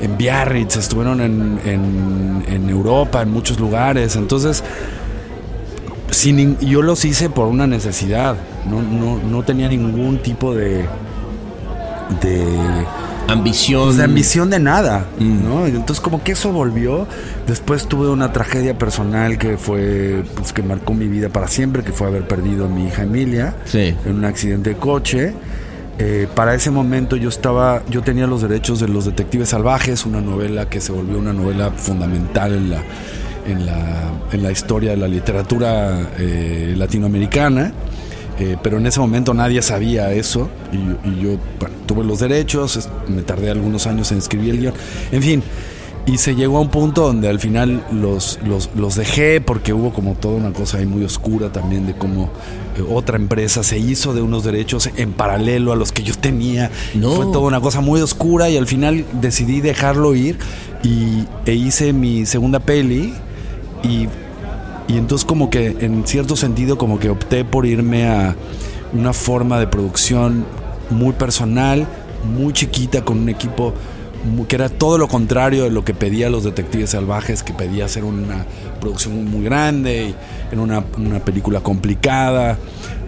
en 0.00 0.16
Biarritz, 0.16 0.76
estuvieron 0.76 1.20
en, 1.20 1.58
en, 1.64 2.44
en 2.46 2.68
Europa, 2.68 3.22
en 3.22 3.30
muchos 3.30 3.58
lugares. 3.58 4.16
Entonces, 4.16 4.62
sin, 6.10 6.58
yo 6.58 6.82
los 6.82 7.04
hice 7.04 7.28
por 7.28 7.48
una 7.48 7.66
necesidad. 7.66 8.36
No, 8.68 8.80
no, 8.82 9.18
no 9.18 9.42
tenía 9.42 9.68
ningún 9.68 10.18
tipo 10.18 10.54
de. 10.54 10.86
de. 12.22 12.46
Ambición. 13.28 13.84
Pues 13.84 13.96
de 13.96 14.04
ambición 14.04 14.50
de 14.50 14.58
nada. 14.58 15.06
Mm. 15.18 15.44
¿no? 15.44 15.66
Entonces, 15.66 16.00
como 16.00 16.22
que 16.22 16.32
eso 16.32 16.52
volvió. 16.52 17.06
Después 17.46 17.86
tuve 17.86 18.08
una 18.08 18.32
tragedia 18.32 18.78
personal 18.78 19.38
que 19.38 19.56
fue. 19.56 20.24
Pues 20.34 20.52
que 20.52 20.62
marcó 20.62 20.94
mi 20.94 21.08
vida 21.08 21.28
para 21.28 21.48
siempre, 21.48 21.82
que 21.82 21.92
fue 21.92 22.06
haber 22.06 22.26
perdido 22.26 22.66
a 22.66 22.68
mi 22.68 22.86
hija 22.86 23.02
Emilia. 23.02 23.54
Sí. 23.64 23.94
En 24.04 24.16
un 24.16 24.24
accidente 24.24 24.70
de 24.70 24.76
coche. 24.76 25.34
Eh, 25.98 26.26
para 26.34 26.54
ese 26.54 26.72
momento 26.72 27.14
yo 27.14 27.28
estaba, 27.28 27.82
yo 27.88 28.02
tenía 28.02 28.26
los 28.26 28.42
derechos 28.42 28.80
de 28.80 28.88
los 28.88 29.04
detectives 29.04 29.50
salvajes, 29.50 30.04
una 30.04 30.20
novela 30.20 30.68
que 30.68 30.80
se 30.80 30.90
volvió 30.90 31.18
una 31.18 31.32
novela 31.32 31.70
fundamental 31.70 32.52
en 32.52 32.70
la, 32.70 32.82
en 33.46 33.64
la, 33.64 34.10
en 34.32 34.42
la 34.42 34.50
historia 34.50 34.90
de 34.90 34.96
la 34.96 35.06
literatura 35.06 36.00
eh, 36.18 36.74
latinoamericana. 36.76 37.72
Eh, 38.40 38.56
pero 38.62 38.78
en 38.78 38.86
ese 38.86 38.98
momento 38.98 39.32
nadie 39.32 39.62
sabía 39.62 40.12
eso 40.12 40.48
y, 40.72 41.08
y 41.08 41.22
yo 41.22 41.38
bueno, 41.60 41.76
tuve 41.86 42.02
los 42.02 42.18
derechos, 42.18 42.88
me 43.06 43.22
tardé 43.22 43.50
algunos 43.50 43.86
años 43.86 44.10
en 44.10 44.18
escribir 44.18 44.54
el 44.54 44.60
guion, 44.60 44.74
en 45.12 45.22
fin, 45.22 45.42
y 46.06 46.18
se 46.18 46.34
llegó 46.34 46.58
a 46.58 46.60
un 46.60 46.68
punto 46.68 47.02
donde 47.02 47.28
al 47.28 47.40
final 47.40 47.84
los, 47.90 48.38
los, 48.44 48.70
los 48.76 48.94
dejé 48.94 49.40
porque 49.40 49.72
hubo 49.72 49.92
como 49.92 50.14
toda 50.14 50.36
una 50.36 50.52
cosa 50.52 50.78
ahí 50.78 50.86
muy 50.86 51.02
oscura 51.02 51.50
también 51.50 51.86
de 51.86 51.94
cómo 51.94 52.30
eh, 52.76 52.84
otra 52.90 53.16
empresa 53.16 53.62
se 53.62 53.78
hizo 53.78 54.12
de 54.12 54.20
unos 54.20 54.44
derechos 54.44 54.90
en 54.96 55.12
paralelo 55.12 55.72
a 55.72 55.76
los 55.76 55.92
que 55.92 56.02
yo 56.02 56.14
tenía. 56.14 56.70
No. 56.94 57.12
Fue 57.12 57.24
toda 57.26 57.46
una 57.46 57.60
cosa 57.60 57.80
muy 57.80 58.00
oscura 58.02 58.50
y 58.50 58.58
al 58.58 58.66
final 58.66 59.06
decidí 59.20 59.60
dejarlo 59.62 60.14
ir 60.14 60.36
y, 60.82 61.24
e 61.46 61.54
hice 61.54 61.94
mi 61.94 62.26
segunda 62.26 62.60
peli 62.60 63.14
y, 63.82 64.08
y 64.88 64.96
entonces 64.96 65.24
como 65.24 65.50
que 65.50 65.76
en 65.80 66.06
cierto 66.06 66.36
sentido 66.36 66.78
como 66.78 66.98
que 66.98 67.10
opté 67.10 67.44
por 67.44 67.66
irme 67.66 68.06
a 68.06 68.36
una 68.92 69.12
forma 69.12 69.58
de 69.58 69.66
producción 69.66 70.44
muy 70.90 71.12
personal, 71.12 71.86
muy 72.36 72.52
chiquita, 72.52 73.04
con 73.04 73.18
un 73.18 73.28
equipo 73.28 73.74
que 74.48 74.56
era 74.56 74.68
todo 74.68 74.96
lo 74.96 75.06
contrario 75.06 75.64
de 75.64 75.70
lo 75.70 75.84
que 75.84 75.92
pedía 75.92 76.30
los 76.30 76.44
detectives 76.44 76.90
salvajes, 76.90 77.42
que 77.42 77.52
pedía 77.52 77.84
hacer 77.84 78.04
una 78.04 78.46
producción 78.80 79.30
muy 79.30 79.44
grande, 79.44 80.08
y 80.08 80.14
era 80.52 80.62
una, 80.62 80.84
una 80.96 81.18
película 81.20 81.60
complicada. 81.60 82.58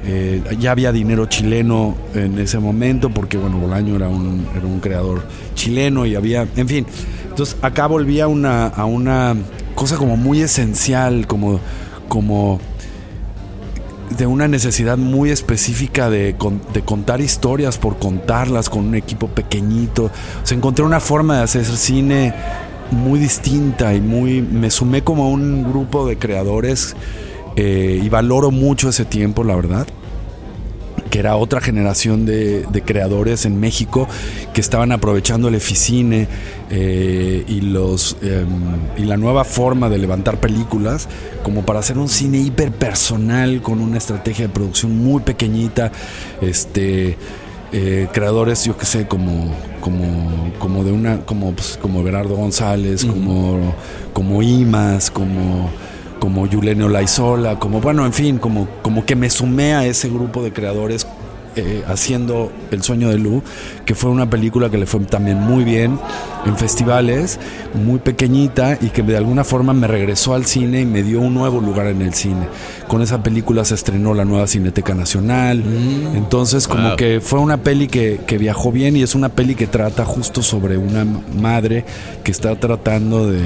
Eh, 0.05 0.43
ya 0.61 0.73
había 0.73 0.93
dinero 0.93 1.27
chileno 1.27 1.97
en 2.15 2.39
ese 2.39 2.59
momento, 2.59 3.11
porque 3.11 3.39
bueno, 3.39 3.59
Bolaño 3.59 3.97
era 3.97 4.09
un, 4.09 4.47
era 4.55 4.67
un 4.67 4.81
creador 4.81 5.23
chileno 5.55 6.07
y 6.07 6.15
había, 6.15 6.47
en 6.57 6.69
fin. 6.69 6.87
Entonces 7.29 7.57
acá 7.63 7.87
volvía 7.87 8.25
a 8.25 8.29
una, 8.29 8.67
a 8.67 8.85
una 8.85 9.35
cosa 9.77 9.97
como 9.97 10.17
muy 10.17 10.41
esencial, 10.41 11.29
como, 11.29 11.61
como 12.09 12.59
de 14.19 14.27
una 14.27 14.49
necesidad 14.49 14.97
muy 14.97 15.31
específica 15.31 16.11
de, 16.11 16.35
de, 16.73 16.83
contar 16.83 17.21
historias 17.21 17.79
por 17.79 17.99
contarlas 17.99 18.69
con 18.69 18.87
un 18.87 18.95
equipo 18.97 19.29
pequeñito. 19.29 20.07
O 20.07 20.11
sea, 20.47 20.57
encontré 20.57 20.85
una 20.85 20.99
forma 20.99 21.37
de 21.37 21.43
hacer 21.45 21.65
cine 21.65 22.35
muy 22.91 23.21
distinta 23.21 23.95
y 23.95 24.01
muy... 24.01 24.43
Me 24.43 24.71
sumé 24.71 25.05
como 25.05 25.25
a 25.25 25.29
un 25.29 25.63
grupo 25.63 26.09
de 26.09 26.19
creadores 26.19 26.97
eh, 27.55 28.01
y 28.03 28.09
valoro 28.09 28.51
mucho 28.51 28.89
ese 28.89 29.05
tiempo, 29.05 29.45
la 29.45 29.55
verdad 29.55 29.87
que 31.11 31.19
era 31.19 31.37
otra 31.37 31.61
generación 31.61 32.27
de, 32.27 32.63
de, 32.63 32.83
creadores 32.83 33.47
en 33.47 33.59
México 33.59 34.09
que 34.53 34.61
estaban 34.61 34.93
aprovechando 34.93 35.49
el 35.49 35.55
eficine 35.55 36.29
eh, 36.71 37.45
y, 37.47 37.61
los, 37.61 38.17
eh, 38.23 38.45
y 38.97 39.05
la 39.05 39.17
nueva 39.17 39.45
forma 39.45 39.89
de 39.89 39.99
levantar 39.99 40.41
películas 40.41 41.09
como 41.43 41.65
para 41.65 41.81
hacer 41.81 41.99
un 41.99 42.09
cine 42.09 42.39
hiper 42.39 42.73
personal 42.73 43.63
con 43.63 43.81
una 43.81 43.99
estrategia 43.99 44.47
de 44.49 44.53
producción 44.53 44.97
muy 44.97 45.23
pequeñita. 45.23 45.93
Este. 46.41 47.17
Eh, 47.73 48.07
creadores, 48.13 48.65
yo 48.65 48.79
que 48.79 48.87
sé, 48.87 49.09
como, 49.09 49.53
como, 49.81 50.53
como 50.61 50.85
de 50.85 50.93
una, 50.93 51.27
como, 51.27 51.53
pues, 51.53 51.77
como 51.83 52.03
Bernardo 52.05 52.37
González, 52.37 53.03
uh 53.03 53.09
-huh. 53.09 53.13
como, 53.13 53.75
como 54.13 54.43
Imas, 54.43 55.11
como 55.11 55.69
como 56.19 56.47
Yulenio 56.47 56.89
Laizola, 56.89 57.59
como 57.59 57.81
bueno, 57.81 58.07
en 58.07 58.13
fin, 58.13 58.39
como, 58.39 58.69
como 58.83 59.05
que 59.05 59.17
me 59.17 59.31
sumé 59.31 59.75
a 59.75 59.85
ese 59.87 60.09
grupo 60.09 60.43
de 60.43 60.53
creadores 60.53 61.07
eh, 61.59 61.83
haciendo 61.89 62.53
El 62.71 62.83
sueño 62.83 63.09
de 63.09 63.17
Lu, 63.17 63.43
que 63.87 63.95
fue 63.95 64.11
una 64.11 64.29
película 64.29 64.69
que 64.69 64.77
le 64.77 64.85
fue 64.85 65.01
también 65.01 65.41
muy 65.41 65.65
bien 65.65 65.99
en 66.45 66.55
festivales, 66.55 67.41
muy 67.73 67.99
pequeñita 67.99 68.77
y 68.79 68.91
que 68.91 69.03
de 69.03 69.17
alguna 69.17 69.43
forma 69.43 69.73
me 69.73 69.87
regresó 69.87 70.35
al 70.35 70.45
cine 70.45 70.83
y 70.83 70.85
me 70.85 71.03
dio 71.03 71.19
un 71.23 71.33
nuevo 71.33 71.63
lugar 71.63 71.87
en 71.87 72.03
el 72.03 72.13
cine. 72.13 72.47
Con 72.89 73.01
esa 73.01 73.23
película 73.23 73.65
se 73.65 73.75
estrenó 73.75 74.13
la 74.13 74.27
nueva 74.27 74.47
Cineteca 74.47 74.95
Nacional, 74.95 75.65
mm. 75.65 76.15
entonces 76.17 76.69
como 76.69 76.89
wow. 76.89 76.97
que 76.97 77.23
fue 77.23 77.39
una 77.39 77.57
peli 77.57 77.87
que, 77.89 78.21
que 78.27 78.37
viajó 78.37 78.71
bien 78.71 78.95
y 78.95 79.03
es 79.03 79.15
una 79.15 79.31
peli 79.31 79.55
que 79.55 79.67
trata 79.67 80.05
justo 80.05 80.43
sobre 80.43 80.77
una 80.77 81.07
madre 81.41 81.87
que 82.23 82.33
está 82.33 82.55
tratando 82.57 83.31
de 83.31 83.41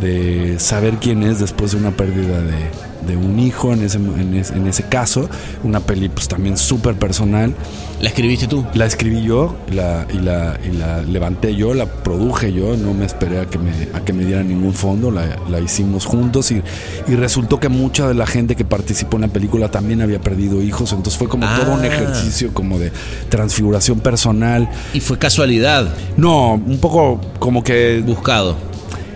de 0.00 0.58
saber 0.58 0.94
quién 1.00 1.22
es 1.22 1.38
después 1.40 1.72
de 1.72 1.78
una 1.78 1.90
pérdida 1.90 2.40
de, 2.40 2.70
de 3.06 3.16
un 3.16 3.38
hijo 3.38 3.72
en 3.72 3.82
ese, 3.82 3.98
en 3.98 4.34
ese, 4.34 4.54
en 4.54 4.66
ese 4.66 4.84
caso. 4.84 5.28
Una 5.64 5.80
peli 5.80 6.08
pues 6.08 6.28
también 6.28 6.56
súper 6.56 6.94
personal. 6.94 7.54
¿La 8.00 8.08
escribiste 8.08 8.46
tú? 8.46 8.64
La 8.72 8.86
escribí 8.86 9.22
yo 9.22 9.54
la, 9.70 10.06
y, 10.10 10.18
la, 10.20 10.58
y 10.66 10.74
la 10.74 11.02
levanté 11.02 11.54
yo, 11.54 11.74
la 11.74 11.84
produje 11.84 12.50
yo, 12.50 12.74
no 12.78 12.94
me 12.94 13.04
esperé 13.04 13.40
a 13.40 13.44
que 13.44 13.58
me, 13.58 13.72
a 13.92 14.00
que 14.02 14.14
me 14.14 14.24
dieran 14.24 14.48
ningún 14.48 14.72
fondo, 14.72 15.10
la, 15.10 15.36
la 15.50 15.60
hicimos 15.60 16.06
juntos 16.06 16.50
y, 16.50 16.62
y, 17.08 17.14
resultó 17.16 17.60
que 17.60 17.68
mucha 17.68 18.08
de 18.08 18.14
la 18.14 18.26
gente 18.26 18.56
que 18.56 18.64
participó 18.64 19.18
en 19.18 19.22
la 19.22 19.28
película 19.28 19.70
también 19.70 20.00
había 20.00 20.18
perdido 20.18 20.62
hijos, 20.62 20.92
entonces 20.92 21.18
fue 21.18 21.28
como 21.28 21.46
todo 21.58 21.74
un 21.74 21.80
Ah. 21.82 21.86
ejercicio 21.88 22.54
como 22.54 22.78
de 22.78 22.90
transfiguración 23.28 24.00
personal. 24.00 24.70
Y 24.94 25.00
fue 25.00 25.18
casualidad, 25.18 25.94
No, 26.16 26.54
un 26.54 26.78
poco 26.78 27.20
como 27.38 27.62
que 27.62 28.02
buscado. 28.06 28.56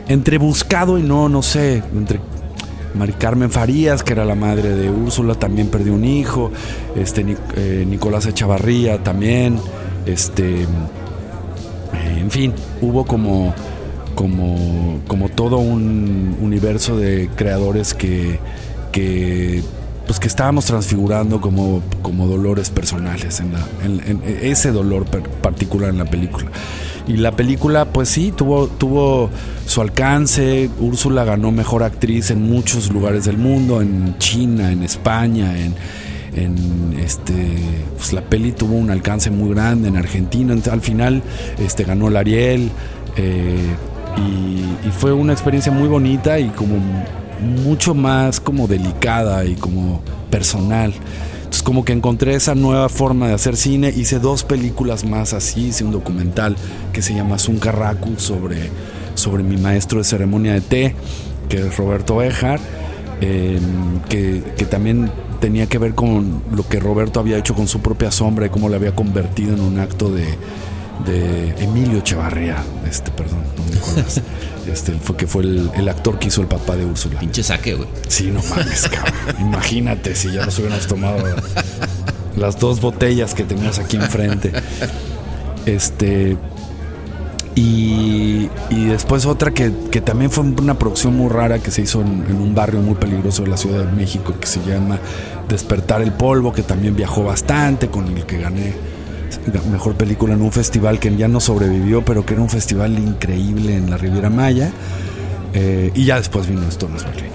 Entre 0.08 0.38
buscado 0.38 0.98
y 0.98 1.02
no, 1.02 1.28
no 1.28 1.42
sé, 1.42 1.82
entre 1.94 2.20
Mari 2.94 3.12
Carmen 3.14 3.50
Farías, 3.50 4.02
que 4.02 4.12
era 4.12 4.24
la 4.24 4.34
madre 4.34 4.70
de 4.70 4.90
Úrsula, 4.90 5.34
también 5.34 5.68
perdió 5.68 5.94
un 5.94 6.04
hijo, 6.04 6.50
este 6.96 7.36
eh, 7.56 7.84
Nicolás 7.88 8.26
Echavarría 8.26 9.02
también, 9.02 9.58
este 10.06 10.66
en 12.18 12.30
fin, 12.30 12.52
hubo 12.80 13.04
como 13.04 13.54
como 14.14 15.00
como 15.08 15.28
todo 15.28 15.58
un 15.58 16.36
universo 16.40 16.96
de 16.96 17.28
creadores 17.36 17.94
que 17.94 18.38
que 18.92 19.62
pues 20.06 20.20
que 20.20 20.28
estábamos 20.28 20.66
transfigurando 20.66 21.40
como, 21.40 21.82
como 22.02 22.26
dolores 22.26 22.70
personales 22.70 23.40
en, 23.40 23.52
la, 23.52 23.66
en, 23.82 24.22
ese 24.42 24.70
dolor 24.70 25.06
particular 25.06 25.90
en 25.90 25.98
la 25.98 26.04
película. 26.04 26.46
Y 27.06 27.18
la 27.18 27.32
película, 27.32 27.84
pues 27.86 28.08
sí, 28.08 28.32
tuvo, 28.32 28.66
tuvo 28.68 29.30
su 29.66 29.80
alcance. 29.82 30.70
Úrsula 30.80 31.24
ganó 31.24 31.52
mejor 31.52 31.82
actriz 31.82 32.30
en 32.30 32.48
muchos 32.48 32.90
lugares 32.90 33.24
del 33.24 33.36
mundo, 33.36 33.82
en 33.82 34.16
China, 34.18 34.72
en 34.72 34.82
España, 34.82 35.54
en, 35.58 35.74
este 36.98 37.32
pues 37.96 38.12
la 38.12 38.22
peli 38.22 38.50
tuvo 38.50 38.74
un 38.74 38.90
alcance 38.90 39.30
muy 39.30 39.54
grande 39.54 39.88
en 39.88 39.96
Argentina. 39.96 40.54
Al 40.70 40.80
final 40.80 41.22
este, 41.58 41.84
ganó 41.84 42.08
el 42.08 42.16
Ariel. 42.16 42.70
eh, 43.16 43.74
y, 44.16 44.88
y 44.88 44.90
fue 44.92 45.12
una 45.12 45.32
experiencia 45.32 45.72
muy 45.72 45.88
bonita 45.88 46.38
y 46.38 46.48
como 46.50 46.76
mucho 47.44 47.94
más 47.94 48.40
como 48.40 48.66
delicada 48.66 49.44
y 49.44 49.54
como 49.54 50.02
personal. 50.30 50.94
Como 51.64 51.84
que 51.84 51.92
encontré 51.92 52.34
esa 52.34 52.54
nueva 52.54 52.88
forma 52.88 53.28
de 53.28 53.34
hacer 53.34 53.56
cine, 53.56 53.88
hice 53.88 54.18
dos 54.18 54.44
películas 54.44 55.04
más 55.04 55.32
así, 55.32 55.68
hice 55.68 55.82
un 55.82 55.92
documental 55.92 56.56
que 56.92 57.02
se 57.02 57.14
llama 57.14 57.38
Zuncarracu 57.38 58.18
sobre, 58.18 58.70
sobre 59.14 59.42
mi 59.42 59.56
maestro 59.56 59.98
de 59.98 60.04
ceremonia 60.04 60.52
de 60.52 60.60
té, 60.60 60.94
que 61.48 61.56
es 61.56 61.76
Roberto 61.76 62.22
Ejar, 62.22 62.60
eh, 63.22 63.58
que, 64.10 64.42
que 64.56 64.66
también 64.66 65.10
tenía 65.40 65.66
que 65.66 65.78
ver 65.78 65.94
con 65.94 66.42
lo 66.54 66.68
que 66.68 66.80
Roberto 66.80 67.18
había 67.18 67.38
hecho 67.38 67.54
con 67.54 67.66
su 67.66 67.80
propia 67.80 68.10
sombra 68.10 68.46
y 68.46 68.50
cómo 68.50 68.68
la 68.68 68.76
había 68.76 68.94
convertido 68.94 69.54
en 69.54 69.60
un 69.60 69.78
acto 69.78 70.10
de, 70.10 70.24
de 71.04 71.50
Emilio 71.62 71.98
Echevarría, 71.98 72.62
este, 72.88 73.10
perdón, 73.10 73.42
no 73.56 73.64
Nicolás, 73.74 74.20
este, 74.70 74.92
fue 74.92 75.16
que 75.16 75.26
fue 75.26 75.42
el, 75.42 75.70
el 75.74 75.88
actor 75.88 76.18
que 76.18 76.28
hizo 76.28 76.40
el 76.40 76.46
papá 76.46 76.76
de 76.76 76.84
Úrsula. 76.84 77.18
Pinche 77.18 77.42
saque, 77.42 77.74
güey. 77.74 77.88
Sí, 78.08 78.30
no 78.30 78.40
mames, 78.50 78.88
cabrón. 78.88 79.14
Imagínate 79.40 80.14
si 80.14 80.32
ya 80.32 80.44
nos 80.44 80.58
hubiéramos 80.58 80.86
tomado 80.86 81.18
las 82.36 82.58
dos 82.58 82.80
botellas 82.80 83.34
que 83.34 83.44
teníamos 83.44 83.78
aquí 83.78 83.96
enfrente. 83.96 84.52
Este. 85.66 86.36
Y, 87.56 88.50
y 88.68 88.86
después 88.86 89.26
otra 89.26 89.52
que, 89.52 89.72
que 89.92 90.00
también 90.00 90.28
fue 90.28 90.42
una 90.42 90.76
producción 90.76 91.16
muy 91.16 91.28
rara 91.28 91.60
que 91.60 91.70
se 91.70 91.82
hizo 91.82 92.00
en, 92.00 92.24
en 92.28 92.40
un 92.40 92.52
barrio 92.52 92.80
muy 92.80 92.96
peligroso 92.96 93.44
de 93.44 93.48
la 93.50 93.56
Ciudad 93.56 93.84
de 93.84 93.92
México 93.92 94.34
que 94.40 94.46
se 94.48 94.60
llama 94.64 94.98
Despertar 95.48 96.02
el 96.02 96.10
Polvo, 96.10 96.52
que 96.52 96.64
también 96.64 96.96
viajó 96.96 97.22
bastante, 97.22 97.90
con 97.90 98.08
el 98.08 98.26
que 98.26 98.40
gané 98.40 98.74
mejor 99.70 99.94
película 99.94 100.34
en 100.34 100.42
un 100.42 100.52
festival 100.52 100.98
que 100.98 101.14
ya 101.16 101.28
no 101.28 101.40
sobrevivió, 101.40 102.04
pero 102.04 102.24
que 102.26 102.34
era 102.34 102.42
un 102.42 102.50
festival 102.50 102.98
increíble 102.98 103.76
en 103.76 103.90
la 103.90 103.96
Riviera 103.96 104.30
Maya. 104.30 104.70
Eh, 105.52 105.90
y 105.94 106.04
ya 106.04 106.16
después 106.16 106.46
vino 106.48 106.66
esto 106.68 106.88
no 106.88 106.96
es 106.96 107.04
Berlín. 107.04 107.30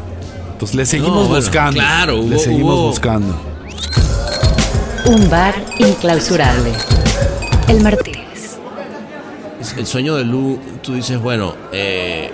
Entonces 0.53 0.75
le 0.75 0.85
seguimos 0.85 1.11
No, 1.15 1.27
bueno, 1.29 1.35
buscando. 1.35 1.71
claro, 1.79 2.21
le 2.21 2.37
seguimos 2.39 2.75
hubo- 2.75 2.87
buscando. 2.87 3.39
Un 5.05 5.29
bar 5.29 5.55
inclausurable. 5.79 6.71
El 7.67 7.81
Martínez. 7.81 8.57
El 9.77 9.85
sueño 9.87 10.15
de 10.15 10.25
Lu, 10.25 10.59
tú 10.81 10.93
dices, 10.93 11.19
bueno, 11.21 11.53
eh, 11.71 12.29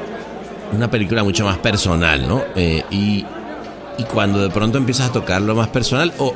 una 0.73 0.89
película 0.89 1.23
mucho 1.23 1.45
más 1.45 1.57
personal, 1.59 2.27
¿no? 2.27 2.41
Eh, 2.55 2.83
y, 2.91 3.25
y 3.97 4.03
cuando 4.11 4.39
de 4.39 4.49
pronto 4.49 4.77
empiezas 4.77 5.09
a 5.09 5.13
tocar 5.13 5.41
lo 5.41 5.55
más 5.55 5.67
personal, 5.69 6.11
o, 6.17 6.33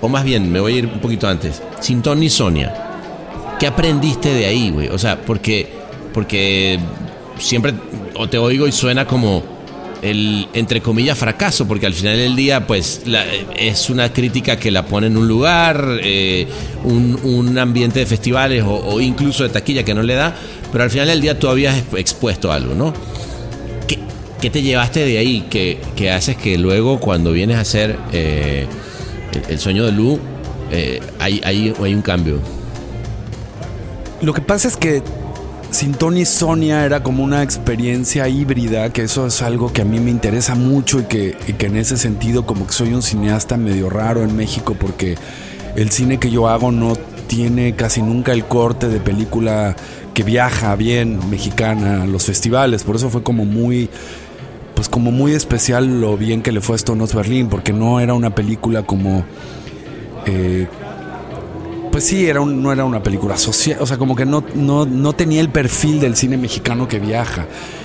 o 0.00 0.08
más 0.08 0.24
bien, 0.24 0.50
me 0.50 0.60
voy 0.60 0.74
a 0.74 0.78
ir 0.78 0.86
un 0.86 1.00
poquito 1.00 1.28
antes, 1.28 1.62
sin 1.80 2.02
Tony 2.02 2.26
y 2.26 2.30
Sonia, 2.30 2.74
¿qué 3.58 3.66
aprendiste 3.66 4.32
de 4.32 4.46
ahí, 4.46 4.70
güey? 4.70 4.88
O 4.88 4.98
sea, 4.98 5.20
porque, 5.20 5.68
porque 6.14 6.78
siempre 7.38 7.74
o 8.14 8.28
te 8.28 8.38
oigo 8.38 8.66
y 8.66 8.72
suena 8.72 9.06
como 9.06 9.42
el, 10.02 10.48
entre 10.54 10.80
comillas, 10.80 11.18
fracaso, 11.18 11.68
porque 11.68 11.84
al 11.86 11.92
final 11.92 12.16
del 12.16 12.34
día, 12.34 12.66
pues, 12.66 13.02
es 13.56 13.90
una 13.90 14.10
crítica 14.12 14.56
que 14.58 14.70
la 14.70 14.86
pone 14.86 15.08
en 15.08 15.16
un 15.18 15.28
lugar, 15.28 16.00
eh, 16.02 16.46
un, 16.84 17.18
un 17.22 17.58
ambiente 17.58 17.98
de 17.98 18.06
festivales 18.06 18.64
o, 18.66 18.98
incluso 19.00 19.42
de 19.42 19.50
taquilla 19.50 19.84
que 19.84 19.92
no 19.94 20.02
le 20.02 20.14
da, 20.14 20.34
pero 20.72 20.84
al 20.84 20.90
final 20.90 21.08
del 21.08 21.20
día 21.20 21.36
habías 21.46 21.76
exp- 21.76 21.98
expuesto 21.98 22.50
algo, 22.50 22.74
¿no? 22.74 22.94
¿Qué, 23.86 23.98
qué 24.40 24.48
te 24.48 24.62
llevaste 24.62 25.04
de 25.04 25.18
ahí 25.18 25.46
que 25.50 26.10
haces 26.10 26.36
que 26.36 26.56
luego 26.56 26.98
cuando 26.98 27.32
vienes 27.32 27.58
a 27.58 27.60
hacer 27.60 27.98
eh, 28.12 28.66
el, 29.48 29.58
sueño 29.58 29.84
de 29.84 29.92
Lu, 29.92 30.18
eh, 30.70 31.00
hay, 31.18 31.40
hay, 31.44 31.94
un 31.94 32.02
cambio? 32.02 32.38
Lo 34.22 34.32
que 34.32 34.40
pasa 34.40 34.68
es 34.68 34.76
que 34.76 35.02
sin 35.70 35.94
Tony 35.94 36.24
Sonia 36.24 36.84
era 36.84 37.02
como 37.02 37.22
una 37.22 37.42
experiencia 37.42 38.28
híbrida, 38.28 38.92
que 38.92 39.02
eso 39.02 39.26
es 39.26 39.42
algo 39.42 39.72
que 39.72 39.82
a 39.82 39.84
mí 39.84 40.00
me 40.00 40.10
interesa 40.10 40.54
mucho 40.54 41.00
y 41.00 41.04
que, 41.04 41.36
y 41.46 41.52
que 41.54 41.66
en 41.66 41.76
ese 41.76 41.96
sentido 41.96 42.44
como 42.44 42.66
que 42.66 42.72
soy 42.72 42.92
un 42.92 43.02
cineasta 43.02 43.56
medio 43.56 43.88
raro 43.88 44.22
en 44.22 44.36
México 44.36 44.76
porque 44.78 45.16
el 45.76 45.90
cine 45.90 46.18
que 46.18 46.30
yo 46.30 46.48
hago 46.48 46.72
no 46.72 46.96
tiene 47.26 47.74
casi 47.76 48.02
nunca 48.02 48.32
el 48.32 48.44
corte 48.44 48.88
de 48.88 48.98
película 48.98 49.76
que 50.14 50.24
viaja 50.24 50.74
bien 50.74 51.30
mexicana 51.30 52.02
a 52.02 52.06
los 52.06 52.24
festivales, 52.24 52.82
por 52.82 52.96
eso 52.96 53.08
fue 53.08 53.22
como 53.22 53.44
muy 53.44 53.88
pues 54.80 54.88
como 54.88 55.12
muy 55.12 55.34
especial 55.34 56.00
lo 56.00 56.16
bien 56.16 56.40
que 56.40 56.52
le 56.52 56.62
fue 56.62 56.74
a 56.74 56.78
Stonos 56.78 57.12
Berlín, 57.14 57.48
porque 57.50 57.70
no 57.70 58.00
era 58.00 58.14
una 58.14 58.34
película 58.34 58.82
como 58.82 59.24
eh, 60.24 60.66
pues 61.92 62.04
sí, 62.04 62.26
era 62.26 62.40
un- 62.40 62.62
no 62.62 62.72
era 62.72 62.86
una 62.86 63.02
película 63.02 63.36
social, 63.36 63.76
o 63.82 63.86
sea, 63.86 63.98
como 63.98 64.16
que 64.16 64.24
no, 64.24 64.42
no, 64.54 64.86
no 64.86 65.12
tenía 65.12 65.42
el 65.42 65.50
perfil 65.50 66.00
del 66.00 66.16
cine 66.16 66.38
mexicano 66.38 66.88
que 66.88 66.98
viaja. 66.98 67.44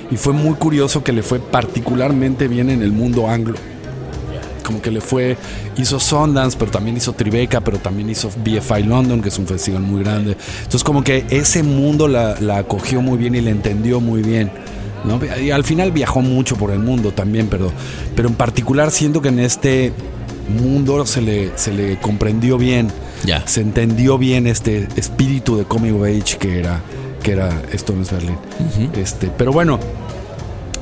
Y 0.10 0.16
fue 0.16 0.32
muy 0.32 0.54
curioso 0.54 1.04
que 1.04 1.12
le 1.12 1.22
fue 1.22 1.40
particularmente 1.40 2.48
bien 2.48 2.70
en 2.70 2.82
el 2.82 2.94
mundo 2.94 3.28
anglo. 3.28 3.56
Como 4.66 4.82
que 4.82 4.90
le 4.90 5.02
fue, 5.02 5.36
hizo 5.76 6.00
Sundance, 6.00 6.56
pero 6.58 6.72
también 6.72 6.96
hizo 6.96 7.12
Tribeca, 7.12 7.60
pero 7.60 7.78
también 7.80 8.10
hizo 8.10 8.30
BFI 8.42 8.84
London, 8.84 9.22
que 9.22 9.28
es 9.28 9.38
un 9.38 9.48
festival 9.48 9.82
muy 9.82 10.02
grande. 10.02 10.38
Entonces 10.60 10.86
como 10.86 11.04
que 11.04 11.26
ese 11.30 11.62
mundo 11.62 12.08
la, 12.08 12.40
la 12.40 12.60
acogió 12.60 13.02
muy 13.02 13.18
bien 13.18 13.36
y 13.36 13.42
la 13.42 13.50
entendió 13.50 14.00
muy 14.00 14.22
bien. 14.22 14.50
¿No? 15.06 15.20
Y 15.42 15.52
al 15.52 15.64
final 15.64 15.92
viajó 15.92 16.22
mucho 16.22 16.56
por 16.56 16.72
el 16.72 16.80
mundo 16.80 17.12
también, 17.12 17.48
pero, 17.48 17.72
pero 18.16 18.28
en 18.28 18.36
particular 18.36 18.92
siento 18.92 19.22
que 19.22 19.30
en 19.30 19.40
este 19.40 19.94
mundo 20.62 21.06
se 21.06 21.22
le, 21.22 21.58
se 21.58 21.74
le 21.74 21.98
comprendió 22.00 22.58
bien 22.58 22.92
se 23.46 23.62
entendió 23.62 24.18
bien 24.18 24.48
este 24.48 24.88
espíritu 24.96 25.58
de 25.58 25.66
Coming 25.66 25.94
of 25.94 26.04
Age 26.04 26.38
que 26.38 26.60
era, 26.60 26.82
que 27.24 27.32
era 27.32 27.62
Stones 27.74 28.12
Berlin. 28.12 28.38
este, 28.96 29.32
pero 29.36 29.52
bueno, 29.52 29.80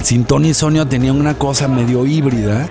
sin 0.02 0.26
Tony 0.26 0.50
y 0.50 0.54
Sonia 0.54 0.86
tenía 0.86 1.14
una 1.14 1.36
cosa 1.36 1.68
medio 1.68 2.06
híbrida. 2.06 2.70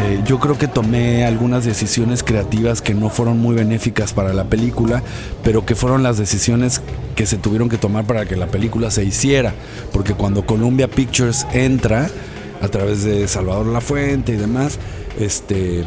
Eh, 0.00 0.22
yo 0.24 0.38
creo 0.38 0.56
que 0.56 0.68
tomé 0.68 1.24
algunas 1.24 1.64
decisiones 1.64 2.22
creativas 2.22 2.82
que 2.82 2.94
no 2.94 3.10
fueron 3.10 3.38
muy 3.40 3.56
benéficas 3.56 4.12
para 4.12 4.32
la 4.32 4.44
película, 4.44 5.02
pero 5.42 5.66
que 5.66 5.74
fueron 5.74 6.04
las 6.04 6.18
decisiones 6.18 6.80
que 7.16 7.26
se 7.26 7.36
tuvieron 7.36 7.68
que 7.68 7.78
tomar 7.78 8.04
para 8.04 8.24
que 8.24 8.36
la 8.36 8.46
película 8.46 8.92
se 8.92 9.04
hiciera. 9.04 9.54
Porque 9.92 10.14
cuando 10.14 10.46
Columbia 10.46 10.88
Pictures 10.88 11.46
entra, 11.52 12.08
a 12.60 12.68
través 12.68 13.04
de 13.04 13.26
Salvador 13.28 13.66
La 13.66 13.80
Fuente 13.80 14.32
y 14.32 14.36
demás, 14.36 14.78
este, 15.18 15.84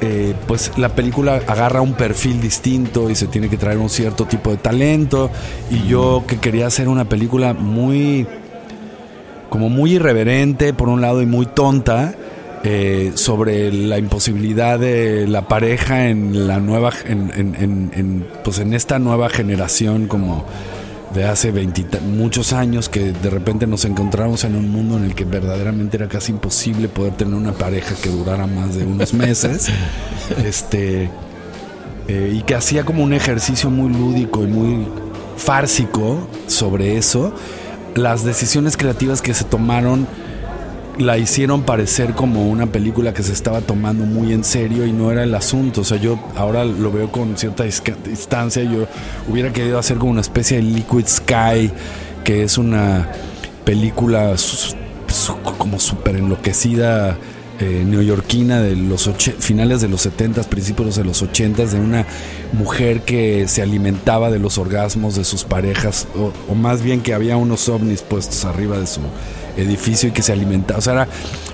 eh, 0.00 0.34
pues 0.46 0.72
la 0.76 0.90
película 0.90 1.40
agarra 1.46 1.80
un 1.80 1.94
perfil 1.94 2.40
distinto 2.40 3.10
y 3.10 3.14
se 3.14 3.26
tiene 3.26 3.48
que 3.48 3.56
traer 3.56 3.78
un 3.78 3.90
cierto 3.90 4.26
tipo 4.26 4.50
de 4.50 4.58
talento. 4.58 5.30
Y 5.70 5.88
yo 5.88 6.24
que 6.26 6.38
quería 6.38 6.66
hacer 6.66 6.88
una 6.88 7.08
película 7.08 7.54
muy, 7.54 8.26
como 9.48 9.68
muy 9.68 9.94
irreverente 9.94 10.72
por 10.72 10.88
un 10.88 11.00
lado 11.00 11.22
y 11.22 11.26
muy 11.26 11.46
tonta. 11.46 12.14
Eh, 12.64 13.12
sobre 13.14 13.72
la 13.72 13.98
imposibilidad 13.98 14.78
de 14.78 15.26
la 15.28 15.46
pareja 15.48 16.08
en 16.08 16.46
la 16.48 16.58
nueva 16.60 16.92
en, 17.04 17.30
en- 17.34 17.54
en- 17.54 17.90
en, 17.94 18.26
pues 18.44 18.58
en 18.58 18.74
esta 18.74 18.98
nueva 18.98 19.28
generación 19.28 20.06
como 20.08 20.44
de 21.14 21.24
hace 21.24 21.52
20 21.52 22.00
muchos 22.00 22.52
años 22.52 22.88
que 22.90 23.12
de 23.12 23.30
repente 23.30 23.66
nos 23.66 23.84
encontramos 23.86 24.44
en 24.44 24.56
un 24.56 24.70
mundo 24.70 24.98
en 24.98 25.04
el 25.04 25.14
que 25.14 25.24
verdaderamente 25.24 25.96
era 25.96 26.08
casi 26.08 26.32
imposible 26.32 26.88
poder 26.88 27.14
tener 27.14 27.34
una 27.34 27.52
pareja 27.52 27.94
que 28.02 28.10
durara 28.10 28.46
más 28.46 28.74
de 28.74 28.84
unos 28.84 29.14
meses. 29.14 29.68
este 30.44 31.10
eh, 32.08 32.32
y 32.34 32.42
que 32.42 32.54
hacía 32.54 32.84
como 32.84 33.04
un 33.04 33.12
ejercicio 33.12 33.70
muy 33.70 33.92
lúdico 33.92 34.42
y 34.42 34.46
muy 34.48 34.86
fársico 35.36 36.26
sobre 36.46 36.96
eso. 36.98 37.32
Las 37.94 38.24
decisiones 38.24 38.76
creativas 38.76 39.22
que 39.22 39.32
se 39.34 39.44
tomaron 39.44 40.06
la 40.98 41.16
hicieron 41.16 41.62
parecer 41.62 42.14
como 42.14 42.48
una 42.48 42.66
película 42.66 43.14
que 43.14 43.22
se 43.22 43.32
estaba 43.32 43.60
tomando 43.60 44.04
muy 44.04 44.32
en 44.32 44.44
serio 44.44 44.84
y 44.84 44.92
no 44.92 45.10
era 45.12 45.22
el 45.22 45.34
asunto. 45.34 45.82
O 45.82 45.84
sea, 45.84 45.98
yo 45.98 46.18
ahora 46.36 46.64
lo 46.64 46.90
veo 46.90 47.10
con 47.10 47.36
cierta 47.36 47.64
distancia. 47.64 48.62
Yo 48.64 48.86
hubiera 49.28 49.52
querido 49.52 49.78
hacer 49.78 49.98
como 49.98 50.10
una 50.10 50.20
especie 50.20 50.58
de 50.58 50.64
Liquid 50.64 51.06
Sky, 51.06 51.70
que 52.24 52.42
es 52.42 52.58
una 52.58 53.08
película 53.64 54.34
como 55.58 55.78
súper 55.78 56.16
enloquecida. 56.16 57.16
Eh, 57.60 57.82
neoyorquina 57.84 58.60
de 58.60 58.76
los 58.76 59.10
finales 59.40 59.80
de 59.80 59.88
los 59.88 60.02
70, 60.02 60.44
principios 60.44 60.94
de 60.94 61.02
los 61.02 61.22
80, 61.22 61.66
de 61.66 61.80
una 61.80 62.06
mujer 62.52 63.00
que 63.00 63.48
se 63.48 63.62
alimentaba 63.62 64.30
de 64.30 64.38
los 64.38 64.58
orgasmos 64.58 65.16
de 65.16 65.24
sus 65.24 65.42
parejas, 65.42 66.06
o, 66.14 66.32
o 66.48 66.54
más 66.54 66.82
bien 66.82 67.00
que 67.00 67.14
había 67.14 67.36
unos 67.36 67.68
ovnis 67.68 68.02
puestos 68.02 68.44
arriba 68.44 68.78
de 68.78 68.86
su 68.86 69.00
edificio 69.58 70.08
y 70.08 70.12
que 70.12 70.22
se 70.22 70.32
alimentaba. 70.32 70.78
O 70.78 70.82
sea, 70.82 70.92
era 70.94 71.08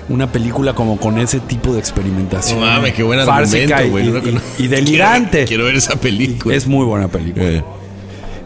una 0.09 0.31
película 0.31 0.73
como 0.73 0.97
con 0.97 1.17
ese 1.17 1.39
tipo 1.39 1.73
de 1.73 1.79
experimentación. 1.79 2.59
No 2.59 2.65
mames, 2.65 2.93
qué 2.93 3.03
buen 3.03 3.19
argumento, 3.19 3.75
güey. 3.89 4.11
Y, 4.57 4.67
delirante. 4.67 5.45
Quiero, 5.45 5.65
ver 5.65 5.75
esa 5.75 5.95
película. 5.95 6.55
Es 6.55 6.67
muy 6.67 6.85
buena 6.85 7.07
película. 7.07 7.45
Eh. 7.45 7.63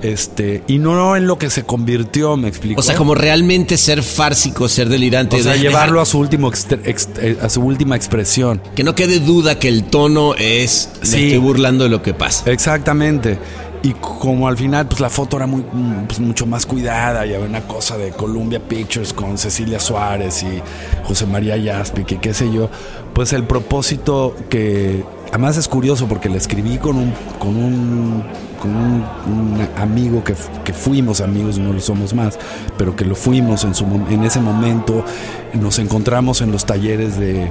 Este, 0.02 0.64
y 0.68 0.78
no 0.78 1.18
en 1.18 1.28
lo 1.28 1.38
que 1.38 1.50
se 1.50 1.64
convirtió, 1.64 2.38
me 2.38 2.48
explico. 2.48 2.80
O 2.80 2.84
sea, 2.84 2.96
como 2.96 3.16
realmente 3.16 3.78
ser 3.78 4.02
fársico, 4.02 4.70
ser 4.70 4.88
delirante. 4.88 5.36
O 5.36 5.44
sea, 5.44 5.56
llevarlo 5.56 6.00
a 6.02 6.06
su 6.06 6.20
último 6.20 6.52
eh, 6.52 7.38
a 7.42 7.50
su 7.50 7.62
última 7.62 7.96
expresión. 7.96 8.62
Que 8.76 8.84
no 8.84 8.96
quede 8.96 9.20
duda 9.20 9.60
que 9.60 9.68
el 9.68 9.84
tono 9.84 10.36
es 10.36 10.90
me 11.02 11.04
estoy 11.04 11.38
burlando 11.38 11.84
de 11.84 11.90
lo 11.90 12.02
que 12.02 12.14
pasa. 12.14 12.50
Exactamente. 12.50 13.38
Y 13.82 13.94
como 13.94 14.48
al 14.48 14.58
final, 14.58 14.88
pues 14.88 15.00
la 15.00 15.10
foto 15.10 15.38
era 15.38 15.48
muy, 15.48 15.64
pues, 16.06 16.20
mucho 16.20 16.46
más 16.46 16.66
cuidada 16.66 17.26
y 17.26 17.34
había 17.34 17.48
una 17.48 17.66
cosa 17.66 17.98
de 17.98 18.12
Columbia 18.12 18.60
Pictures 18.60 19.14
con 19.14 19.38
Cecilia 19.38 19.80
Suárez 19.80 20.44
y 20.44 20.62
José 21.06 21.26
María 21.26 21.56
Yaspi, 21.56 22.04
que 22.04 22.18
qué 22.18 22.34
sé 22.34 22.52
yo, 22.52 22.70
pues 23.14 23.32
el 23.32 23.46
propósito 23.46 24.36
que, 24.50 25.06
además 25.30 25.56
es 25.56 25.70
curioso 25.70 26.08
porque 26.08 26.28
le 26.28 26.38
escribí 26.38 26.78
con 26.78 26.98
un, 26.98 27.14
con 27.40 27.56
un, 27.56 28.24
con 28.60 28.76
un, 28.76 29.68
amigo 29.78 30.26
que, 30.26 30.36
que, 30.66 30.74
fuimos 30.74 31.22
amigos, 31.22 31.58
no 31.58 31.72
lo 31.72 31.80
somos 31.80 32.14
más, 32.14 32.38
pero 32.78 32.98
que 32.98 33.06
lo 33.06 33.16
fuimos 33.16 33.64
en, 33.64 33.76
su, 33.76 33.86
en 33.86 34.24
ese 34.26 34.42
momento, 34.42 35.06
nos 35.54 35.80
encontramos 35.80 36.42
en 36.42 36.52
los 36.52 36.66
talleres 36.66 37.18
de 37.18 37.50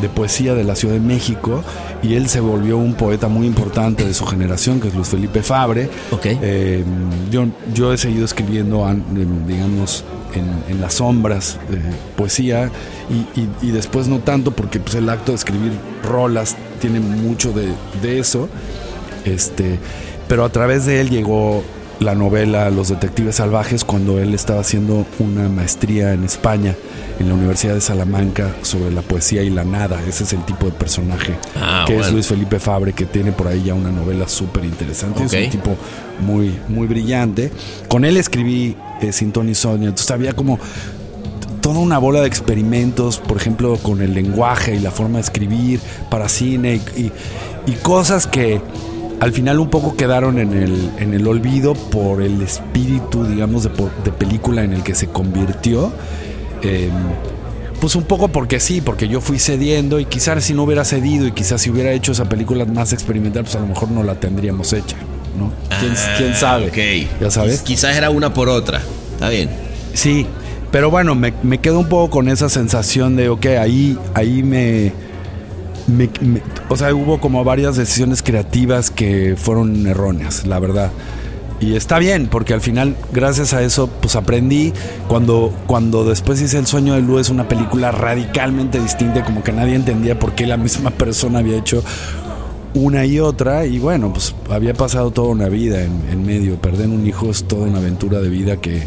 de 0.00 0.08
poesía 0.08 0.54
de 0.54 0.64
la 0.64 0.76
Ciudad 0.76 0.94
de 0.94 1.00
México 1.00 1.62
y 2.02 2.14
él 2.14 2.28
se 2.28 2.40
volvió 2.40 2.78
un 2.78 2.94
poeta 2.94 3.28
muy 3.28 3.46
importante 3.46 4.04
de 4.04 4.14
su 4.14 4.26
generación, 4.26 4.80
que 4.80 4.88
es 4.88 4.94
Luis 4.94 5.08
Felipe 5.08 5.42
Fabre. 5.42 5.88
Okay. 6.10 6.38
Eh, 6.42 6.84
yo, 7.30 7.46
yo 7.74 7.92
he 7.92 7.98
seguido 7.98 8.24
escribiendo, 8.24 8.86
digamos, 9.46 10.04
en, 10.34 10.80
las 10.80 10.94
sombras 10.94 11.58
de 11.70 11.78
poesía 12.16 12.70
y, 13.62 13.70
después 13.70 14.08
no 14.08 14.18
tanto 14.18 14.50
porque 14.50 14.78
pues, 14.78 14.94
el 14.94 15.08
acto 15.08 15.32
de 15.32 15.36
escribir 15.36 15.72
rolas 16.02 16.56
tiene 16.80 17.00
mucho 17.00 17.52
de, 17.52 17.68
de 18.02 18.18
eso. 18.18 18.48
Este, 19.24 19.78
pero 20.28 20.44
a 20.44 20.50
través 20.50 20.86
de 20.86 21.00
él 21.00 21.10
llegó 21.10 21.62
la 22.00 22.14
novela 22.14 22.70
Los 22.70 22.88
Detectives 22.88 23.36
Salvajes 23.36 23.84
cuando 23.84 24.18
él 24.18 24.34
estaba 24.34 24.60
haciendo 24.60 25.06
una 25.18 25.48
maestría 25.48 26.12
en 26.12 26.24
España, 26.24 26.74
en 27.18 27.28
la 27.28 27.34
Universidad 27.34 27.74
de 27.74 27.80
Salamanca, 27.80 28.54
sobre 28.62 28.90
la 28.90 29.02
poesía 29.02 29.42
y 29.42 29.50
la 29.50 29.64
nada. 29.64 30.00
Ese 30.06 30.24
es 30.24 30.32
el 30.32 30.44
tipo 30.44 30.66
de 30.66 30.72
personaje 30.72 31.34
ah, 31.56 31.84
que 31.86 31.98
es 31.98 32.12
Luis 32.12 32.26
Felipe 32.26 32.58
Fabre, 32.58 32.92
que 32.92 33.06
tiene 33.06 33.32
por 33.32 33.48
ahí 33.48 33.62
ya 33.64 33.74
una 33.74 33.90
novela 33.90 34.28
súper 34.28 34.64
interesante. 34.64 35.24
Es 35.24 35.32
un 35.32 35.50
tipo 35.50 35.76
muy, 36.20 36.58
muy 36.68 36.86
brillante. 36.86 37.50
Con 37.88 38.04
él 38.04 38.16
escribí 38.16 38.76
eh, 39.00 39.12
Sin 39.12 39.32
Tony 39.32 39.54
Sonia, 39.54 39.88
entonces 39.88 40.10
había 40.10 40.34
como 40.34 40.58
toda 41.62 41.78
una 41.80 41.98
bola 41.98 42.20
de 42.20 42.28
experimentos, 42.28 43.18
por 43.18 43.38
ejemplo, 43.38 43.76
con 43.78 44.02
el 44.02 44.14
lenguaje 44.14 44.76
y 44.76 44.78
la 44.78 44.90
forma 44.90 45.18
de 45.18 45.22
escribir 45.22 45.80
para 46.10 46.28
cine 46.28 46.80
y 47.66 47.72
cosas 47.82 48.26
que 48.28 48.60
al 49.20 49.32
final 49.32 49.60
un 49.60 49.70
poco 49.70 49.96
quedaron 49.96 50.38
en 50.38 50.52
el, 50.52 50.90
en 50.98 51.14
el 51.14 51.26
olvido 51.26 51.74
por 51.74 52.22
el 52.22 52.42
espíritu, 52.42 53.24
digamos, 53.24 53.62
de, 53.62 53.70
de 54.04 54.12
película 54.12 54.62
en 54.62 54.72
el 54.72 54.82
que 54.82 54.94
se 54.94 55.08
convirtió. 55.08 55.92
Em, 56.62 56.90
pues 57.80 57.94
un 57.94 58.04
poco 58.04 58.28
porque 58.28 58.58
sí, 58.58 58.80
porque 58.80 59.08
yo 59.08 59.20
fui 59.20 59.38
cediendo 59.38 60.00
y 60.00 60.06
quizás 60.06 60.42
si 60.44 60.54
no 60.54 60.62
hubiera 60.64 60.84
cedido 60.84 61.26
y 61.26 61.32
quizás 61.32 61.60
si 61.60 61.70
hubiera 61.70 61.92
hecho 61.92 62.12
esa 62.12 62.28
película 62.28 62.64
más 62.64 62.92
experimental, 62.92 63.44
pues 63.44 63.56
a 63.56 63.60
lo 63.60 63.66
mejor 63.66 63.90
no 63.90 64.02
la 64.02 64.18
tendríamos 64.18 64.72
hecha, 64.72 64.96
¿no? 65.38 65.52
¿Quién, 65.78 65.92
¿quién 66.16 66.32
ah, 66.32 66.36
sabe? 66.36 67.08
Ya 67.20 67.30
sabes. 67.30 67.60
Quizás 67.62 67.96
era 67.96 68.10
una 68.10 68.32
por 68.32 68.48
otra, 68.48 68.80
está 69.12 69.28
bien. 69.28 69.50
Sí, 69.92 70.26
pero 70.70 70.90
bueno, 70.90 71.14
me, 71.14 71.34
me 71.42 71.58
quedo 71.58 71.78
un 71.78 71.88
poco 71.88 72.10
con 72.10 72.28
esa 72.28 72.48
sensación 72.48 73.14
de, 73.16 73.28
ok, 73.28 73.46
ahí, 73.60 73.98
ahí 74.14 74.42
me 74.42 74.92
o 76.68 76.76
sea, 76.76 76.94
hubo 76.94 77.20
como 77.20 77.44
varias 77.44 77.76
decisiones 77.76 78.22
creativas 78.22 78.90
que 78.90 79.34
fueron 79.36 79.86
erróneas, 79.86 80.46
la 80.46 80.58
verdad. 80.58 80.90
Y 81.58 81.74
está 81.74 81.98
bien, 81.98 82.28
porque 82.30 82.52
al 82.52 82.60
final, 82.60 82.96
gracias 83.12 83.54
a 83.54 83.62
eso, 83.62 83.88
pues 83.88 84.14
aprendí. 84.14 84.74
Cuando, 85.08 85.54
cuando 85.66 86.04
después 86.04 86.40
hice 86.42 86.58
El 86.58 86.66
sueño 86.66 86.94
de 86.94 87.00
Lu, 87.00 87.18
es 87.18 87.30
una 87.30 87.48
película 87.48 87.92
radicalmente 87.92 88.78
distinta, 88.78 89.24
como 89.24 89.42
que 89.42 89.52
nadie 89.52 89.74
entendía 89.74 90.18
por 90.18 90.34
qué 90.34 90.46
la 90.46 90.58
misma 90.58 90.90
persona 90.98 91.38
había 91.38 91.56
hecho 91.56 91.82
una 92.74 93.06
y 93.06 93.20
otra. 93.20 93.64
Y 93.64 93.78
bueno, 93.78 94.12
pues 94.12 94.34
había 94.50 94.74
pasado 94.74 95.12
toda 95.12 95.28
una 95.28 95.48
vida 95.48 95.82
en, 95.82 96.26
medio. 96.26 96.60
Perder 96.60 96.88
un 96.88 97.06
hijo 97.06 97.30
es 97.30 97.44
toda 97.44 97.66
una 97.66 97.78
aventura 97.78 98.20
de 98.20 98.28
vida 98.28 98.58
que, 98.58 98.86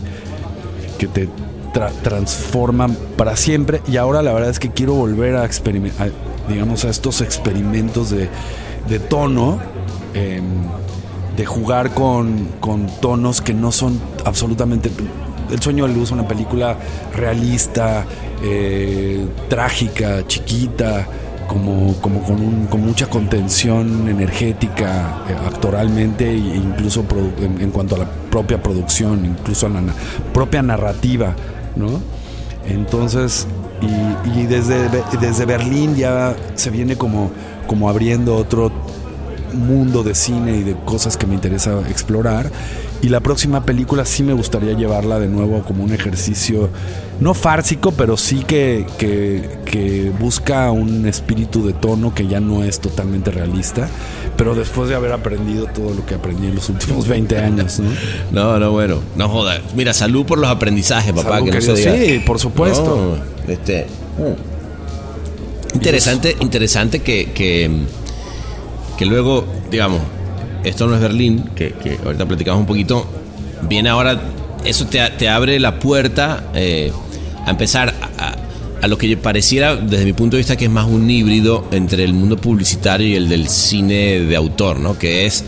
que 0.99 1.07
te 1.07 1.27
transforma 1.71 2.87
para 3.17 3.35
siempre. 3.35 3.81
Y 3.87 3.97
ahora 3.97 4.21
la 4.21 4.33
verdad 4.33 4.49
es 4.49 4.59
que 4.59 4.71
quiero 4.71 4.93
volver 4.93 5.35
a 5.35 5.45
experimentar 5.45 6.11
digamos, 6.49 6.83
a 6.83 6.89
estos 6.89 7.21
experimentos 7.21 8.09
de, 8.09 8.99
tono, 8.99 9.59
em, 10.13 10.43
de 11.37 11.45
jugar 11.45 11.91
con, 11.91 12.49
tonos 13.01 13.41
que 13.41 13.53
no 13.53 13.71
son 13.71 13.99
absolutamente... 14.25 14.89
El 15.51 15.59
sueño 15.59 15.87
de 15.87 15.95
luz, 15.95 16.11
una 16.11 16.27
película 16.27 16.77
realista, 17.15 18.05
eh, 18.43 19.25
trágica, 19.49 20.27
chiquita, 20.27 21.07
como, 21.47 21.95
como 22.01 22.21
con, 22.21 22.67
con, 22.67 22.81
mucha 22.81 23.07
contención 23.07 24.07
energética 24.07 25.23
eh, 25.27 25.35
actoralmente 25.47 26.29
e 26.29 26.37
incluso 26.37 27.03
en, 27.39 27.71
cuanto 27.71 27.95
a 27.95 27.97
la 27.97 28.05
propia 28.05 28.61
producción, 28.61 29.25
incluso 29.25 29.65
a 29.65 29.69
la 29.69 29.81
propia 30.31 30.61
narrativa, 30.61 31.33
¿no? 31.75 32.01
Entonces, 32.65 33.47
y, 33.81 34.45
desde, 34.45 34.89
desde 35.19 35.45
Berlín 35.45 35.95
ya 35.95 36.35
se 36.55 36.69
viene 36.69 36.97
como, 36.97 37.31
como 37.67 37.89
abriendo 37.89 38.35
otro 38.35 38.71
mundo 39.53 40.03
de 40.03 40.15
cine 40.15 40.57
y 40.57 40.63
de 40.63 40.75
cosas 40.85 41.17
que 41.17 41.27
me 41.27 41.35
interesa 41.35 41.79
explorar. 41.89 42.51
Y 43.01 43.09
la 43.09 43.21
próxima 43.21 43.63
película 43.63 44.03
sí 44.03 44.23
me 44.23 44.33
gustaría 44.33 44.73
llevarla 44.73 45.19
de 45.19 45.27
nuevo 45.27 45.63
como 45.63 45.85
un 45.85 45.93
ejercicio, 45.93 46.69
no 47.21 47.33
fársico, 47.33 47.91
pero 47.91 48.17
sí 48.17 48.43
que, 48.45 48.85
que, 48.97 50.11
busca 50.19 50.69
un 50.71 51.07
espíritu 51.07 51.65
de 51.65 51.71
tono 51.71 52.13
que 52.13 52.27
ya 52.27 52.41
no 52.41 52.63
es 52.63 52.79
totalmente 52.79 53.31
realista. 53.31 53.87
Pero 54.35 54.53
después 54.53 54.89
de 54.89 54.95
haber 54.95 55.13
aprendido 55.13 55.67
todo 55.67 55.93
lo 55.93 56.05
que 56.05 56.15
aprendí 56.15 56.47
en 56.47 56.55
los 56.55 56.67
últimos 56.69 57.07
20 57.07 57.37
años, 57.37 57.79
¿no? 57.79 57.89
No, 58.31 58.59
no, 58.59 58.71
bueno, 58.71 58.99
no 59.15 59.29
joda. 59.29 59.61
Mira, 59.75 59.93
salud 59.93 60.25
por 60.25 60.37
los 60.37 60.49
aprendizajes, 60.49 61.13
papá. 61.13 61.41
que 61.41 61.51
no 61.51 61.75
Sí, 61.75 62.21
por 62.25 62.39
supuesto. 62.39 63.17
este, 63.47 63.85
mm. 64.17 64.59
Interesante, 65.73 66.35
interesante 66.39 66.99
que, 66.99 67.31
que, 67.31 67.69
que 68.99 69.05
luego, 69.05 69.45
digamos, 69.71 70.01
esto 70.65 70.85
no 70.85 70.93
es 70.93 70.99
Berlín, 70.99 71.51
que, 71.55 71.73
ahorita 72.03 72.25
platicamos 72.25 72.59
un 72.59 72.65
poquito, 72.65 73.07
viene 73.61 73.87
ahora, 73.87 74.19
eso 74.65 74.87
te, 74.87 75.29
abre 75.29 75.57
la 75.57 75.79
puerta 75.79 76.43
eh, 76.53 76.91
a 77.45 77.49
empezar 77.49 77.93
a, 78.17 78.87
lo 78.87 78.97
que 78.97 79.15
pareciera, 79.15 79.77
desde 79.77 80.03
mi 80.03 80.11
punto 80.11 80.35
de 80.35 80.39
vista, 80.39 80.57
que 80.57 80.65
es 80.65 80.71
más 80.71 80.85
un 80.85 81.09
híbrido 81.09 81.65
entre 81.71 82.03
el 82.03 82.13
mundo 82.13 82.35
publicitario 82.35 83.07
y 83.07 83.15
el 83.15 83.29
del 83.29 83.47
cine 83.47 84.19
de 84.19 84.35
autor, 84.35 84.81
¿no? 84.81 84.97
Que 84.97 85.25
es, 85.25 85.45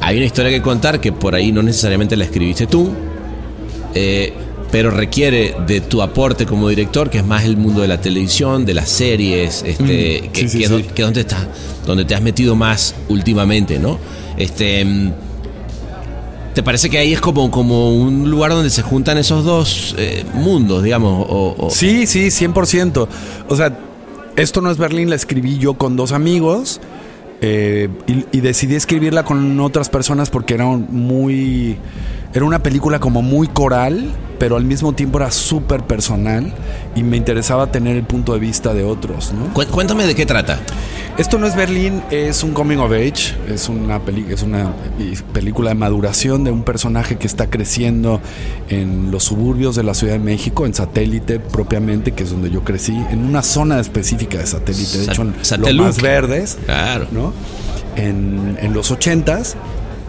hay 0.00 0.16
una 0.16 0.24
historia 0.24 0.50
que 0.50 0.62
contar 0.62 1.00
que 1.02 1.12
por 1.12 1.34
ahí 1.34 1.52
no 1.52 1.62
necesariamente 1.62 2.16
la 2.16 2.24
escribiste 2.24 2.66
tú, 2.66 2.92
eh, 3.94 4.32
pero 4.70 4.90
requiere 4.90 5.56
de 5.66 5.80
tu 5.80 6.00
aporte 6.02 6.46
como 6.46 6.68
director, 6.68 7.10
que 7.10 7.18
es 7.18 7.24
más 7.26 7.44
el 7.44 7.56
mundo 7.56 7.82
de 7.82 7.88
la 7.88 8.00
televisión, 8.00 8.64
de 8.64 8.74
las 8.74 8.88
series, 8.88 9.62
este, 9.66 10.22
mm, 10.28 10.32
que, 10.32 10.40
es, 10.44 10.70
donde, 10.96 11.20
estás, 11.20 11.46
donde 11.86 12.04
te 12.04 12.14
has 12.14 12.22
metido 12.22 12.54
más 12.54 12.94
últimamente, 13.08 13.78
¿no? 13.78 13.98
Este, 14.36 14.86
¿Te 16.54 16.62
parece 16.64 16.90
que 16.90 16.98
ahí 16.98 17.12
es 17.12 17.20
como, 17.20 17.50
como 17.50 17.94
un 17.94 18.28
lugar 18.30 18.50
donde 18.50 18.70
se 18.70 18.82
juntan 18.82 19.18
esos 19.18 19.44
dos 19.44 19.94
eh, 19.98 20.24
mundos, 20.34 20.82
digamos? 20.82 21.26
O, 21.28 21.54
o- 21.56 21.70
Sí, 21.70 22.06
sí, 22.06 22.26
100%. 22.30 23.06
O 23.48 23.56
sea, 23.56 23.76
esto 24.36 24.60
no 24.60 24.70
es 24.70 24.76
Berlín, 24.76 25.10
la 25.10 25.16
escribí 25.16 25.58
yo 25.58 25.74
con 25.74 25.96
dos 25.96 26.10
amigos 26.12 26.80
eh, 27.40 27.88
y, 28.08 28.36
y 28.36 28.40
decidí 28.40 28.74
escribirla 28.74 29.22
con 29.24 29.58
otras 29.60 29.88
personas 29.88 30.28
porque 30.30 30.54
era 30.54 30.66
un 30.66 30.86
muy... 30.90 31.76
Era 32.34 32.44
una 32.44 32.60
película 32.62 32.98
como 33.00 33.22
muy 33.22 33.46
coral, 33.48 34.10
pero 34.40 34.56
al 34.56 34.64
mismo 34.64 34.92
tiempo 34.94 35.18
era 35.18 35.30
súper 35.30 35.82
personal 35.84 36.52
y 36.96 37.04
me 37.04 37.16
interesaba 37.16 37.70
tener 37.70 37.96
el 37.96 38.02
punto 38.04 38.32
de 38.32 38.40
vista 38.40 38.74
de 38.74 38.82
otros, 38.82 39.32
¿no? 39.32 39.54
Cué- 39.54 39.66
Cuéntame 39.66 40.06
de 40.06 40.16
qué 40.16 40.26
trata. 40.26 40.58
Esto 41.18 41.38
no 41.38 41.46
es 41.46 41.54
Berlín, 41.54 42.02
es 42.10 42.42
un 42.42 42.52
coming 42.52 42.78
of 42.78 42.90
age, 42.92 43.34
es 43.48 43.68
una, 43.68 44.00
peli- 44.00 44.24
es 44.30 44.42
una 44.42 44.72
película 45.34 45.68
de 45.68 45.74
maduración 45.74 46.42
de 46.42 46.50
un 46.50 46.62
personaje 46.62 47.18
que 47.18 47.26
está 47.26 47.48
creciendo 47.50 48.20
en 48.70 49.10
los 49.10 49.24
suburbios 49.24 49.76
de 49.76 49.82
la 49.82 49.92
Ciudad 49.94 50.14
de 50.14 50.18
México, 50.20 50.64
en 50.64 50.72
satélite 50.74 51.38
propiamente, 51.38 52.12
que 52.12 52.22
es 52.24 52.30
donde 52.30 52.50
yo 52.50 52.64
crecí, 52.64 52.96
en 53.10 53.24
una 53.26 53.42
zona 53.42 53.78
específica 53.78 54.38
de 54.38 54.46
satélite, 54.46 54.98
de 54.98 55.04
Sa- 55.04 55.12
hecho 55.12 55.22
en 55.22 55.76
los 55.76 55.86
más 55.86 56.00
verdes, 56.00 56.56
Claro. 56.64 57.06
¿no? 57.12 57.32
En, 57.96 58.56
en 58.60 58.72
los 58.72 58.90
ochentas. 58.90 59.56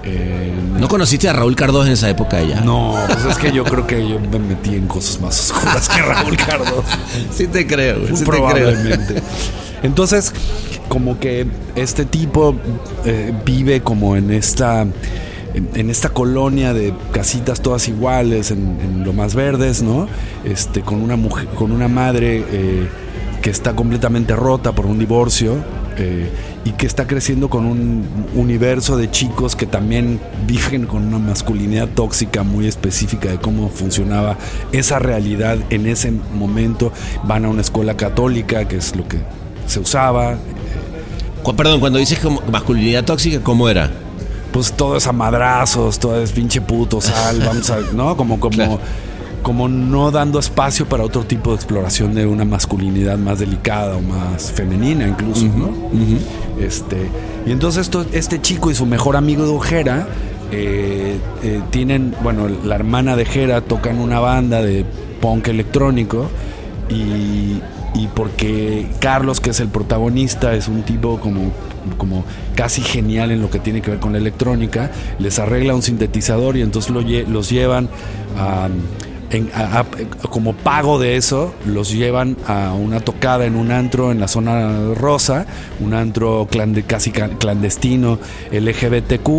Eh, 0.03 0.51
¿No 0.79 0.87
conociste 0.87 1.29
a 1.29 1.33
Raúl 1.33 1.55
Cardoso 1.55 1.85
en 1.87 1.93
esa 1.93 2.09
época 2.09 2.41
ya? 2.41 2.61
no, 2.61 2.95
pues 3.07 3.25
es 3.25 3.37
que 3.37 3.51
yo 3.51 3.63
creo 3.63 3.85
que 3.85 4.07
yo 4.07 4.19
me 4.19 4.39
metí 4.39 4.75
en 4.75 4.87
cosas 4.87 5.21
más 5.21 5.39
oscuras 5.39 5.87
que 5.89 6.01
Raúl 6.01 6.37
Cardoso. 6.37 6.83
Sí 7.31 7.47
te 7.47 7.67
creo, 7.67 7.99
güey, 7.99 8.15
sí 8.15 8.23
te 8.23 8.29
creo. 8.29 8.45
Probablemente. 8.47 9.21
Entonces, 9.83 10.33
como 10.87 11.19
que 11.19 11.47
este 11.75 12.05
tipo 12.05 12.55
eh, 13.05 13.33
vive 13.45 13.81
como 13.81 14.15
en 14.15 14.31
esta. 14.31 14.85
En, 15.53 15.67
en 15.75 15.89
esta 15.89 16.07
colonia 16.07 16.73
de 16.73 16.93
casitas 17.11 17.59
todas 17.59 17.89
iguales, 17.89 18.51
en, 18.51 18.79
en 18.81 19.03
lo 19.03 19.11
más 19.11 19.35
verdes, 19.35 19.81
¿no? 19.81 20.07
Este, 20.45 20.79
con 20.79 21.01
una 21.01 21.17
mujer, 21.17 21.47
con 21.47 21.73
una 21.73 21.89
madre 21.89 22.45
eh, 22.49 22.87
que 23.41 23.49
está 23.49 23.75
completamente 23.75 24.33
rota 24.33 24.71
por 24.71 24.85
un 24.85 24.97
divorcio 24.97 25.57
eh, 26.01 26.29
y 26.65 26.71
que 26.71 26.85
está 26.87 27.07
creciendo 27.07 27.49
con 27.49 27.65
un 27.65 28.05
universo 28.35 28.97
de 28.97 29.09
chicos 29.09 29.55
que 29.55 29.65
también 29.65 30.19
viven 30.47 30.85
con 30.85 31.07
una 31.07 31.19
masculinidad 31.19 31.87
tóxica 31.89 32.43
muy 32.43 32.67
específica 32.67 33.29
de 33.29 33.37
cómo 33.37 33.69
funcionaba 33.69 34.37
esa 34.71 34.99
realidad 34.99 35.57
en 35.69 35.85
ese 35.85 36.11
momento. 36.11 36.91
Van 37.23 37.45
a 37.45 37.49
una 37.49 37.61
escuela 37.61 37.95
católica, 37.95 38.67
que 38.67 38.77
es 38.77 38.95
lo 38.95 39.07
que 39.07 39.19
se 39.67 39.79
usaba. 39.79 40.37
Perdón, 41.55 41.79
cuando 41.79 41.99
dices 41.99 42.19
como 42.19 42.41
masculinidad 42.51 43.03
tóxica, 43.03 43.39
¿cómo 43.41 43.69
era? 43.69 43.89
Pues 44.51 44.73
todo 44.73 44.97
es 44.97 45.07
a 45.07 45.11
madrazos, 45.11 45.97
todo 45.97 46.21
es 46.21 46.31
pinche 46.31 46.61
puto, 46.61 46.99
sal, 46.99 47.39
vamos 47.39 47.69
a, 47.69 47.79
¿no? 47.93 48.17
Como, 48.17 48.39
como, 48.39 48.55
Claro. 48.55 48.79
Como 49.41 49.67
no 49.67 50.11
dando 50.11 50.39
espacio 50.39 50.85
para 50.87 51.03
otro 51.03 51.23
tipo 51.23 51.49
de 51.51 51.55
exploración 51.55 52.13
de 52.13 52.25
una 52.27 52.45
masculinidad 52.45 53.17
más 53.17 53.39
delicada 53.39 53.95
o 53.97 54.01
más 54.01 54.51
femenina 54.51 55.07
incluso, 55.07 55.45
¿no? 55.45 55.71
Este, 56.59 56.97
y 57.45 57.51
entonces 57.51 57.81
esto- 57.83 58.05
este 58.11 58.39
chico 58.41 58.69
y 58.71 58.75
su 58.75 58.85
mejor 58.85 59.15
amigo 59.15 59.43
de 59.43 59.49
Ojera 59.51 60.07
eh, 60.51 61.17
eh, 61.43 61.61
tienen, 61.71 62.13
bueno, 62.21 62.47
la 62.65 62.75
hermana 62.75 63.15
de 63.15 63.25
Jera 63.25 63.61
toca 63.61 63.89
en 63.89 63.99
una 63.99 64.19
banda 64.19 64.61
de 64.61 64.85
punk 65.21 65.47
electrónico 65.47 66.29
y, 66.89 67.61
y 67.99 68.07
porque 68.13 68.87
Carlos, 68.99 69.39
que 69.39 69.51
es 69.51 69.59
el 69.59 69.69
protagonista, 69.69 70.53
es 70.53 70.67
un 70.67 70.83
tipo 70.83 71.19
como, 71.19 71.51
como 71.97 72.25
casi 72.55 72.81
genial 72.81 73.31
en 73.31 73.41
lo 73.41 73.49
que 73.49 73.59
tiene 73.59 73.81
que 73.81 73.91
ver 73.91 73.99
con 73.99 74.11
la 74.11 74.17
electrónica, 74.19 74.91
les 75.19 75.39
arregla 75.39 75.73
un 75.73 75.81
sintetizador 75.81 76.57
y 76.57 76.61
entonces 76.61 76.91
lo 76.91 77.01
los 77.01 77.49
llevan 77.49 77.87
a, 78.37 78.67
como 80.29 80.53
pago 80.53 80.99
de 80.99 81.15
eso, 81.15 81.53
los 81.65 81.91
llevan 81.91 82.37
a 82.47 82.73
una 82.73 82.99
tocada 82.99 83.45
en 83.45 83.55
un 83.55 83.71
antro 83.71 84.11
en 84.11 84.19
la 84.19 84.27
zona 84.27 84.93
rosa, 84.95 85.45
un 85.79 85.93
antro 85.93 86.47
casi 86.83 87.11
ca- 87.11 87.29
clandestino 87.29 88.19
LGBTQ 88.51 89.29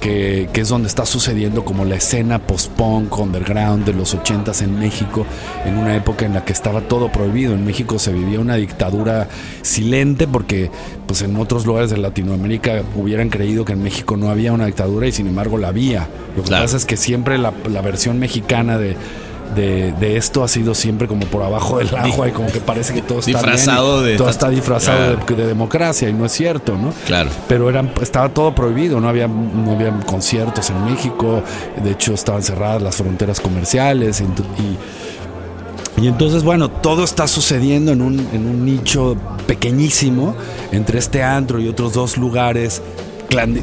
que, 0.00 0.48
que 0.52 0.62
es 0.62 0.68
donde 0.68 0.88
está 0.88 1.04
sucediendo 1.06 1.64
como 1.64 1.84
la 1.84 1.96
escena 1.96 2.38
post-punk 2.38 3.16
underground 3.18 3.84
de 3.84 3.92
los 3.92 4.16
80s 4.16 4.62
en 4.62 4.78
México, 4.78 5.26
en 5.66 5.76
una 5.76 5.94
época 5.94 6.26
en 6.26 6.34
la 6.34 6.44
que 6.44 6.52
estaba 6.52 6.80
todo 6.80 7.12
prohibido. 7.12 7.54
En 7.54 7.64
México 7.64 7.98
se 7.98 8.12
vivía 8.12 8.40
una 8.40 8.56
dictadura 8.56 9.28
silente 9.62 10.26
porque 10.26 10.70
pues 11.06 11.22
en 11.22 11.36
otros 11.36 11.66
lugares 11.66 11.90
de 11.90 11.98
Latinoamérica 11.98 12.82
hubieran 12.96 13.28
creído 13.28 13.64
que 13.64 13.72
en 13.74 13.82
México 13.82 14.16
no 14.16 14.30
había 14.30 14.52
una 14.52 14.66
dictadura 14.66 15.06
y 15.06 15.12
sin 15.12 15.26
embargo 15.26 15.58
la 15.58 15.68
había. 15.68 16.08
Lo 16.36 16.42
que 16.42 16.48
Claro. 16.48 16.64
pasa 16.64 16.76
es 16.76 16.86
que 16.86 16.96
siempre 16.96 17.38
la, 17.38 17.52
la 17.70 17.80
versión 17.82 18.18
mexicana 18.18 18.78
de... 18.78 18.96
De, 19.54 19.92
de 19.98 20.16
esto 20.16 20.44
ha 20.44 20.48
sido 20.48 20.74
siempre 20.74 21.08
como 21.08 21.26
por 21.26 21.42
abajo 21.42 21.78
del 21.78 21.92
agua 21.96 22.28
y 22.28 22.30
como 22.32 22.50
que 22.52 22.60
parece 22.60 22.94
que 22.94 23.02
todo 23.02 23.18
está 23.18 23.30
bien 23.32 23.38
y 23.38 23.42
Disfrazado 23.52 24.02
de- 24.02 24.16
todo 24.16 24.28
está 24.30 24.48
disfrazado 24.48 25.16
Claro. 25.16 25.26
de, 25.26 25.42
de 25.42 25.46
democracia 25.48 26.08
y 26.08 26.12
no 26.12 26.24
es 26.26 26.32
cierto, 26.32 26.76
¿no? 26.76 26.92
Claro. 27.06 27.30
pero 27.48 27.68
eran, 27.68 27.90
estaba 28.00 28.28
todo 28.28 28.54
prohibido, 28.54 29.00
no 29.00 29.08
había, 29.08 29.26
no 29.26 29.72
había 29.72 29.90
conciertos 30.06 30.70
en 30.70 30.84
México, 30.84 31.42
de 31.82 31.90
hecho 31.90 32.12
estaban 32.14 32.42
cerradas 32.44 32.80
las 32.80 32.94
fronteras 32.96 33.40
comerciales 33.40 34.20
y, 34.20 36.00
y 36.02 36.06
entonces 36.06 36.42
bueno, 36.44 36.70
todo 36.70 37.02
está 37.04 37.26
sucediendo 37.26 37.92
en 37.92 38.02
un, 38.02 38.20
en 38.32 38.46
un 38.46 38.64
nicho 38.64 39.16
pequeñísimo 39.46 40.36
entre 40.72 40.98
este 40.98 41.22
antro 41.22 41.60
y 41.60 41.68
otros 41.68 41.92
dos 41.92 42.16
lugares 42.16 42.80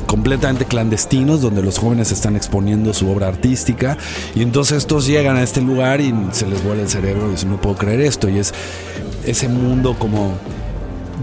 completamente 0.05 0.65
clandestinos 0.65 1.41
donde 1.41 1.61
los 1.61 1.77
jóvenes 1.77 2.11
están 2.11 2.35
exponiendo 2.35 2.93
su 2.93 3.09
obra 3.09 3.27
artística 3.27 3.97
y 4.35 4.41
entonces 4.41 4.77
estos 4.77 5.05
llegan 5.05 5.35
a 5.35 5.43
este 5.43 5.61
lugar 5.61 6.01
y 6.01 6.13
se 6.31 6.47
les 6.47 6.63
vuela 6.63 6.81
el 6.81 6.89
cerebro 6.89 7.27
y 7.27 7.31
dicen 7.31 7.49
no 7.49 7.61
puedo 7.61 7.75
creer 7.75 8.01
esto 8.01 8.29
y 8.29 8.39
es 8.39 8.53
ese 9.25 9.49
mundo 9.49 9.95
como 9.99 10.33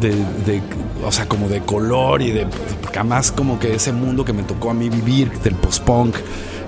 de, 0.01 0.61
o 1.05 1.13
sea, 1.13 1.27
como 1.27 1.49
de 1.49 1.61
color 1.61 2.23
y 2.23 2.31
de, 2.31 2.47
porque 2.83 2.99
además 2.99 3.33
como 3.33 3.59
que 3.59 3.75
ese 3.75 3.93
mundo 3.93 4.25
que 4.25 4.33
me 4.33 4.43
tocó 4.43 4.71
a 4.71 4.75
mí 4.75 4.89
vivir 4.89 5.31
del 5.41 5.55
post-punk, 5.55 6.17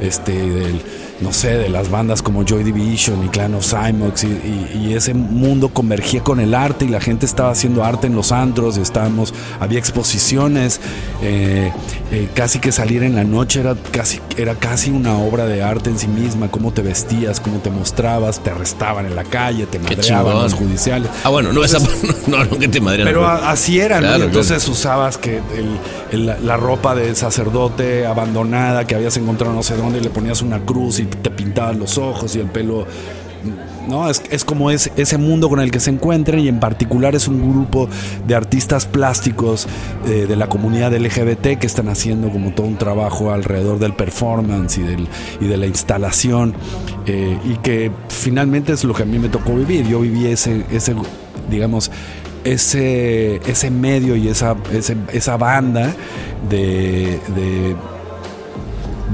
este, 0.01 0.33
del, 0.33 0.83
no 1.21 1.33
sé, 1.33 1.57
de 1.57 1.69
las 1.71 1.91
bandas 1.91 2.21
como 2.21 2.45
Joy 2.45 2.63
Division 2.63 3.25
y 3.25 3.29
Clan 3.29 3.55
of 3.55 3.65
Cymox 3.67 4.25
y, 4.25 4.27
y- 4.27 4.87
y 4.89 4.95
ese 4.95 5.15
mundo 5.15 5.71
convergía 5.71 6.23
con 6.23 6.41
el 6.41 6.55
arte 6.55 6.85
y 6.85 6.89
la 6.89 7.01
gente 7.01 7.25
estaba 7.25 7.51
haciendo 7.51 7.83
arte 7.85 8.07
en 8.07 8.15
los 8.15 8.33
antros 8.33 8.77
y 8.77 8.83
estábamos, 8.83 9.33
había 9.59 9.79
exposiciones, 9.79 10.81
eh, 11.23 11.73
eh, 12.13 12.29
casi 12.35 12.59
que 12.59 12.71
salir 12.71 13.03
en 13.03 13.15
la 13.15 13.25
noche 13.25 13.61
era 13.61 13.75
casi, 13.93 14.21
era 14.37 14.55
casi 14.57 14.91
una 14.91 15.17
obra 15.17 15.47
de 15.47 15.63
arte 15.63 15.89
en 15.91 15.99
sí 15.99 16.07
misma, 16.09 16.49
cómo 16.51 16.73
te 16.73 16.83
vestías, 16.83 17.41
cómo 17.41 17.59
te 17.61 17.71
mostrabas, 17.71 18.41
te 18.41 18.51
arrestaban 18.51 19.07
en 19.07 19.17
la 19.17 19.25
calle, 19.25 19.65
te 19.67 19.79
madreaban 19.79 20.35
los 20.43 20.53
judiciales. 20.55 21.09
Ah, 21.25 21.31
bueno, 21.31 21.53
no, 21.53 21.65
esa, 21.65 21.79
no, 22.27 22.45
no, 22.45 22.59
que 22.59 22.69
te 22.69 22.81
madrean. 22.81 23.09
Pero 23.09 23.27
a- 23.27 23.51
así 23.51 23.81
era, 23.81 24.01
¿no? 24.01 24.07
Y 24.19 24.23
entonces 24.27 24.69
usabas 24.69 25.17
que 25.19 25.39
el- 25.39 26.37
la 26.47 26.57
ropa 26.57 26.95
del 26.95 27.17
sacerdote 27.17 28.07
abandonada 28.07 28.87
que 28.87 28.95
habías 28.95 29.17
encontrado 29.17 29.53
no 29.55 29.63
sé 29.63 29.77
dónde, 29.77 29.99
y 29.99 30.03
le 30.03 30.11
ponías 30.11 30.41
una 30.43 30.61
cruz 30.61 30.99
y 31.01 31.06
te 31.07 31.31
pintabas 31.31 31.77
los 31.77 31.99
ojos 31.99 32.35
y 32.37 32.41
el 32.41 32.47
pelo. 32.47 32.87
¿No? 33.89 34.11
Es, 34.11 34.21
es 34.31 34.45
como 34.45 34.73
es, 34.73 34.91
ese 34.97 35.17
mundo 35.17 35.49
con 35.49 35.61
el 35.61 35.71
que 35.71 35.79
se 35.79 35.91
encuentran 35.91 36.41
y 36.41 36.49
en 36.49 36.59
particular 36.59 37.15
es 37.15 37.29
un 37.29 37.53
grupo 37.53 37.89
de 38.27 38.35
artistas 38.35 38.87
plásticos 38.87 39.69
eh, 40.07 40.27
de 40.27 40.35
la 40.35 40.49
comunidad 40.49 40.93
LGBT 40.93 41.57
que 41.57 41.67
están 41.69 41.89
haciendo 41.89 42.31
como 42.31 42.53
todo 42.53 42.67
un 42.67 42.79
trabajo 42.79 43.31
alrededor 43.31 43.79
del 43.79 43.95
performance 43.95 44.79
y, 44.79 44.83
del, 44.83 45.07
y 45.41 45.47
de 45.47 45.57
la 45.57 45.67
instalación 45.67 46.55
eh, 47.07 47.39
y 47.45 47.55
que 47.59 47.93
finalmente 48.09 48.73
es 48.73 48.83
lo 48.83 48.93
que 48.93 49.05
a 49.05 49.07
mí 49.07 49.21
me 49.21 49.29
tocó 49.29 49.55
vivir. 49.55 49.87
Yo 49.87 50.01
viví 50.01 50.27
ese, 50.27 50.65
ese 50.73 50.97
digamos, 51.49 51.93
ese, 52.43 53.37
ese 53.47 53.71
medio 53.71 54.17
y 54.17 54.27
esa, 54.27 54.57
esa 55.13 55.37
banda 55.37 55.95
de 56.49 57.21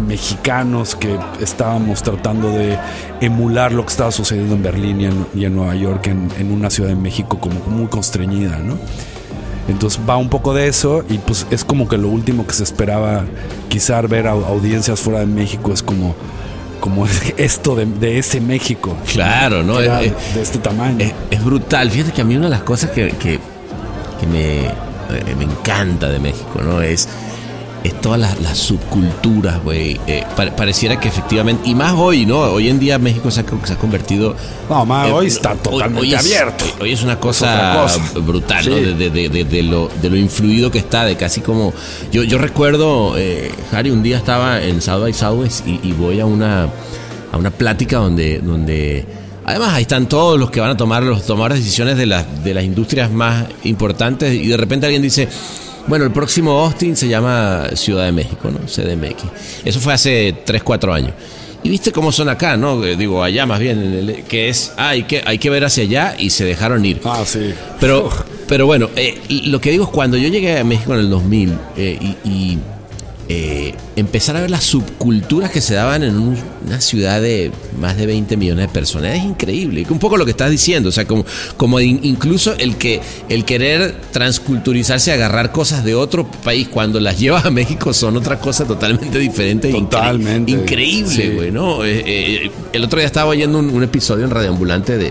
mexicanos 0.06 0.94
que 0.94 1.18
estábamos 1.40 2.02
tratando 2.02 2.50
de 2.50 2.78
emular 3.20 3.72
lo 3.72 3.84
que 3.84 3.90
estaba 3.90 4.10
sucediendo 4.10 4.54
en 4.54 4.62
Berlín 4.62 5.00
y 5.00 5.04
en, 5.06 5.26
y 5.34 5.44
en 5.44 5.54
Nueva 5.54 5.74
York, 5.74 6.06
en, 6.06 6.28
en 6.38 6.50
una 6.52 6.70
ciudad 6.70 6.88
de 6.90 6.96
México 6.96 7.38
como 7.38 7.60
muy 7.66 7.86
constreñida, 7.86 8.58
¿no? 8.58 8.76
Entonces 9.68 10.00
va 10.08 10.16
un 10.16 10.28
poco 10.28 10.54
de 10.54 10.66
eso 10.66 11.04
y 11.08 11.18
pues 11.18 11.46
es 11.50 11.64
como 11.64 11.88
que 11.88 11.96
lo 11.96 12.08
último 12.08 12.46
que 12.46 12.52
se 12.54 12.64
esperaba 12.64 13.24
quizá 13.68 14.00
ver 14.02 14.26
a 14.26 14.32
audiencias 14.32 15.00
fuera 15.00 15.20
de 15.20 15.26
México 15.26 15.72
es 15.72 15.82
como, 15.82 16.14
como 16.80 17.06
esto 17.36 17.76
de, 17.76 17.86
de 17.86 18.18
ese 18.18 18.40
México. 18.40 18.96
Claro, 19.12 19.62
¿no? 19.62 19.76
Que 19.78 19.84
era 19.84 20.02
Eh, 20.02 20.12
de 20.34 20.42
este 20.42 20.58
tamaño. 20.58 20.96
Es, 20.98 21.12
es 21.30 21.44
brutal. 21.44 21.90
Fíjate 21.90 22.12
que 22.12 22.22
a 22.22 22.24
mí 22.24 22.34
una 22.36 22.46
de 22.46 22.50
las 22.50 22.62
cosas 22.64 22.90
que, 22.90 23.10
que- 23.10 23.38
que 24.20 24.26
me, 24.28 24.66
eh, 24.66 25.34
me 25.36 25.44
encanta 25.44 26.08
de 26.08 26.18
México, 26.20 26.60
¿no? 26.62 26.80
Es 26.80 27.08
es 27.84 28.00
todas 28.00 28.18
las, 28.20 28.40
las 28.40 28.58
subculturas, 28.58 29.62
güey. 29.62 30.00
Eh, 30.06 30.24
pa- 30.36 30.54
pareciera 30.54 31.00
que 31.00 31.08
efectivamente, 31.08 31.68
y 31.68 31.74
más 31.74 31.94
hoy, 31.96 32.26
¿no? 32.26 32.38
Hoy 32.40 32.68
en 32.68 32.78
día 32.78 32.98
México 32.98 33.30
se 33.30 33.40
ha, 33.40 33.44
se 33.64 33.72
ha 33.72 33.76
convertido... 33.76 34.36
No, 34.70 34.84
eh, 35.06 35.12
hoy 35.12 35.26
está 35.26 35.54
totalmente 35.54 36.14
es- 36.14 36.20
abierto. 36.20 36.64
Hoy, 36.64 36.82
hoy 36.82 36.92
es 36.92 37.02
una 37.02 37.18
cosa, 37.18 37.80
cosa. 37.82 38.20
brutal, 38.20 38.62
Sí. 38.64 38.70
¿no? 38.70 38.76
De, 38.76 38.94
de- 38.94 39.10
de- 39.10 39.28
de- 39.28 39.44
de 39.44 39.62
lo, 39.62 39.88
de 40.00 40.10
lo 40.10 40.16
influido 40.16 40.70
que 40.70 40.78
está, 40.78 41.04
de 41.04 41.16
casi 41.16 41.40
como... 41.40 41.72
Yo, 42.12 42.22
yo 42.22 42.38
recuerdo, 42.38 43.14
eh, 43.18 43.50
Harry, 43.72 43.90
un 43.90 44.02
día 44.02 44.18
estaba 44.18 44.62
en 44.62 44.80
South 44.80 45.00
by 45.02 45.12
Southwest 45.12 45.66
y, 45.66 45.80
y 45.82 45.92
voy 45.92 46.20
a 46.20 46.26
una, 46.26 46.68
a 47.32 47.36
una 47.36 47.50
plática 47.50 47.98
donde... 47.98 48.38
donde 48.40 49.06
Además, 49.44 49.70
ahí 49.74 49.82
están 49.82 50.06
todos 50.08 50.38
los 50.38 50.52
que 50.52 50.60
van 50.60 50.70
a 50.70 50.76
tomar 50.76 51.02
los 51.02 51.26
tomar 51.26 51.52
decisiones 51.52 51.96
de 51.96 52.06
las, 52.06 52.44
de 52.44 52.54
las 52.54 52.62
industrias 52.62 53.10
más 53.10 53.46
importantes 53.64 54.32
y 54.34 54.46
de 54.46 54.56
repente 54.56 54.86
alguien 54.86 55.02
dice, 55.02 55.26
bueno, 55.86 56.04
el 56.04 56.10
próximo 56.12 56.60
Austin 56.64 56.96
se 56.96 57.08
llama 57.08 57.68
Ciudad 57.74 58.04
de 58.04 58.12
México, 58.12 58.50
¿no? 58.50 58.60
CDMX. 58.66 59.22
Eso 59.64 59.80
fue 59.80 59.92
hace 59.94 60.34
3, 60.44 60.62
4 60.62 60.92
años. 60.92 61.12
Y 61.64 61.68
viste 61.68 61.92
cómo 61.92 62.10
son 62.10 62.28
acá, 62.28 62.56
¿no? 62.56 62.82
Eh, 62.84 62.96
Digo, 62.96 63.22
allá 63.22 63.46
más 63.46 63.60
bien, 63.60 63.78
en 63.80 63.92
el- 64.10 64.24
que 64.24 64.48
es, 64.48 64.72
ah, 64.76 64.88
hay 64.90 65.04
que, 65.04 65.22
hay 65.24 65.38
que 65.38 65.48
ver 65.48 65.64
hacia 65.64 65.84
allá 65.84 66.16
y 66.18 66.30
se 66.30 66.44
dejaron 66.44 66.84
ir. 66.84 67.00
Ah, 67.04 67.22
sí. 67.24 67.54
Pero, 67.78 68.10
pero 68.48 68.66
bueno, 68.66 68.88
eh, 68.96 69.20
lo 69.46 69.60
que 69.60 69.70
digo 69.70 69.84
es 69.84 69.90
cuando 69.90 70.16
yo 70.16 70.28
llegué 70.28 70.58
a 70.58 70.64
México 70.64 70.92
en 70.94 71.00
el 71.00 71.10
2000 71.10 71.52
eh, 71.76 71.98
y, 72.24 72.28
y, 72.28 72.58
eh, 73.34 73.74
empezar 73.96 74.36
a 74.36 74.40
ver 74.42 74.50
las 74.50 74.64
subculturas 74.64 75.50
que 75.50 75.62
se 75.62 75.72
daban 75.74 76.02
en 76.02 76.18
un- 76.18 76.36
una 76.66 76.80
ciudad 76.82 77.20
de 77.22 77.50
más 77.80 77.96
de 77.96 78.04
20 78.04 78.36
millones 78.36 78.66
de 78.66 78.72
personas 78.72 79.16
es 79.16 79.24
increíble. 79.24 79.86
Un 79.88 79.98
poco 79.98 80.18
lo 80.18 80.24
que 80.26 80.32
estás 80.32 80.50
diciendo, 80.50 80.90
o 80.90 80.92
sea, 80.92 81.06
como, 81.06 81.24
como 81.56 81.80
in- 81.80 82.00
incluso 82.02 82.54
el 82.58 82.76
que 82.76 83.00
el 83.30 83.44
querer 83.46 83.94
transculturizarse, 84.12 85.12
agarrar 85.12 85.50
cosas 85.50 85.82
de 85.82 85.94
otro 85.94 86.30
país 86.30 86.68
cuando 86.68 87.00
las 87.00 87.18
llevas 87.20 87.46
a 87.46 87.50
México 87.50 87.94
son 87.94 88.16
otra 88.18 88.38
cosa 88.38 88.66
totalmente 88.66 89.18
diferente. 89.18 89.70
e 89.70 89.72
Totalmente. 89.72 90.52
Increíble, 90.52 91.10
Sí. 91.14 91.28
güey, 91.34 91.50
¿no? 91.50 91.84
Eh, 91.84 92.02
eh, 92.06 92.50
el 92.72 92.84
otro 92.84 92.98
día 92.98 93.06
estaba 93.06 93.30
oyendo 93.30 93.58
un, 93.58 93.70
un 93.70 93.82
episodio 93.82 94.24
en 94.24 94.30
Radio 94.30 94.50
Ambulante 94.50 94.98
de, 94.98 95.10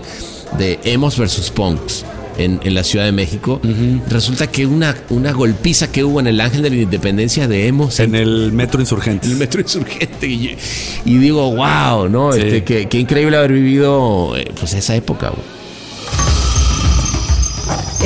de 0.58 0.78
Emos 0.84 1.18
versus 1.18 1.50
Punks. 1.50 2.04
En, 2.42 2.60
en 2.64 2.74
la 2.74 2.82
Ciudad 2.82 3.04
de 3.04 3.12
México, 3.12 3.60
resulta 4.08 4.46
que 4.48 4.66
una, 4.66 4.96
una 5.10 5.32
golpiza 5.32 5.90
que 5.92 6.02
hubo 6.04 6.18
en 6.20 6.26
el 6.26 6.40
Ángel 6.40 6.62
de 6.62 6.70
la 6.70 6.76
Independencia 6.76 7.46
de 7.46 7.68
Emos 7.68 8.00
En 8.00 8.14
el 8.14 8.52
metro 8.52 8.80
insurgente. 8.80 9.28
el 9.28 9.36
metro 9.36 9.60
insurgente 9.60 10.26
y, 10.26 10.56
digo, 11.04 11.54
wow, 11.54 12.08
¿no? 12.08 12.32
Sí. 12.32 12.40
Este, 12.40 12.64
qué, 12.64 12.88
qué 12.88 12.98
increíble 12.98 13.36
haber 13.36 13.52
vivido 13.52 14.36
eh, 14.36 14.50
pues 14.58 14.74
esa 14.74 14.96
época. 14.96 15.30
güey. 15.30 15.42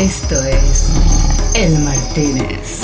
Esto 0.06 0.34
es 0.44 0.90
El 1.54 1.78
Martínez. 1.78 2.82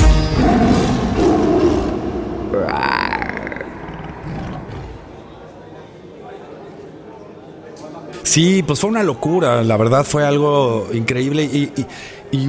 Sí, 8.32 8.62
pues 8.62 8.80
fue 8.80 8.88
una 8.88 9.02
locura, 9.02 9.62
la 9.62 9.76
verdad 9.76 10.04
fue 10.04 10.24
algo 10.24 10.88
increíble 10.94 11.44
y, 11.44 11.70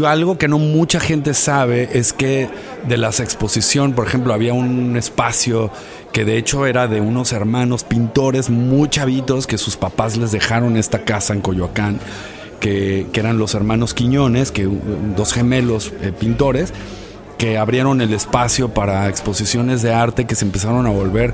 algo 0.05 0.37
que 0.37 0.47
no 0.47 0.57
mucha 0.57 1.01
gente 1.01 1.33
sabe 1.33 1.89
es 1.91 2.13
que 2.13 2.47
de 2.87 2.95
las 2.95 3.19
exposiciones, 3.19 3.93
por 3.93 4.07
ejemplo, 4.07 4.33
había 4.33 4.53
un 4.53 4.95
espacio 4.95 5.71
que 6.13 6.23
de 6.23 6.37
hecho 6.37 6.65
era 6.67 6.87
de 6.87 7.01
unos 7.01 7.33
hermanos 7.33 7.83
pintores 7.83 8.49
muy 8.49 8.87
chavitos 8.87 9.45
que 9.45 9.57
sus 9.57 9.75
papás 9.75 10.15
les 10.15 10.31
dejaron 10.31 10.77
esta 10.77 11.03
casa 11.03 11.33
en 11.33 11.41
Coyoacán, 11.41 11.99
que, 12.61 13.07
que 13.11 13.19
eran 13.19 13.37
los 13.37 13.53
hermanos 13.53 13.93
Quiñones, 13.93 14.53
que 14.53 14.69
dos 15.17 15.33
gemelos 15.33 15.91
eh, 16.01 16.13
pintores 16.17 16.71
que 17.37 17.57
abrieron 17.57 18.01
el 18.01 18.13
espacio 18.13 18.69
para 18.69 19.09
exposiciones 19.09 19.81
de 19.81 19.93
arte 19.93 20.25
que 20.25 20.35
se 20.35 20.45
empezaron 20.45 20.85
a 20.87 20.89
volver 20.89 21.33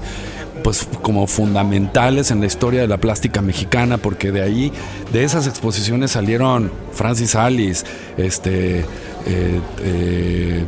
pues 0.64 0.88
como 1.02 1.28
fundamentales 1.28 2.32
en 2.32 2.42
la 2.42 2.46
historia 2.46 2.82
de 2.82 2.88
la 2.88 2.98
plástica 2.98 3.42
mexicana 3.42 3.98
porque 3.98 4.32
de 4.32 4.42
ahí 4.42 4.74
de 5.14 5.24
esas 5.24 5.48
exposiciones 5.48 6.12
salieron 6.12 6.72
Francis 6.92 7.36
Alice 7.36 7.86
este 8.18 8.80
eh, 8.80 9.62
eh, 9.84 10.66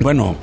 bueno 0.00 0.36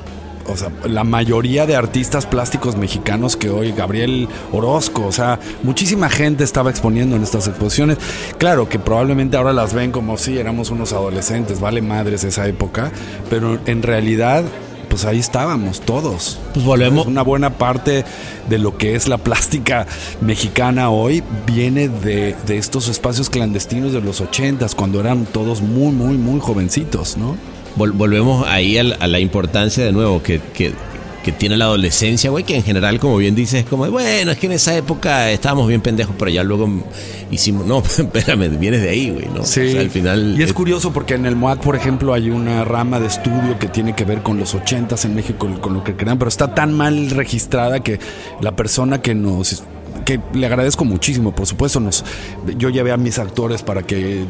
o 0.51 0.57
sea, 0.57 0.71
la 0.85 1.03
mayoría 1.03 1.65
de 1.65 1.75
artistas 1.75 2.25
plásticos 2.25 2.75
mexicanos 2.75 3.35
que 3.35 3.49
hoy, 3.49 3.71
Gabriel 3.71 4.27
Orozco, 4.51 5.05
o 5.05 5.11
sea, 5.11 5.39
muchísima 5.63 6.09
gente 6.09 6.43
estaba 6.43 6.69
exponiendo 6.69 7.15
en 7.15 7.23
estas 7.23 7.47
exposiciones. 7.47 7.97
Claro 8.37 8.67
que 8.69 8.79
probablemente 8.79 9.37
ahora 9.37 9.53
las 9.53 9.73
ven 9.73 9.91
como 9.91 10.17
si 10.17 10.37
éramos 10.37 10.69
unos 10.69 10.93
adolescentes, 10.93 11.59
vale 11.59 11.81
madres 11.81 12.23
esa 12.23 12.47
época, 12.47 12.91
pero 13.29 13.59
en 13.65 13.83
realidad, 13.83 14.43
pues 14.89 15.05
ahí 15.05 15.19
estábamos 15.19 15.81
todos. 15.81 16.39
Pues 16.53 16.65
volvemos. 16.65 17.05
Una 17.07 17.21
buena 17.21 17.51
parte 17.51 18.03
de 18.49 18.57
lo 18.57 18.77
que 18.77 18.95
es 18.95 19.07
la 19.07 19.17
plástica 19.17 19.85
mexicana 20.21 20.89
hoy 20.89 21.23
viene 21.45 21.87
de, 21.89 22.35
de 22.45 22.57
estos 22.57 22.87
espacios 22.87 23.29
clandestinos 23.29 23.93
de 23.93 24.01
los 24.01 24.19
ochentas, 24.21 24.75
cuando 24.75 24.99
eran 24.99 25.25
todos 25.25 25.61
muy, 25.61 25.91
muy, 25.93 26.17
muy 26.17 26.39
jovencitos, 26.39 27.15
¿no? 27.17 27.37
Vol- 27.77 27.93
volvemos 27.93 28.47
ahí 28.47 28.77
a, 28.77 28.83
la 28.83 29.19
importancia 29.19 29.83
de 29.85 29.91
nuevo 29.91 30.21
que, 30.23 30.41
que- 30.53 30.73
que 31.23 31.31
tiene 31.31 31.57
la 31.57 31.65
adolescencia, 31.65 32.29
güey, 32.29 32.43
que 32.43 32.55
en 32.55 32.63
general, 32.63 32.99
como 32.99 33.17
bien 33.17 33.35
dices, 33.35 33.63
es 33.63 33.69
como, 33.69 33.89
bueno, 33.89 34.31
es 34.31 34.37
que 34.37 34.47
en 34.47 34.53
esa 34.53 34.75
época 34.75 35.31
estábamos 35.31 35.67
bien 35.67 35.81
pendejos, 35.81 36.15
pero 36.17 36.31
ya 36.31 36.43
luego 36.43 36.69
hicimos, 37.31 37.65
no, 37.65 37.79
espérame, 37.85 38.57
vienes 38.59 38.81
de 38.81 38.89
ahí, 38.89 39.09
güey, 39.09 39.27
¿no? 39.27 39.43
Sí. 39.43 39.67
O 39.67 39.71
sea, 39.71 39.81
al 39.81 39.89
final... 39.89 40.35
Y 40.39 40.43
es 40.43 40.53
curioso 40.53 40.93
porque 40.93 41.15
en 41.15 41.25
el 41.25 41.35
MOAC, 41.35 41.61
por 41.61 41.75
ejemplo, 41.75 42.13
hay 42.13 42.29
una 42.29 42.63
rama 42.63 42.99
de 42.99 43.07
estudio 43.07 43.59
que 43.59 43.67
tiene 43.67 43.95
que 43.95 44.05
ver 44.05 44.21
con 44.21 44.37
los 44.39 44.55
ochentas 44.55 45.05
en 45.05 45.15
México, 45.15 45.47
con 45.61 45.73
lo 45.73 45.83
que 45.83 45.95
crean, 45.95 46.17
pero 46.17 46.29
está 46.29 46.53
tan 46.53 46.73
mal 46.73 47.09
registrada 47.09 47.81
que 47.81 47.99
la 48.41 48.55
persona 48.55 49.01
que 49.01 49.15
nos 49.15 49.63
que 50.05 50.19
le 50.33 50.45
agradezco 50.45 50.85
muchísimo, 50.85 51.35
por 51.35 51.45
supuesto, 51.45 51.79
nos 51.79 52.03
yo 52.57 52.69
llevé 52.69 52.91
a 52.91 52.97
mis 52.97 53.19
actores 53.19 53.61
para 53.61 53.83
que 53.83 54.25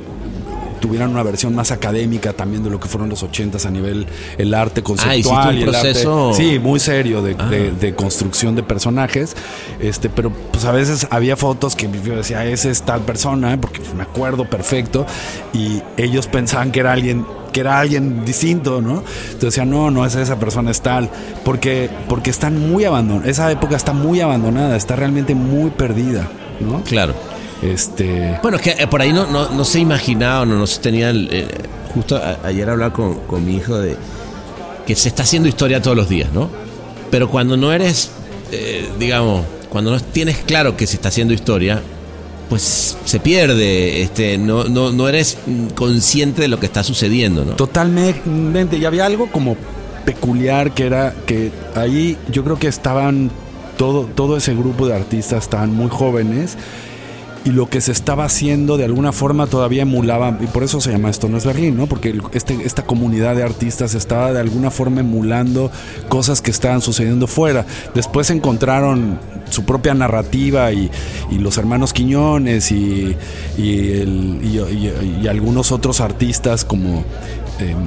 tuvieran 0.80 1.10
una 1.12 1.24
versión 1.24 1.54
más 1.56 1.72
académica 1.72 2.34
también 2.34 2.64
de 2.64 2.70
lo 2.70 2.80
que 2.80 2.88
fueron 2.88 3.10
los 3.10 3.22
ochentas 3.24 3.66
a 3.66 3.72
nivel 3.72 4.08
el 4.38 4.54
arte 4.54 4.82
Ah, 4.82 4.84
conceptual 4.84 5.50
un 5.56 5.60
y 5.60 5.64
el 5.64 5.76
arte- 5.76 5.82
proceso- 5.92 6.34
sí 6.34 6.60
muy 6.60 6.80
serio 6.80 7.22
de, 7.22 7.36
Ah. 7.38 7.46
de- 7.50 7.72
de 7.72 7.96
construcción 7.96 8.56
de 8.56 8.64
personajes 8.64 9.36
este 9.80 10.10
pero 10.10 10.32
pues 10.52 10.66
a 10.66 10.72
veces 10.72 11.08
había 11.10 11.36
fotos 11.36 11.76
que 11.76 11.90
yo 12.04 12.16
decía 12.16 12.46
ese 12.46 12.72
es 12.72 12.82
tal 12.84 13.02
persona 13.02 13.60
porque 13.60 13.80
pues, 13.80 13.94
me 13.94 14.04
acuerdo 14.04 14.46
perfecto 14.50 15.06
y 15.54 15.82
ellos 15.98 16.28
pensaban 16.28 16.72
que 16.72 16.80
era 16.80 16.94
alguien 16.94 17.26
que 17.52 17.62
era 17.62 17.80
alguien 17.80 18.26
distinto, 18.26 18.80
¿no? 18.80 19.02
Entonces 19.24 19.40
decían, 19.40 19.72
no, 19.72 19.90
no 19.90 20.06
es 20.06 20.14
esa 20.14 20.38
persona, 20.38 20.70
es 20.70 20.82
tal. 20.82 21.10
Porque, 21.44 21.90
porque 22.08 22.30
están 22.30 22.70
muy 22.70 22.84
abandonadas. 22.86 23.28
Esa 23.28 23.52
época 23.52 23.76
está 23.76 23.92
muy 23.92 24.22
abandonada, 24.22 24.76
está 24.78 24.96
realmente 24.96 25.34
muy 25.34 25.72
perdida, 25.72 26.28
¿no? 26.60 26.84
Claro. 26.84 27.16
Este. 27.62 28.40
Bueno, 28.42 28.58
es 28.58 28.64
que 28.64 28.72
eh, 28.72 28.88
por 28.88 29.02
ahí 29.02 29.12
no, 29.12 29.28
no, 29.28 29.50
no 29.50 29.66
se 29.66 29.80
imaginaba, 29.80 30.46
no, 30.46 30.56
no 30.58 30.68
se 30.68 30.80
tenía. 30.80 31.10
el, 31.10 31.28
eh, 31.32 31.48
justo 31.94 32.16
a- 32.18 32.40
ayer 32.46 32.70
hablaba 32.70 32.94
con, 32.94 33.16
con 33.22 33.46
mi 33.46 33.56
hijo 33.58 33.78
de 33.80 33.98
que 34.86 34.96
se 34.96 35.10
está 35.10 35.24
haciendo 35.24 35.50
historia 35.50 35.82
todos 35.82 35.98
los 35.98 36.08
días, 36.10 36.32
¿no? 36.34 36.50
Pero 37.12 37.30
cuando 37.30 37.58
no 37.58 37.72
eres, 37.74 38.12
eh, 38.52 38.88
digamos, 39.00 39.46
cuando 39.70 39.92
no 39.92 40.00
tienes 40.00 40.38
claro 40.38 40.78
que 40.78 40.88
se 40.88 40.96
está 40.96 41.10
haciendo 41.10 41.34
historia, 41.34 41.82
pues 42.50 42.98
se 43.06 43.20
pierde, 43.20 44.02
este, 44.02 44.38
no, 44.38 44.64
no, 44.64 44.92
no 44.92 45.08
eres 45.08 45.38
consciente 45.76 46.42
de 46.42 46.48
lo 46.48 46.60
que 46.60 46.66
está 46.66 46.84
sucediendo, 46.84 47.46
¿no? 47.46 47.52
Totalmente. 47.54 48.78
Y 48.78 48.86
había 48.86 49.06
algo 49.06 49.28
como 49.32 49.56
peculiar 50.06 50.74
que 50.74 50.86
era 50.88 51.14
que 51.28 51.52
ahí 51.76 52.18
yo 52.32 52.44
creo 52.44 52.58
que 52.58 52.68
estaban 52.68 53.30
todo, 53.78 54.06
todo 54.16 54.38
ese 54.38 54.56
grupo 54.56 54.88
de 54.88 54.96
artistas 54.96 55.44
estaban 55.44 55.72
muy 55.74 55.90
jóvenes 55.90 56.58
y 57.46 57.52
lo 57.52 57.70
que 57.70 57.80
se 57.82 57.92
estaba 57.94 58.26
haciendo 58.26 58.76
de 58.78 58.84
alguna 58.86 59.12
forma 59.14 59.48
todavía 59.48 59.84
emulaba, 59.84 60.38
y 60.42 60.48
por 60.48 60.64
eso 60.64 60.82
se 60.82 60.92
llama 60.92 61.10
Esto 61.10 61.30
no 61.30 61.38
es 61.38 61.46
Berlín, 61.46 61.78
¿no? 61.78 61.88
Porque 61.88 62.10
el- 62.10 62.22
este, 62.34 62.56
esta 62.66 62.84
comunidad 62.84 63.36
de 63.36 63.44
artistas 63.44 63.96
estaba 63.96 64.34
de 64.34 64.40
alguna 64.40 64.72
forma 64.72 65.00
emulando 65.00 65.72
cosas 66.10 66.42
que 66.42 66.52
estaban 66.52 66.82
sucediendo 66.82 67.28
fuera. 67.28 67.66
Después 67.96 68.30
encontraron 68.30 69.20
su 69.50 69.64
propia 69.64 69.94
narrativa 69.94 70.72
y, 70.74 70.92
y 71.32 71.38
los 71.40 71.58
hermanos 71.58 71.94
Quiñones 71.94 72.72
y, 72.72 73.16
y, 73.58 73.92
el- 74.02 74.40
y- 74.44 75.28
algunos 75.28 75.72
otros 75.72 76.02
artistas 76.02 76.66
como... 76.66 77.04
em, 77.60 77.78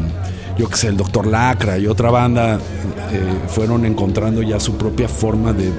yo 0.59 0.69
que 0.69 0.77
sé, 0.77 0.89
el 0.89 0.99
Doctor 0.99 1.27
Lacra 1.27 1.79
y 1.79 1.87
otra 1.87 2.11
banda 2.11 2.57
eh, 2.57 3.21
fueron 3.49 3.87
encontrando 3.87 4.43
ya 4.43 4.61
su 4.61 4.77
propia 4.77 5.09
forma 5.09 5.55
de- 5.55 5.73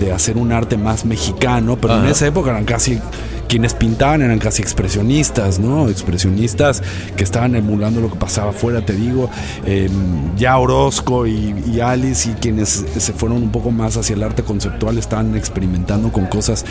de 0.00 0.12
hacer 0.12 0.36
un 0.36 0.50
arte 0.50 0.76
más 0.76 1.04
mexicano, 1.04 1.76
pero 1.80 1.98
en 1.98 2.06
esa 2.06 2.26
época 2.26 2.50
eran 2.50 2.64
casi 2.64 2.98
quienes 3.46 3.74
pintaban 3.74 4.22
eran 4.22 4.38
casi 4.38 4.62
expresionistas, 4.62 5.58
¿no? 5.58 5.88
Expresionistas 5.88 6.82
que 7.16 7.24
estaban 7.24 7.56
emulando 7.56 8.00
lo 8.00 8.08
que 8.08 8.16
pasaba 8.16 8.50
afuera, 8.50 8.84
te 8.84 8.94
digo. 8.94 9.28
Eh, 9.66 9.90
ya 10.36 10.56
Orozco 10.56 11.26
y, 11.26 11.54
y 11.66 11.80
Alice 11.80 12.30
y 12.30 12.34
quienes 12.34 12.84
se 12.96 13.12
fueron 13.12 13.42
un 13.42 13.50
poco 13.50 13.72
más 13.72 13.96
hacia 13.96 14.14
el 14.14 14.22
arte 14.22 14.44
conceptual 14.44 14.98
estaban 14.98 15.36
experimentando 15.36 16.12
con 16.12 16.26
cosas 16.26 16.64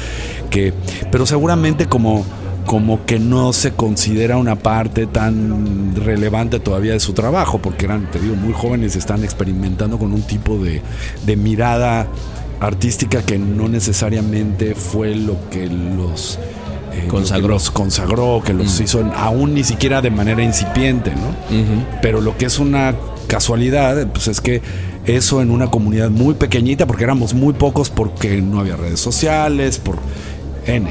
que, 0.49 0.73
pero 1.11 1.25
seguramente 1.25 1.87
como 1.87 2.25
como 2.65 3.03
que 3.07 3.17
no 3.17 3.51
se 3.51 3.71
considera 3.71 4.37
una 4.37 4.55
parte 4.55 5.07
tan 5.07 5.95
relevante 5.95 6.59
todavía 6.59 6.93
de 6.93 6.99
su 6.99 7.13
trabajo, 7.13 7.57
porque 7.57 7.85
eran, 7.85 8.11
te 8.11 8.19
digo, 8.19 8.35
muy 8.35 8.53
jóvenes, 8.53 8.95
están 8.95 9.23
experimentando 9.23 9.97
con 9.97 10.13
un 10.13 10.21
tipo 10.21 10.59
de, 10.59 10.83
de 11.25 11.35
mirada 11.35 12.05
artística 12.59 13.21
que 13.21 13.37
no 13.37 13.67
necesariamente 13.67 14.75
fue 14.75 15.15
lo 15.15 15.49
que 15.49 15.67
los 15.67 16.39
eh, 16.93 17.07
Consagró. 17.07 17.41
lo 17.41 17.47
que 17.47 17.53
los 17.53 17.71
consagró, 17.71 18.41
que 18.43 18.53
los 18.53 18.79
hizo 18.79 19.03
aún 19.15 19.53
ni 19.53 19.63
siquiera 19.63 20.01
de 20.01 20.11
manera 20.11 20.43
incipiente, 20.43 21.11
¿no? 21.11 21.35
Pero 22.01 22.19
lo 22.21 22.37
que 22.37 22.45
es 22.45 22.59
una 22.59 22.95
casualidad, 23.27 24.07
pues 24.07 24.27
es 24.27 24.41
que 24.41 24.61
eso 25.05 25.41
en 25.41 25.51
una 25.51 25.71
comunidad 25.71 26.09
muy 26.09 26.33
pequeñita, 26.33 26.85
porque 26.87 27.03
éramos 27.03 27.33
muy 27.33 27.53
pocos, 27.53 27.89
porque 27.89 28.41
no 28.41 28.59
había 28.59 28.75
redes 28.75 28.99
sociales, 28.99 29.77
por 29.77 29.97
N. 30.65 30.89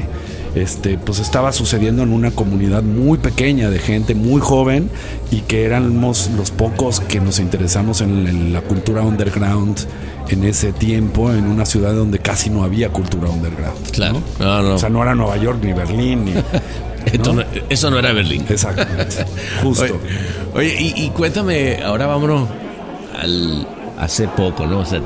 Este, 0.55 0.97
pues 0.97 1.19
estaba 1.19 1.51
sucediendo 1.51 2.01
en 2.03 2.11
una 2.11 2.31
comunidad 2.31 2.81
muy 2.81 3.19
pequeña 3.19 3.69
de 3.69 3.79
gente 3.79 4.15
muy 4.15 4.41
joven 4.41 4.89
y 5.31 5.41
que 5.41 5.63
éramos 5.63 6.31
los 6.35 6.51
pocos 6.51 6.99
que 7.01 7.19
nos 7.19 7.39
interesamos 7.39 8.01
en, 8.01 8.51
la 8.51 8.61
cultura 8.61 9.01
underground 9.01 9.79
en 10.29 10.43
ese 10.43 10.71
tiempo, 10.71 11.31
en 11.31 11.45
una 11.45 11.65
ciudad 11.65 11.93
donde 11.93 12.19
casi 12.19 12.49
no 12.49 12.63
había 12.63 12.89
cultura 12.89 13.29
underground. 13.29 13.91
Claro. 13.91 14.21
¿no? 14.39 14.45
No, 14.45 14.61
no. 14.63 14.75
O 14.75 14.79
sea, 14.79 14.89
no 14.89 15.01
era 15.03 15.13
Nueva 15.15 15.37
York 15.37 15.59
ni 15.63 15.73
Berlín 15.73 16.25
ni. 16.25 16.33
No- 17.23 17.43
eso 17.69 17.89
no 17.89 17.97
era 17.97 18.11
Berlín. 18.11 18.45
Exactamente. 18.49 19.25
Justo. 19.63 19.83
Oye, 19.85 19.93
oye, 20.53 20.75
y, 20.95 21.05
y 21.05 21.09
cuéntame, 21.09 21.81
ahora 21.81 22.05
vámonos 22.05 22.47
al 23.19 23.65
hace 23.97 24.27
poco, 24.27 24.67
¿no? 24.67 24.79
O 24.79 24.85
sea, 24.85 25.01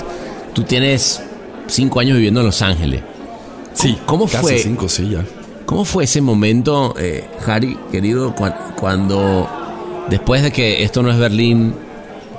tú 0.53 0.63
tienes 0.63 1.21
cinco 1.67 1.99
años 1.99 2.15
viviendo 2.15 2.39
en 2.41 2.45
Los 2.47 2.61
Ángeles. 2.61 3.01
Sí, 3.73 3.97
¿Cómo 4.05 4.25
casi 4.25 4.37
fue? 4.41 4.57
cinco, 4.59 4.87
sí, 4.89 5.09
ya. 5.09 5.25
¿Cómo 5.65 5.85
fue 5.85 6.03
ese 6.03 6.21
momento, 6.21 6.93
eh, 6.99 7.25
Harry, 7.47 7.77
querido, 7.91 8.35
cua- 8.35 8.75
cuando 8.75 9.47
después 10.09 10.43
de 10.43 10.51
que 10.51 10.83
esto 10.83 11.01
no 11.01 11.09
es 11.11 11.17
Berlín, 11.17 11.73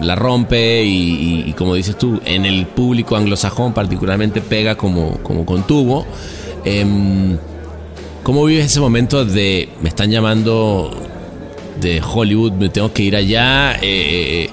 la 0.00 0.14
rompe 0.14 0.84
y, 0.84 0.90
y- 0.90 1.44
y 1.50 1.52
como 1.54 1.74
dices 1.74 1.96
tú, 1.96 2.20
en 2.24 2.44
el 2.44 2.66
público 2.66 3.16
anglosajón 3.16 3.72
particularmente 3.72 4.40
pega 4.40 4.76
como, 4.76 5.18
como 5.22 5.44
con 5.46 5.66
tubo? 5.66 6.06
em, 6.64 7.36
¿Cómo 8.22 8.44
vives 8.46 8.66
ese 8.66 8.80
momento 8.80 9.24
de 9.24 9.68
me 9.82 9.88
están 9.90 10.10
llamando 10.10 10.90
de 11.80 12.00
Hollywood, 12.00 12.52
me 12.52 12.68
tengo 12.70 12.92
que 12.92 13.02
ir 13.02 13.16
allá? 13.16 13.74
eh, 13.76 13.80
eh, 14.46 14.50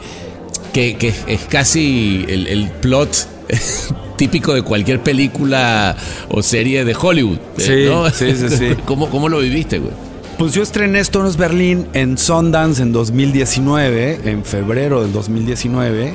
que, 0.74 0.96
que 0.98 1.14
es 1.28 1.42
casi 1.50 2.26
el, 2.30 2.48
el 2.48 2.70
plot 2.70 3.28
típico 4.22 4.54
de 4.54 4.62
cualquier 4.62 5.02
película 5.02 5.96
o 6.30 6.44
serie 6.44 6.86
de 6.86 6.96
Hollywood. 6.96 7.40
Sí, 7.58 7.88
sí, 8.14 8.36
sí, 8.36 8.50
sí. 8.56 8.68
¿Cómo, 8.86 9.10
cómo 9.10 9.28
lo 9.30 9.40
viviste, 9.40 9.80
güey? 9.80 9.94
Pues 10.38 10.54
yo 10.54 10.62
estrené 10.62 11.00
Esto 11.00 11.24
no 11.24 11.28
es 11.28 11.38
Berlín 11.38 11.88
en 11.94 12.20
Sundance 12.20 12.84
en 12.84 12.92
2019, 12.92 14.20
en 14.26 14.46
febrero 14.46 15.02
del 15.02 15.12
2019. 15.12 16.14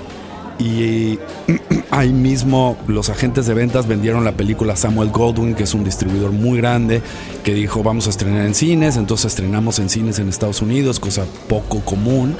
Y 0.59 1.18
ahí 1.90 2.12
mismo 2.12 2.76
los 2.88 3.09
agentes 3.11 3.46
de 3.46 3.54
ventas 3.54 3.86
vendieron 3.86 4.24
la 4.24 4.32
película 4.32 4.74
Samuel 4.76 5.11
Goldwyn, 5.11 5.54
que 5.54 5.64
es 5.64 5.74
un 5.74 5.84
distribuidor 5.84 6.32
muy 6.32 6.59
grande, 6.59 7.02
que 7.44 7.52
dijo 7.54 7.82
vamos 7.82 8.07
a 8.07 8.11
estrenar 8.11 8.46
en 8.46 8.54
cines. 8.54 8.96
Entonces 8.96 9.26
estrenamos 9.32 9.78
en 9.78 9.88
cines 9.90 10.18
en 10.18 10.28
Estados 10.28 10.62
Unidos, 10.62 10.98
cosa 11.00 11.24
poco 11.48 11.80
común. 11.80 12.34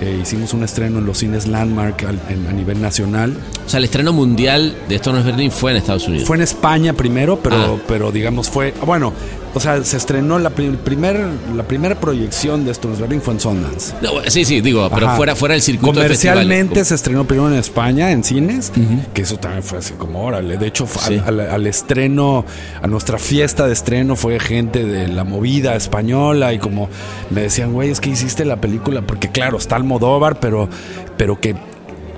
Eh, 0.00 0.18
hicimos 0.20 0.52
un 0.52 0.64
estreno 0.64 0.98
en 0.98 1.06
los 1.06 1.18
cines 1.18 1.46
Landmark 1.46 2.02
al- 2.04 2.20
en- 2.28 2.48
a 2.48 2.52
nivel 2.52 2.80
nacional. 2.82 3.36
O 3.64 3.68
sea, 3.68 3.78
el 3.78 3.84
estreno 3.84 4.12
mundial 4.12 4.74
de 4.88 4.96
Esto 4.96 5.12
no 5.12 5.18
es 5.20 5.24
Berlín 5.24 5.52
fue 5.52 5.70
en 5.70 5.76
Estados 5.76 6.08
Unidos. 6.08 6.26
Fue 6.26 6.36
en 6.36 6.42
España 6.42 6.92
primero, 6.94 7.38
pero, 7.40 7.56
Ah. 7.56 7.82
pero 7.86 8.10
digamos 8.10 8.50
fue. 8.50 8.74
Bueno, 8.84 9.12
o 9.54 9.60
sea, 9.60 9.82
se 9.84 9.96
estrenó 9.96 10.38
la, 10.38 10.50
pri- 10.50 10.76
primer, 10.82 11.20
la 11.54 11.62
primera 11.64 11.94
proyección 12.00 12.64
de 12.64 12.72
es 12.72 13.00
Berlín 13.00 13.20
fue 13.20 13.34
en 13.34 13.40
Sundance. 13.40 13.94
No, 14.02 14.10
sí, 14.28 14.44
sí, 14.44 14.60
digo, 14.60 14.88
pero 14.92 15.08
Ajá. 15.08 15.16
fuera, 15.16 15.36
fuera 15.36 15.52
del 15.54 15.62
circuito 15.62 15.94
Comercialmente 16.00 16.84
se 16.84 16.94
estrenó 16.94 17.24
primero 17.24 17.48
en 17.50 17.58
España, 17.58 18.10
en 18.12 18.24
cines, 18.24 18.72
que 19.14 19.22
eso 19.22 19.36
también 19.36 19.62
fue 19.62 19.78
así 19.78 19.92
como, 19.94 20.24
órale. 20.24 20.56
De 20.56 20.66
hecho, 20.66 20.86
fue 20.86 21.02
Sí. 21.16 21.22
al, 21.26 21.40
al- 21.40 21.50
al 21.50 21.66
estreno, 21.66 22.44
a 22.80 22.86
nuestra 22.86 23.18
fiesta 23.18 23.66
de 23.66 23.72
estreno 23.72 24.16
fue 24.16 24.38
gente 24.40 24.84
de 24.84 25.08
la 25.08 25.24
movida 25.24 25.74
española 25.76 26.52
y 26.52 26.58
como 26.58 26.88
me 27.30 27.42
decían, 27.42 27.72
güey, 27.72 27.90
es 27.90 28.00
que 28.00 28.10
hiciste 28.10 28.44
la 28.44 28.56
película, 28.56 29.02
porque 29.02 29.28
claro, 29.30 29.58
está 29.58 29.76
Almodóvar, 29.76 30.40
pero, 30.40 30.68
pero 31.16 31.38
que... 31.40 31.54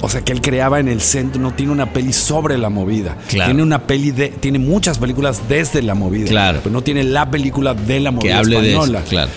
O 0.05 0.09
sea 0.11 0.21
que 0.21 0.33
él 0.33 0.43
creaba 0.43 0.81
en 0.81 0.89
el 0.89 1.01
centro, 1.01 1.41
no 1.41 1.53
tiene 1.55 1.73
una 1.73 1.91
peli 1.95 2.13
sobre 2.13 2.59
la 2.59 2.69
movida. 2.69 3.17
Claro. 3.27 3.47
Tiene 3.49 3.63
una 3.63 3.87
peli 3.87 4.11
de, 4.11 4.29
tiene 4.29 4.59
muchas 4.59 4.99
películas 4.99 5.49
desde 5.49 5.81
la 5.81 5.95
movida. 5.95 6.29
Claro. 6.29 6.61
Pero 6.63 6.75
no 6.75 6.83
tiene 6.83 7.05
la 7.05 7.31
película 7.31 7.73
de 7.73 8.01
la 8.01 8.11
Que 8.11 8.17
movida 8.17 8.39
hable 8.39 8.61
de 8.61 8.69
española. 8.73 8.99
eso, 8.99 9.09
claro. 9.09 9.31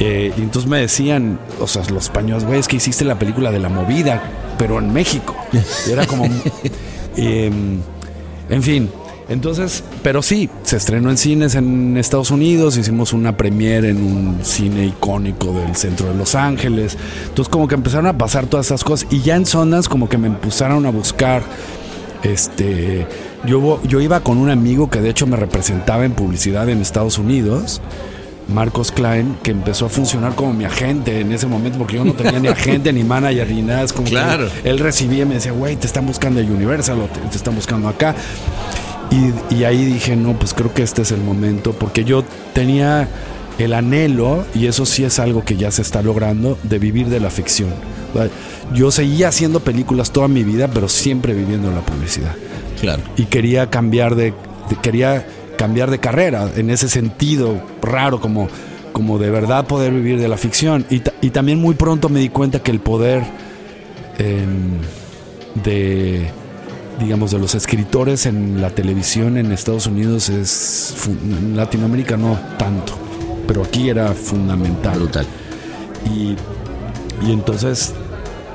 Eh, 0.00 0.32
y 0.36 0.40
entonces 0.40 0.68
me 0.68 0.78
decían, 0.78 1.38
o 1.60 1.68
sea, 1.68 1.82
los 1.92 2.04
españoles, 2.04 2.44
güey, 2.44 2.58
es 2.58 2.66
que 2.66 2.76
hiciste 2.76 3.04
la 3.04 3.16
película 3.16 3.52
de 3.52 3.60
la 3.60 3.68
movida, 3.68 4.20
pero 4.58 4.80
en 4.80 4.92
México. 4.92 5.36
Y 5.88 5.90
era 5.92 6.04
como. 6.04 6.24
eh, 7.16 7.50
en 8.50 8.62
fin. 8.62 8.90
Entonces, 9.28 9.84
pero 10.02 10.22
sí, 10.22 10.48
se 10.62 10.78
estrenó 10.78 11.10
en 11.10 11.18
cines 11.18 11.54
en 11.54 11.98
Estados 11.98 12.30
Unidos, 12.30 12.78
hicimos 12.78 13.12
una 13.12 13.36
premiere 13.36 13.90
en 13.90 13.98
un 13.98 14.38
cine 14.42 14.86
icónico 14.86 15.52
del 15.52 15.76
centro 15.76 16.08
de 16.08 16.14
Los 16.14 16.34
Ángeles. 16.34 16.96
Entonces, 17.28 17.50
como 17.50 17.68
que 17.68 17.74
empezaron 17.74 18.06
a 18.06 18.16
pasar 18.16 18.46
todas 18.46 18.66
esas 18.66 18.84
cosas. 18.84 19.06
Y 19.10 19.20
ya 19.20 19.36
en 19.36 19.44
Sundance, 19.44 19.88
como 19.88 20.08
que 20.08 20.16
me 20.16 20.28
empezaron 20.28 20.86
a 20.86 20.90
buscar. 20.90 21.42
Este. 22.22 23.06
Yo, 23.46 23.80
yo 23.84 24.00
iba 24.00 24.20
con 24.20 24.38
un 24.38 24.50
amigo 24.50 24.90
que 24.90 25.00
de 25.00 25.10
hecho 25.10 25.26
me 25.26 25.36
representaba 25.36 26.04
en 26.04 26.12
publicidad 26.12 26.68
en 26.68 26.80
Estados 26.80 27.18
Unidos. 27.18 27.80
Marcos 28.52 28.90
Klein, 28.92 29.36
que 29.42 29.50
empezó 29.50 29.84
a 29.86 29.88
funcionar 29.90 30.34
como 30.34 30.54
mi 30.54 30.64
agente 30.64 31.20
en 31.20 31.32
ese 31.32 31.46
momento, 31.46 31.76
porque 31.76 31.96
yo 31.96 32.04
no 32.06 32.14
tenía 32.14 32.40
ni 32.40 32.48
agente, 32.48 32.94
ni 32.94 33.04
manager, 33.04 33.50
ni 33.50 33.60
nada. 33.60 33.82
Es 33.82 33.92
como 33.92 34.06
que 34.06 34.12
Claro. 34.12 34.48
él 34.64 34.78
recibía 34.78 35.24
y 35.24 35.26
me 35.26 35.34
decía, 35.34 35.52
güey, 35.52 35.76
te 35.76 35.86
están 35.86 36.06
buscando 36.06 36.40
de 36.40 36.46
Universal 36.50 36.98
o 36.98 37.04
te, 37.04 37.20
te 37.20 37.36
están 37.36 37.54
buscando 37.54 37.88
acá. 37.88 38.14
Y, 39.10 39.54
y 39.54 39.64
ahí 39.64 39.84
dije, 39.84 40.16
no, 40.16 40.38
pues 40.38 40.52
creo 40.54 40.72
que 40.74 40.82
este 40.82 41.02
es 41.02 41.12
el 41.12 41.20
momento, 41.20 41.72
porque 41.72 42.04
yo 42.04 42.24
tenía 42.52 43.08
el 43.58 43.72
anhelo, 43.72 44.44
y 44.54 44.66
eso 44.66 44.84
sí 44.86 45.02
es 45.04 45.18
algo 45.18 45.44
que 45.44 45.56
ya 45.56 45.70
se 45.70 45.82
está 45.82 46.02
logrando, 46.02 46.58
de 46.62 46.78
vivir 46.78 47.08
de 47.08 47.18
la 47.20 47.30
ficción. 47.30 47.70
Yo 48.74 48.90
seguía 48.90 49.28
haciendo 49.28 49.60
películas 49.60 50.10
toda 50.12 50.28
mi 50.28 50.44
vida, 50.44 50.68
pero 50.68 50.88
siempre 50.88 51.32
viviendo 51.34 51.68
en 51.68 51.74
la 51.74 51.80
publicidad 51.82 52.34
Claro. 52.80 53.02
y 53.16 53.24
quería 53.24 53.70
cambiar 53.70 54.14
de, 54.14 54.32
de- 54.70 54.76
quería 54.82 55.26
cambiar 55.56 55.90
de 55.90 55.98
carrera 55.98 56.48
en 56.56 56.70
ese 56.70 56.88
sentido 56.88 57.60
raro 57.82 58.20
como 58.20 58.48
como 58.92 59.18
de 59.18 59.30
verdad 59.30 59.66
poder 59.66 59.92
vivir 59.92 60.20
de 60.20 60.28
la 60.28 60.36
ficción 60.36 60.84
y, 60.90 61.02
y 61.20 61.30
también 61.30 61.58
muy 61.60 61.74
pronto 61.74 62.08
me 62.08 62.20
di 62.20 62.28
cuenta 62.30 62.60
que 62.62 62.70
el 62.70 62.78
poder 62.80 63.22
em, 64.18 64.78
de 65.64 66.28
digamos 66.98 67.30
de 67.30 67.38
los 67.38 67.54
escritores 67.54 68.26
en 68.26 68.60
la 68.60 68.70
televisión 68.70 69.36
en 69.36 69.52
Estados 69.52 69.86
Unidos 69.86 70.28
es 70.28 70.94
en 71.06 71.56
Latinoamérica 71.56 72.16
no 72.16 72.38
tanto 72.58 72.94
pero 73.46 73.62
aquí 73.62 73.88
era 73.88 74.12
fundamental 74.12 74.98
Brutal. 74.98 75.26
y, 76.06 76.36
y 77.26 77.32
entonces 77.32 77.94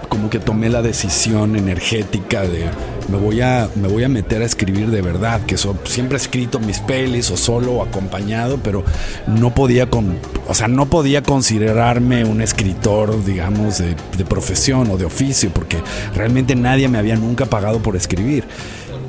como 0.10 0.30
que 0.30 0.40
tomé 0.40 0.70
la 0.70 0.82
decisión 0.82 1.56
energética 1.56 2.42
de 2.42 2.70
me 3.10 3.18
voy 3.18 3.42
a 3.42 3.70
me 3.76 3.88
voy 3.88 4.04
a 4.04 4.10
meter 4.10 4.42
a 4.42 4.46
escribir 4.46 4.90
de 4.90 5.02
verdad 5.02 5.42
que 5.46 5.58
so- 5.58 5.78
siempre 5.86 6.18
he 6.18 6.22
escrito 6.22 6.60
mis 6.60 6.80
pelis 6.80 7.30
o 7.32 7.38
solo 7.38 7.74
o 7.74 7.84
acompañado 7.84 8.58
pero 8.64 8.84
no 9.28 9.54
podía 9.54 9.90
con 9.90 10.18
o 10.48 10.54
sea 10.54 10.68
no 10.68 10.86
podía 10.88 11.22
considerarme 11.22 12.24
un 12.26 12.42
escritor 12.42 13.24
digamos 13.26 13.80
de, 13.80 13.96
profesión 14.26 14.90
o 14.90 14.98
de 14.98 15.06
oficio 15.06 15.50
porque 15.54 15.78
realmente 16.16 16.56
nadie 16.56 16.88
me 16.88 16.98
había 16.98 17.16
nunca 17.16 17.46
pagado 17.46 17.80
por 17.80 17.96
escribir. 17.96 18.46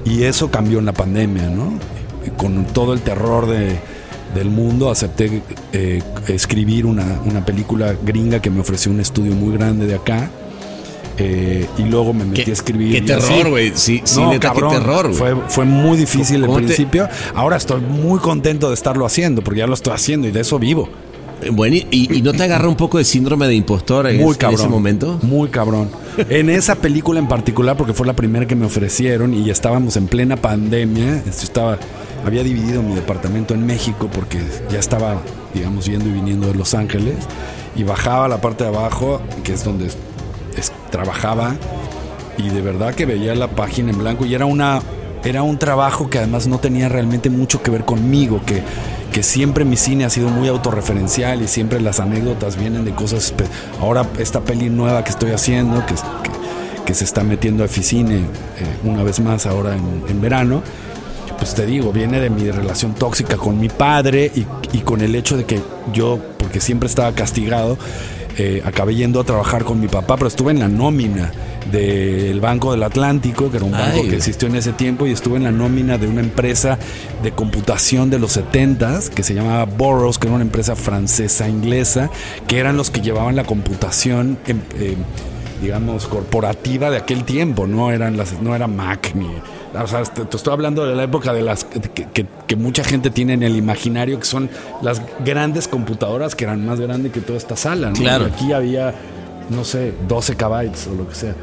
Y 0.05 0.25
eso 0.25 0.51
cambió 0.51 0.81
en 0.81 0.85
la 0.87 0.93
pandemia 0.93 1.49
no 1.49 1.79
con 2.37 2.65
todo 2.67 2.93
el 2.93 3.01
terror 3.01 3.47
de 3.49 3.79
del 4.35 4.51
mundo 4.51 4.91
acepté 4.91 5.43
eh, 5.73 6.03
escribir 6.27 6.87
una, 6.87 7.21
una 7.25 7.45
película 7.45 7.95
gringa 8.05 8.41
que 8.41 8.51
me 8.51 8.61
ofreció 8.61 8.91
un 8.91 8.99
estudio 8.99 9.33
muy 9.33 9.57
grande 9.57 9.87
de 9.87 9.95
acá 9.95 10.29
eh, 11.19 11.67
y 11.79 11.83
luego 11.83 12.13
me 12.13 12.25
metí 12.25 12.51
a 12.51 12.53
escribir 12.53 12.93
qué 12.93 13.01
terror, 13.03 13.51
güey. 13.51 13.73
Sí, 13.75 14.01
sí, 14.05 14.21
no, 14.21 14.31
neta, 14.31 14.53
qué 14.53 14.61
cabrón. 14.61 14.71
terror, 14.81 15.07
güey. 15.07 15.15
Fue, 15.19 15.35
fue 15.49 15.65
muy 15.65 15.97
difícil 15.97 16.41
al 16.43 16.47
¿Cómo 16.47 16.59
te- 16.59 16.65
principio. 16.67 17.09
Ahora 17.35 17.57
estoy 17.57 17.81
muy 17.81 18.19
contento 18.19 18.69
de 18.69 18.75
estarlo 18.75 19.07
haciendo 19.07 19.43
porque 19.43 19.61
ya 19.61 19.67
lo 19.67 19.75
estoy 19.75 19.93
haciendo 19.95 20.27
y 20.29 20.33
de 20.33 20.41
eso 20.41 20.59
vivo. 20.59 20.89
Eh, 21.43 21.51
Bueno, 21.51 21.77
y, 21.77 22.17
y 22.17 22.23
no 22.23 22.33
te 22.33 22.43
agarra 22.45 22.69
un 22.69 22.77
poco 22.77 22.99
de 22.99 23.05
síndrome 23.05 23.47
de 23.47 23.55
impostor 23.55 24.07
en, 24.09 24.17
Muy 24.17 24.25
ese- 24.25 24.33
en 24.33 24.39
cabrón. 24.39 24.61
ese 24.61 24.69
momento? 24.69 25.19
Muy 25.23 25.49
cabrón. 25.49 25.89
En 26.29 26.49
esa 26.51 26.77
película 26.77 27.19
en 27.21 27.29
particular, 27.29 27.77
porque 27.77 27.93
fue 27.93 28.07
la 28.07 28.15
primera 28.15 28.47
que 28.47 28.55
me 28.57 28.67
ofrecieron 28.67 29.35
y 29.35 29.51
estábamos 29.51 29.97
en 29.97 30.07
plena 30.07 30.37
pandemia. 30.37 31.23
Estaba, 31.27 31.79
había 32.25 32.43
dividido 32.43 32.83
mi 32.83 32.95
departamento 32.95 33.53
en 33.55 33.67
México 33.67 34.09
porque 34.13 34.39
ya 34.71 34.79
estaba, 34.79 35.21
digamos, 35.53 35.87
yendo 35.87 36.09
y 36.09 36.13
viniendo 36.13 36.47
de 36.49 36.55
Los 36.55 36.75
Ángeles. 36.75 37.15
Y 37.77 37.83
bajaba 37.83 38.27
a 38.27 38.29
la 38.29 38.41
parte 38.41 38.63
de 38.63 38.71
abajo, 38.71 39.21
que 39.43 39.53
es 39.55 39.65
donde 39.65 39.89
trabajaba. 40.95 41.57
Y 42.39 42.51
de 42.51 42.63
verdad 42.63 42.95
que 42.95 43.05
veía 43.05 43.35
la 43.35 43.49
página 43.49 43.91
en 43.91 43.99
blanco 43.99 44.25
y 44.25 44.35
era 44.35 44.47
una 44.47 44.81
era 45.25 45.43
un 45.43 45.59
trabajo 45.59 46.11
que 46.11 46.19
además 46.19 46.47
no 46.47 46.59
tenía 46.59 46.89
realmente 46.89 47.31
mucho 47.31 47.63
que 47.63 47.71
ver 47.71 47.85
conmigo, 47.85 48.43
que, 48.45 48.63
que 49.11 49.23
siempre 49.23 49.65
mi 49.65 49.77
cine 49.77 50.05
ha 50.05 50.11
sido 50.11 50.29
muy 50.29 50.49
autorreferencial 50.49 51.41
y 51.41 51.49
siempre 51.49 51.81
las 51.81 51.99
anécdotas 51.99 52.59
vienen 52.59 52.85
de 52.85 52.93
cosas. 52.95 53.33
Ahora, 53.81 54.07
esta 54.19 54.43
peli 54.43 54.69
nueva 54.69 55.03
que 55.03 55.11
estoy 55.11 55.31
haciendo, 55.31 55.85
que, 55.87 55.95
que, 56.85 56.95
se 56.95 57.05
está 57.05 57.25
metiendo 57.25 57.63
a 57.63 57.67
Eficine 57.67 58.17
eh, 58.17 58.25
una 58.85 59.03
vez 59.03 59.19
más 59.19 59.47
ahora 59.47 59.75
en, 59.75 60.21
verano, 60.21 60.63
pues 61.39 61.55
te 61.55 61.67
digo, 61.67 61.93
viene 61.93 62.21
de 62.21 62.31
mi 62.31 62.51
relación 62.51 62.95
tóxica 62.95 63.37
con 63.37 63.59
mi 63.59 63.69
padre 63.69 64.31
y, 64.35 64.47
y 64.77 64.81
con 64.81 65.01
el 65.01 65.15
hecho 65.15 65.37
de 65.37 65.45
que 65.45 65.61
yo, 65.93 66.19
porque 66.39 66.61
siempre 66.61 66.89
estaba 66.89 67.13
castigado, 67.13 67.79
eh, 68.37 68.63
acabé 68.65 68.97
yendo 68.97 69.21
a 69.21 69.25
trabajar 69.25 69.65
con 69.65 69.79
mi 69.79 69.87
papá, 69.87 70.17
pero 70.17 70.27
estuve 70.27 70.51
en 70.51 70.59
la 70.59 70.69
nómina 70.69 71.31
del 71.71 72.41
Banco 72.41 72.73
del 72.73 72.83
Atlántico, 72.83 73.49
que 73.49 73.59
era 73.59 73.67
un 73.67 73.73
banco 73.73 74.03
que 74.03 74.17
existió 74.17 74.49
en 74.49 74.57
ese 74.57 74.73
tiempo, 74.73 75.07
y 75.07 75.13
estuve 75.13 75.37
en 75.37 75.45
la 75.45 75.53
nómina 75.53 75.99
de 75.99 76.09
una 76.09 76.21
empresa 76.21 76.79
de 77.23 77.31
computación 77.31 78.11
de 78.11 78.19
los 78.19 78.33
70 78.33 79.01
que 79.15 79.23
se 79.23 79.35
llamaba 79.35 79.65
Burroughs, 79.67 80.19
que 80.19 80.27
era 80.27 80.35
una 80.35 80.45
empresa 80.45 80.75
francesa 80.75 81.49
inglesa, 81.49 82.11
que 82.49 82.59
eran 82.59 82.77
los 82.77 82.91
que 82.91 83.01
llevaban 83.01 83.37
la 83.37 83.45
computación, 83.45 84.37
digamos, 85.63 86.07
corporativa 86.09 86.91
de 86.91 86.97
aquel 86.97 87.23
tiempo, 87.23 87.69
no 87.69 87.93
eran 87.93 88.17
las, 88.17 88.41
no 88.43 88.57
era 88.57 88.67
Mac 88.67 89.13
ni 89.15 89.29
o 89.83 89.87
sea, 89.87 90.03
te, 90.05 90.37
estoy 90.37 90.53
hablando 90.53 90.87
de 90.87 90.95
la 90.95 91.05
época 91.05 91.33
de 91.33 91.43
las 91.43 91.65
que, 91.65 92.57
mucha 92.57 92.85
gente 92.85 93.11
tiene 93.11 93.33
en 93.33 93.43
el 93.43 93.57
imaginario, 93.57 94.19
que 94.19 94.25
son 94.25 94.49
las 94.83 95.03
grandes 95.25 95.67
computadoras 95.67 96.35
que 96.35 96.45
eran 96.45 96.65
más 96.65 96.81
grandes 96.81 97.13
que 97.13 97.21
toda 97.21 97.37
esta 97.37 97.57
sala. 97.57 97.89
¿no? 97.89 97.95
Claro. 97.95 98.27
aquí 98.27 98.53
había, 98.53 98.95
no 99.51 99.65
sé, 99.65 99.93
12 100.09 100.37
kbytes 100.37 100.87
o 100.87 100.95
lo 100.95 101.09
que 101.09 101.15
sea. 101.15 101.35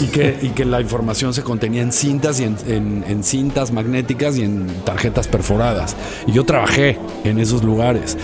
Y 0.00 0.06
que, 0.06 0.38
y 0.42 0.48
que 0.50 0.64
la 0.64 0.80
información 0.80 1.32
se 1.32 1.42
contenía 1.42 1.80
en 1.80 1.92
cintas 1.92 2.38
y 2.40 2.44
en, 2.44 3.24
cintas 3.24 3.72
magnéticas 3.72 4.36
y 4.36 4.42
en 4.42 4.66
tarjetas 4.84 5.28
perforadas. 5.28 5.96
Y 6.26 6.32
yo 6.32 6.44
trabajé 6.44 6.98
en 7.24 7.38
esos 7.38 7.62
lugares. 7.62 8.18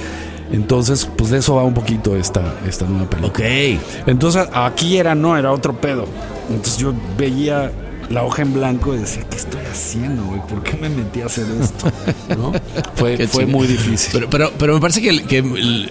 Entonces, 0.53 1.09
pues 1.17 1.31
de 1.31 1.39
eso 1.39 1.55
va 1.57 1.65
un 1.65 1.75
poquito 1.75 2.15
esta, 2.15 2.55
esta 2.69 2.87
nueva 2.87 3.09
película. 3.09 3.47
Ok. 3.47 3.81
Entonces, 4.07 4.49
aquí 4.53 4.99
era 4.99 5.15
no, 5.15 5.37
era 5.37 5.51
otro 5.53 5.81
pedo. 5.81 6.07
Entonces 6.51 6.79
yo 6.79 6.93
veía 7.17 7.73
la 8.11 8.25
hoja 8.25 8.43
en 8.43 8.55
blanco 8.55 8.95
y 8.95 8.99
decía, 8.99 9.25
¿qué 9.29 9.37
estoy 9.37 9.61
haciendo, 9.71 10.25
güey? 10.25 10.41
¿Por 10.47 10.63
qué 10.63 10.77
me 10.77 10.89
metí 10.89 11.21
a 11.23 11.27
hacer 11.27 11.47
esto? 11.61 11.91
¿No? 12.37 12.53
Fue, 12.95 13.27
fue 13.27 13.47
muy 13.47 13.67
difícil. 13.67 14.11
Pero, 14.13 14.31
pero, 14.31 14.53
pero 14.59 14.75
me 14.75 14.81
parece 14.81 15.03
que, 15.03 15.23
que 15.25 15.43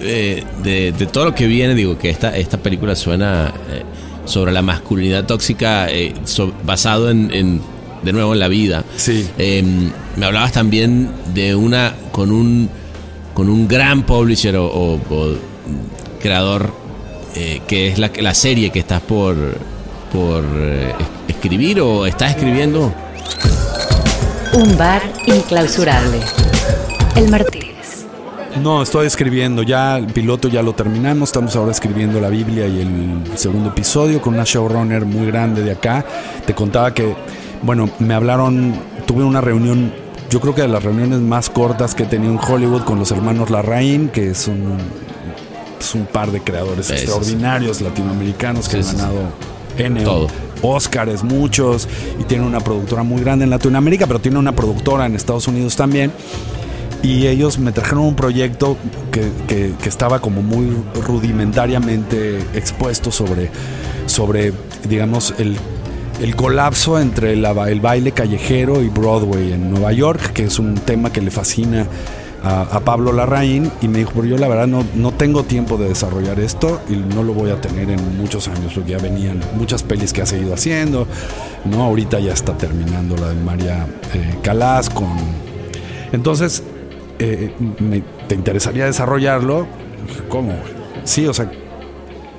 eh, 0.01 0.43
de, 0.63 1.05
todo 1.07 1.25
lo 1.25 1.35
que 1.35 1.45
viene, 1.47 1.75
digo, 1.75 1.97
que 1.97 2.09
esta, 2.09 2.35
esta 2.35 2.57
película 2.57 2.95
suena 2.95 3.53
eh, 3.69 3.83
sobre 4.25 4.51
la 4.51 4.61
masculinidad 4.61 5.25
tóxica 5.25 5.87
eh, 5.89 6.13
basado 6.63 7.11
en, 7.11 7.61
de 8.03 8.13
nuevo, 8.13 8.33
en 8.33 8.39
la 8.39 8.47
vida. 8.47 8.83
Sí. 8.95 9.27
Em, 9.37 9.91
me 10.15 10.25
hablabas 10.25 10.51
también 10.51 11.09
de 11.33 11.53
una, 11.55 11.95
con 12.11 12.31
un, 12.31 12.69
con 13.33 13.49
un 13.49 13.67
gran 13.67 14.03
publisher 14.03 14.55
o, 14.57 14.99
creador, 16.19 16.73
que 17.67 17.89
es 17.89 17.99
la, 17.99 18.09
la 18.19 18.33
serie 18.33 18.71
que 18.71 18.79
estás 18.79 19.01
por 19.01 19.35
por 20.15 20.45
eh, 20.55 20.93
escribir 21.27 21.81
o 21.81 22.05
estás 22.05 22.31
escribiendo? 22.31 22.93
Un 24.53 24.77
bar 24.77 25.01
inclausurable. 25.25 26.19
El 27.17 27.29
Martínez. 27.29 28.05
No, 28.61 28.81
estoy 28.81 29.07
escribiendo. 29.07 29.61
Ya 29.63 29.97
el 29.97 30.07
piloto 30.07 30.47
ya 30.47 30.61
lo 30.61 30.73
terminamos. 30.73 31.29
Estamos 31.29 31.55
ahora 31.57 31.71
escribiendo 31.71 32.21
la 32.21 32.29
Biblia 32.29 32.65
y 32.65 32.79
el 32.79 33.37
segundo 33.37 33.69
episodio 33.69 34.21
con 34.21 34.35
una 34.35 34.45
showrunner 34.45 35.05
muy 35.05 35.27
grande 35.27 35.63
de 35.63 35.71
acá. 35.71 36.05
Te 36.45 36.55
contaba 36.55 36.93
que, 36.93 37.13
bueno, 37.61 37.89
me 37.99 38.13
hablaron. 38.13 38.73
Tuve 39.05 39.23
una 39.23 39.41
reunión 39.41 39.93
yo 40.29 40.39
creo 40.39 40.55
que 40.55 40.61
de 40.61 40.67
las 40.67 40.83
reuniones 40.83 41.19
más 41.19 41.49
cortas 41.49 41.93
que 41.93 42.03
he 42.03 42.05
tenido 42.07 42.33
en 42.33 42.39
Hollywood 42.39 42.83
con 42.83 42.97
los 42.97 43.11
hermanos 43.11 43.51
Larraín, 43.51 44.09
que 44.09 44.33
son 44.33 44.77
es 45.79 45.93
un 45.93 46.05
par 46.07 46.31
de 46.31 46.41
creadores 46.41 46.89
extraordinarios 46.89 47.79
latinoamericanos 47.81 48.67
que 48.67 48.77
han 48.77 48.87
ganado 48.97 49.54
N 49.77 50.03
Todo. 50.03 50.27
Oscars, 50.61 51.23
muchos, 51.23 51.87
y 52.19 52.23
tiene 52.23 52.45
una 52.45 52.59
productora 52.59 53.03
muy 53.03 53.21
grande 53.21 53.43
en 53.43 53.51
Latinoamérica, 53.51 54.07
pero 54.07 54.19
tiene 54.19 54.39
una 54.39 54.55
productora 54.55 55.05
en 55.05 55.15
Estados 55.15 55.47
Unidos 55.47 55.75
también. 55.75 56.11
Y 57.03 57.27
ellos 57.27 57.59
me 57.59 57.71
trajeron 57.71 58.05
un 58.05 58.15
proyecto 58.15 58.77
que, 59.11 59.73
estaba 59.85 60.19
como 60.19 60.41
muy 60.41 60.71
rudimentariamente 61.05 62.39
expuesto 62.55 63.11
sobre, 63.11 63.51
sobre 64.07 64.53
digamos, 64.89 65.35
el, 65.37 65.55
el 66.21 66.35
colapso 66.35 66.99
entre 66.99 67.33
el 67.33 67.79
baile 67.79 68.11
callejero 68.11 68.81
y 68.81 68.89
Broadway 68.89 69.53
en 69.53 69.69
Nueva 69.69 69.91
York, 69.91 70.33
que 70.33 70.45
es 70.45 70.57
un 70.57 70.73
tema 70.75 71.11
que 71.13 71.21
le 71.21 71.29
fascina 71.29 71.85
a, 72.45 72.79
Pablo 72.81 73.11
Larraín 73.11 73.71
y 73.81 73.87
me 73.87 73.99
dijo, 73.99 74.11
pero 74.13 74.25
yo 74.25 74.37
la 74.37 74.47
verdad 74.47 74.67
no, 74.67 74.85
no 74.93 75.11
tengo 75.11 75.43
tiempo 75.43 75.77
de 75.77 75.89
desarrollar 75.89 76.39
esto 76.39 76.79
y 76.87 76.93
no 76.93 77.23
lo 77.23 77.33
voy 77.33 77.49
a 77.49 77.59
tener 77.59 77.89
en 77.89 78.17
muchos 78.17 78.47
años, 78.47 78.73
porque 78.75 78.91
ya 78.91 78.99
venían 78.99 79.41
muchas 79.57 79.81
pelis 79.81 80.13
que 80.13 80.21
ha 80.21 80.25
seguido 80.27 80.53
haciendo, 80.53 81.07
¿no? 81.65 81.83
Ahorita 81.83 82.19
ya 82.19 82.33
está 82.33 82.55
terminando 82.55 83.17
la 83.17 83.29
de 83.29 83.35
María 83.35 83.87
eh, 84.13 84.35
Calas 84.43 84.91
con... 84.91 85.15
Entonces, 86.11 86.63
eh, 87.17 87.51
¿te 88.27 88.35
interesaría 88.35 88.85
desarrollarlo? 88.85 89.65
¿Cómo? 90.29 90.53
Sí, 91.03 91.25
o 91.25 91.33
sea, 91.33 91.51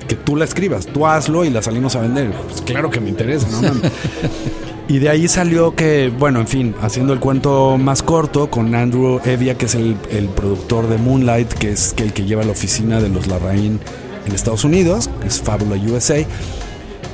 que 0.07 0.15
tú 0.15 0.37
la 0.37 0.45
escribas, 0.45 0.87
tú 0.87 1.05
hazlo 1.05 1.43
y 1.43 1.49
la 1.49 1.61
salimos 1.61 1.97
a 1.97 2.01
vender. 2.01 2.31
Pues 2.31 2.61
claro 2.61 2.89
que 2.89 3.01
me 3.01 3.09
interesa, 3.09 3.47
¿no? 3.49 3.59
Y 4.89 4.99
de 4.99 5.09
ahí 5.09 5.27
salió 5.27 5.75
que, 5.75 6.11
bueno, 6.17 6.39
en 6.39 6.47
fin, 6.47 6.75
haciendo 6.81 7.11
el 7.11 7.19
cuento 7.19 7.77
más 7.77 8.01
corto 8.01 8.49
con 8.49 8.73
Andrew 8.73 9.19
Evia, 9.25 9.57
que 9.57 9.65
es 9.65 9.75
el, 9.75 9.95
productor 10.33 10.87
de 10.87 10.97
Moonlight, 10.97 11.51
que 11.53 11.71
es 11.71 11.93
el 11.97 12.13
que 12.13 12.23
lleva 12.23 12.43
la 12.43 12.51
oficina 12.51 13.01
de 13.01 13.09
los 13.09 13.27
Larraín 13.27 13.81
en 14.25 14.33
Estados 14.33 14.63
Unidos, 14.63 15.09
que 15.21 15.27
es 15.27 15.41
Fabula 15.41 15.75
USA, 15.75 16.25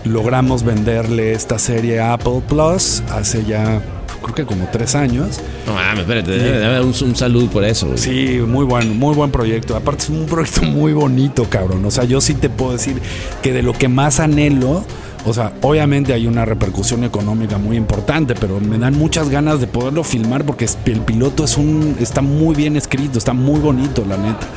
logramos 0.05 0.63
venderle 0.63 1.31
esta 1.31 1.57
serie 1.57 1.99
a 1.99 2.13
Apple 2.13 2.43
Plus 2.47 3.01
hace 3.09 3.43
ya 3.45 3.81
creo 4.21 4.35
que 4.35 4.45
como 4.45 4.67
tres 4.71 4.95
años. 4.95 5.39
No 5.65 5.73
mames, 5.73 6.01
espérate, 6.01 6.81
un, 6.81 6.87
un 6.87 7.15
saludo 7.15 7.47
por 7.47 7.63
eso. 7.63 7.97
Sí, 7.97 8.39
muy 8.47 8.65
buen, 8.65 8.97
muy 8.97 9.15
buen 9.15 9.31
proyecto. 9.31 9.75
Aparte 9.75 10.03
es 10.03 10.09
un 10.09 10.25
proyecto 10.25 10.61
muy 10.63 10.93
bonito, 10.93 11.45
cabrón. 11.49 11.83
O 11.85 11.91
sea, 11.91 12.03
yo 12.05 12.21
sí 12.21 12.35
te 12.35 12.49
puedo 12.49 12.73
decir 12.73 13.01
que 13.41 13.51
de 13.51 13.63
lo 13.63 13.73
que 13.73 13.87
más 13.87 14.19
anhelo 14.19 14.85
o 15.25 15.33
sea, 15.33 15.53
obviamente 15.61 16.13
hay 16.13 16.27
una 16.27 16.45
repercusión 16.45 17.03
económica 17.03 17.57
muy 17.57 17.77
importante, 17.77 18.35
pero 18.35 18.59
me 18.59 18.77
dan 18.77 18.97
muchas 18.97 19.29
ganas 19.29 19.59
de 19.59 19.67
poderlo 19.67 20.03
filmar 20.03 20.43
porque 20.45 20.67
el 20.85 21.01
piloto 21.01 21.45
es 21.45 21.57
un 21.57 21.95
está 21.99 22.21
muy 22.21 22.55
bien 22.55 22.75
escrito, 22.75 23.17
está 23.17 23.33
muy 23.33 23.59
bonito, 23.59 24.03
la 24.05 24.17
neta. 24.17 24.47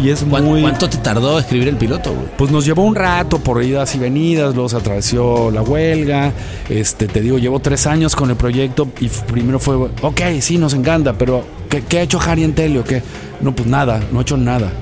Y 0.00 0.08
es 0.08 0.26
muy... 0.26 0.62
¿Cuánto 0.62 0.88
te 0.88 0.98
tardó 0.98 1.38
escribir 1.38 1.68
el 1.68 1.76
piloto, 1.76 2.14
Pues 2.38 2.50
nos 2.50 2.64
llevó 2.64 2.82
un 2.82 2.94
rato 2.94 3.38
por 3.38 3.62
idas 3.62 3.94
y 3.94 3.98
venidas, 3.98 4.54
luego 4.54 4.68
se 4.68 4.76
atravesó 4.76 5.50
la 5.50 5.62
huelga. 5.62 6.32
Este, 6.68 7.06
te 7.06 7.20
digo, 7.20 7.38
llevo 7.38 7.60
tres 7.60 7.86
años 7.86 8.16
con 8.16 8.30
el 8.30 8.36
proyecto 8.36 8.88
y 9.00 9.08
primero 9.08 9.58
fue, 9.58 9.76
ok, 9.76 10.20
sí, 10.40 10.58
nos 10.58 10.74
encanta, 10.74 11.12
pero 11.12 11.44
¿qué, 11.68 11.98
ha 11.98 12.02
hecho 12.02 12.18
Harry 12.20 12.44
en 12.44 12.54
Telio? 12.54 12.84
¿Qué? 12.84 13.02
No, 13.40 13.54
pues 13.54 13.68
nada, 13.68 14.00
no 14.10 14.20
ha 14.20 14.22
hecho 14.22 14.36
nada. 14.36 14.72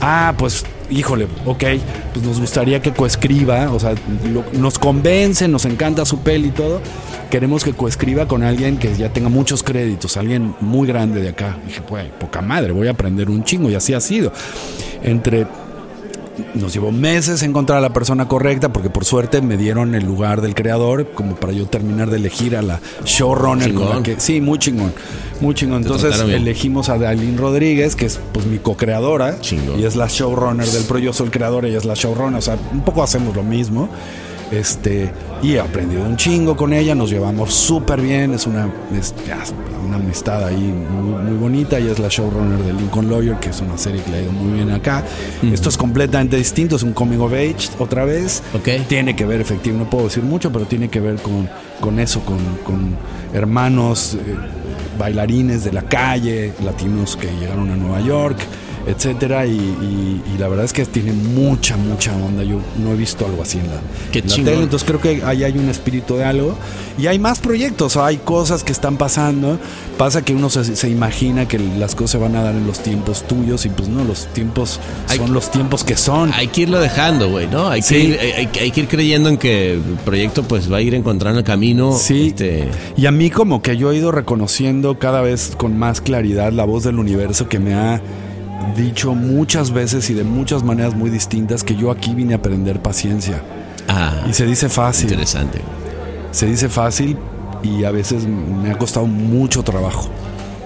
Ah, 0.00 0.34
pues 0.36 0.64
híjole, 0.90 1.26
ok, 1.46 1.64
pues 2.12 2.24
nos 2.24 2.40
gustaría 2.40 2.80
que 2.80 2.92
coescriba, 2.92 3.70
o 3.70 3.78
sea, 3.78 3.94
nos 4.52 4.78
convence, 4.78 5.46
nos 5.48 5.64
encanta 5.64 6.04
su 6.04 6.20
peli 6.20 6.48
y 6.48 6.52
todo. 6.52 6.80
Queremos 7.30 7.64
que 7.64 7.72
coescriba 7.72 8.26
con 8.26 8.42
alguien 8.42 8.78
que 8.78 8.94
ya 8.96 9.12
tenga 9.12 9.28
muchos 9.28 9.62
créditos, 9.62 10.16
alguien 10.16 10.54
muy 10.60 10.88
grande 10.88 11.20
de 11.20 11.28
acá. 11.28 11.58
dije, 11.66 11.82
pues, 11.82 12.06
poca 12.18 12.40
madre, 12.40 12.72
voy 12.72 12.88
a 12.88 12.92
aprender 12.92 13.28
un 13.28 13.44
chingo, 13.44 13.70
y 13.70 13.74
así 13.74 13.94
ha 13.94 14.00
sido. 14.00 14.32
Entre 15.02 15.46
nos 16.54 16.72
llevó 16.72 16.92
meses 16.92 17.42
encontrar 17.42 17.78
a 17.78 17.80
la 17.80 17.92
persona 17.92 18.28
correcta 18.28 18.72
porque 18.72 18.90
por 18.90 19.04
suerte 19.04 19.42
me 19.42 19.56
dieron 19.56 19.94
el 19.94 20.04
lugar 20.04 20.40
del 20.40 20.54
creador 20.54 21.10
como 21.12 21.36
para 21.36 21.52
yo 21.52 21.66
terminar 21.66 22.10
de 22.10 22.16
elegir 22.16 22.56
a 22.56 22.62
la 22.62 22.80
showrunner 23.04 23.74
que 24.02 24.20
sí 24.20 24.40
muy 24.40 24.58
chingón 24.58 24.92
muy 25.40 25.54
chingón. 25.54 25.82
Entonces 25.82 26.18
elegimos 26.20 26.88
a 26.88 26.98
Dalín 26.98 27.38
Rodríguez 27.38 27.96
que 27.96 28.06
es 28.06 28.18
pues 28.32 28.46
mi 28.46 28.58
co-creadora 28.58 29.38
y 29.78 29.84
es 29.84 29.96
la 29.96 30.06
showrunner 30.08 30.66
del 30.66 30.84
pro 30.84 30.98
yo 30.98 31.12
soy 31.12 31.26
el 31.26 31.32
creador 31.32 31.64
ella 31.64 31.78
es 31.78 31.84
la 31.84 31.94
showrunner 31.94 32.38
o 32.38 32.42
sea 32.42 32.56
un 32.72 32.82
poco 32.82 33.02
hacemos 33.02 33.34
lo 33.36 33.42
mismo 33.42 33.88
este, 34.50 35.10
y 35.42 35.54
he 35.54 35.60
aprendido 35.60 36.02
un 36.04 36.16
chingo 36.16 36.56
con 36.56 36.72
ella, 36.72 36.94
nos 36.94 37.10
llevamos 37.10 37.52
súper 37.54 38.00
bien, 38.00 38.34
es 38.34 38.46
una, 38.46 38.72
una 39.86 39.96
amistad 39.96 40.44
ahí 40.44 40.56
muy, 40.56 41.36
bonita. 41.36 41.78
Ella 41.78 41.92
es 41.92 41.98
la 41.98 42.08
showrunner 42.08 42.58
de 42.58 42.72
Lincoln 42.72 43.08
Lawyer, 43.08 43.36
que 43.38 43.50
es 43.50 43.60
una 43.60 43.78
serie 43.78 44.02
que 44.02 44.10
le 44.10 44.18
ha 44.18 44.22
ido 44.22 44.32
muy 44.32 44.54
bien 44.54 44.70
acá. 44.70 45.04
Esto 45.42 45.68
es 45.68 45.76
completamente 45.76 46.36
distinto, 46.36 46.76
es 46.76 46.82
un 46.82 46.92
coming 46.92 47.18
of 47.18 47.32
age 47.32 47.70
otra 47.78 48.04
vez. 48.04 48.42
Tiene 48.88 49.14
que 49.14 49.24
ver, 49.24 49.40
efectivamente, 49.40 49.84
no 49.84 49.90
puedo 49.90 50.04
decir 50.04 50.24
mucho, 50.24 50.50
pero 50.50 50.64
tiene 50.64 50.88
que 50.88 51.00
ver 51.00 51.16
con, 51.16 51.48
con 51.80 51.98
eso, 52.00 52.20
con, 52.20 52.38
con 52.64 52.96
hermanos, 53.32 54.14
eh, 54.14 54.36
bailarines 54.98 55.64
de 55.64 55.72
la 55.72 55.82
calle, 55.82 56.52
latinos 56.64 57.16
que 57.16 57.28
llegaron 57.38 57.70
a 57.70 57.76
Nueva 57.76 58.00
York 58.00 58.38
etcétera. 58.88 59.46
Y, 59.46 59.50
y- 59.52 60.22
y 60.34 60.38
la 60.38 60.48
verdad 60.48 60.64
es 60.64 60.72
que 60.72 60.84
tiene 60.86 61.12
mucha, 61.12 61.76
mucha 61.76 62.14
onda. 62.16 62.42
Yo 62.42 62.60
no 62.82 62.92
he 62.92 62.96
visto 62.96 63.26
algo 63.26 63.42
así 63.42 63.58
en 63.58 63.68
la, 63.68 63.80
Qué 64.12 64.20
en 64.20 64.26
la 64.28 64.34
chingón. 64.34 64.52
tele, 64.52 64.62
entonces 64.64 64.86
creo 64.88 65.00
que 65.00 65.22
ahí 65.24 65.44
hay 65.44 65.56
un 65.58 65.68
espíritu 65.68 66.16
de 66.16 66.24
algo. 66.24 66.56
Y 66.98 67.06
hay 67.06 67.18
más 67.18 67.38
proyectos, 67.38 67.96
hay 67.96 68.16
cosas 68.18 68.64
que 68.64 68.72
están 68.72 68.96
pasando. 68.96 69.58
Pasa 69.96 70.22
que 70.22 70.34
uno 70.34 70.48
se, 70.50 70.76
se 70.76 70.88
imagina 70.88 71.46
que 71.48 71.58
las 71.58 71.94
cosas 71.94 72.10
se 72.12 72.18
van 72.18 72.34
a 72.36 72.42
dar 72.42 72.54
en 72.54 72.66
los 72.66 72.80
tiempos 72.80 73.22
tuyos 73.26 73.66
y 73.66 73.68
pues 73.68 73.88
no, 73.88 74.04
los 74.04 74.26
tiempos 74.32 74.80
Hay- 75.08 75.18
son 75.18 75.32
los 75.32 75.50
tiempos 75.50 75.84
que 75.84 75.96
son. 75.96 76.32
Hay 76.34 76.48
que 76.48 76.62
irlo 76.62 76.80
dejando, 76.80 77.28
güey, 77.30 77.46
¿no? 77.48 77.68
Hay, 77.68 77.82
Sí. 77.82 77.94
que 77.94 78.00
ir, 78.00 78.18
hay 78.60 78.70
que 78.70 78.80
ir 78.80 78.88
creyendo 78.88 79.28
en 79.28 79.36
que 79.38 79.74
el 79.74 79.80
proyecto 80.04 80.42
pues 80.44 80.72
va 80.72 80.78
a 80.78 80.80
ir 80.82 80.94
encontrando 80.94 81.38
el 81.40 81.44
camino. 81.44 81.92
Sí. 81.96 82.28
este, 82.28 82.68
Y 82.96 83.06
a 83.06 83.10
mí 83.10 83.30
como 83.30 83.60
que 83.62 83.76
yo 83.76 83.92
he 83.92 83.96
ido 83.96 84.10
reconociendo 84.12 84.98
cada 84.98 85.20
vez 85.20 85.52
con 85.56 85.78
más 85.78 86.00
claridad 86.00 86.52
la 86.52 86.64
voz 86.64 86.84
del 86.84 86.98
universo 86.98 87.48
que 87.48 87.58
me 87.58 87.74
ha 87.74 88.00
dicho 88.76 89.14
muchas 89.14 89.70
veces 89.70 90.08
y 90.10 90.14
de 90.14 90.24
muchas 90.24 90.62
maneras 90.62 90.94
muy 90.94 91.10
distintas 91.10 91.64
que 91.64 91.76
yo 91.76 91.90
aquí 91.90 92.14
vine 92.14 92.34
a 92.34 92.38
aprender 92.38 92.80
paciencia. 92.80 93.42
ah, 93.88 94.24
Y 94.28 94.32
se 94.32 94.46
dice 94.46 94.68
fácil. 94.68 95.10
interesante. 95.10 95.60
Se 96.30 96.46
dice 96.46 96.68
fácil 96.68 97.16
y 97.62 97.84
a 97.84 97.90
veces 97.90 98.26
me 98.26 98.70
ha 98.70 98.78
costado 98.78 99.06
mucho 99.06 99.62
trabajo. 99.62 100.08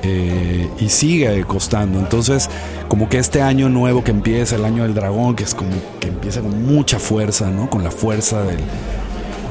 Eh, 0.04 0.68
y 0.80 0.88
sigue 0.88 1.44
costando. 1.44 2.00
Entonces, 2.00 2.50
como 2.88 3.08
que 3.08 3.18
este 3.18 3.40
año 3.40 3.68
nuevo 3.68 4.02
que 4.02 4.10
empieza, 4.10 4.56
el 4.56 4.64
año 4.64 4.82
del 4.82 4.94
dragón, 4.94 5.36
que 5.36 5.44
es 5.44 5.54
como 5.54 5.70
que 6.00 6.08
empieza 6.08 6.40
con 6.40 6.66
mucha 6.66 6.98
fuerza, 6.98 7.50
¿no? 7.50 7.70
Con 7.70 7.84
la 7.84 7.92
fuerza 7.92 8.42
del, 8.42 8.58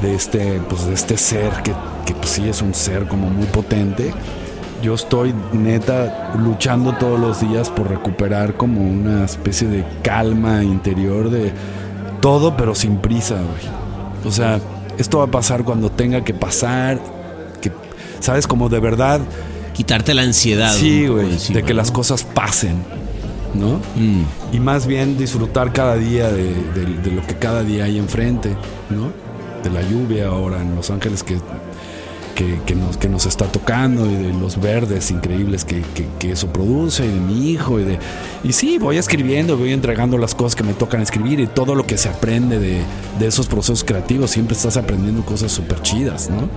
de 0.02 0.14
este, 0.14 0.60
pues, 0.68 0.84
de 0.86 0.92
este 0.92 1.16
ser 1.16 1.50
que, 1.62 1.72
que 2.04 2.12
pues, 2.14 2.28
sí 2.30 2.46
es 2.48 2.60
un 2.60 2.74
ser 2.74 3.08
como 3.08 3.30
muy 3.30 3.46
potente. 3.46 4.12
Yo 4.82 4.94
estoy 4.94 5.32
neta 5.52 6.32
luchando 6.38 6.92
todos 6.94 7.18
los 7.20 7.40
días 7.40 7.70
por 7.70 7.88
recuperar 7.88 8.54
como 8.56 8.80
una 8.82 9.24
especie 9.24 9.68
de 9.68 9.84
calma 10.02 10.64
interior 10.64 11.30
de 11.30 11.52
todo, 12.20 12.56
pero 12.56 12.74
sin 12.74 12.96
prisa, 12.96 13.34
güey. 13.36 14.26
O 14.26 14.30
sea, 14.32 14.60
esto 14.98 15.18
va 15.18 15.24
a 15.24 15.30
pasar 15.30 15.62
cuando 15.64 15.88
tenga 15.90 16.24
que 16.24 16.34
pasar, 16.34 16.98
que, 17.60 17.70
¿sabes? 18.20 18.46
Como 18.46 18.68
de 18.68 18.80
verdad, 18.80 19.20
Quitarte 19.72 20.14
la 20.14 20.22
ansiedad. 20.22 20.72
sí, 20.72 21.06
güey, 21.06 21.30
encima, 21.32 21.60
de 21.60 21.64
que 21.64 21.72
¿no? 21.72 21.78
las 21.78 21.90
cosas 21.90 22.24
pasen, 22.24 22.76
¿no? 23.54 23.76
Mm. 23.96 24.24
Y 24.54 24.60
más 24.60 24.86
bien 24.86 25.16
disfrutar 25.16 25.72
cada 25.72 25.94
día 25.96 26.28
de, 26.30 26.44
de- 26.74 26.98
de 27.02 27.10
lo 27.12 27.26
que 27.26 27.36
cada 27.36 27.62
día 27.62 27.84
hay 27.84 27.98
enfrente, 27.98 28.54
¿no? 28.90 29.10
De 29.62 29.70
la 29.70 29.80
lluvia 29.88 30.26
ahora 30.28 30.60
en 30.60 30.74
Los 30.74 30.90
Ángeles 30.90 31.22
que, 31.22 31.38
que, 32.66 32.74
nos, 32.74 32.96
que 32.96 33.08
nos 33.08 33.26
está 33.26 33.46
tocando 33.46 34.04
y 34.10 34.14
de 34.14 34.32
los 34.32 34.60
verdes 34.60 35.10
increíbles 35.10 35.64
que, 35.64 35.82
que- 35.94 36.06
que 36.18 36.32
eso 36.32 36.48
produce 36.48 37.04
y 37.04 37.08
de 37.08 37.20
mi 37.20 37.50
hijo 37.50 37.78
y 37.80 37.84
de... 37.84 37.98
Y 38.44 38.52
sí, 38.52 38.78
voy 38.78 38.96
escribiendo, 38.98 39.56
voy 39.56 39.72
entregando 39.72 40.18
las 40.18 40.34
cosas 40.34 40.54
que 40.56 40.62
me 40.64 40.74
tocan 40.74 41.00
escribir 41.00 41.40
y 41.40 41.46
todo 41.46 41.74
lo 41.74 41.86
que 41.86 41.96
se 41.98 42.08
aprende 42.08 42.58
de, 42.58 42.80
de 43.18 43.26
esos 43.26 43.46
procesos 43.46 43.84
creativos, 43.84 44.30
siempre 44.30 44.56
estás 44.56 44.76
aprendiendo 44.76 45.24
cosas 45.24 45.52
súper 45.52 45.80
chidas, 45.82 46.30
¿no? 46.30 46.48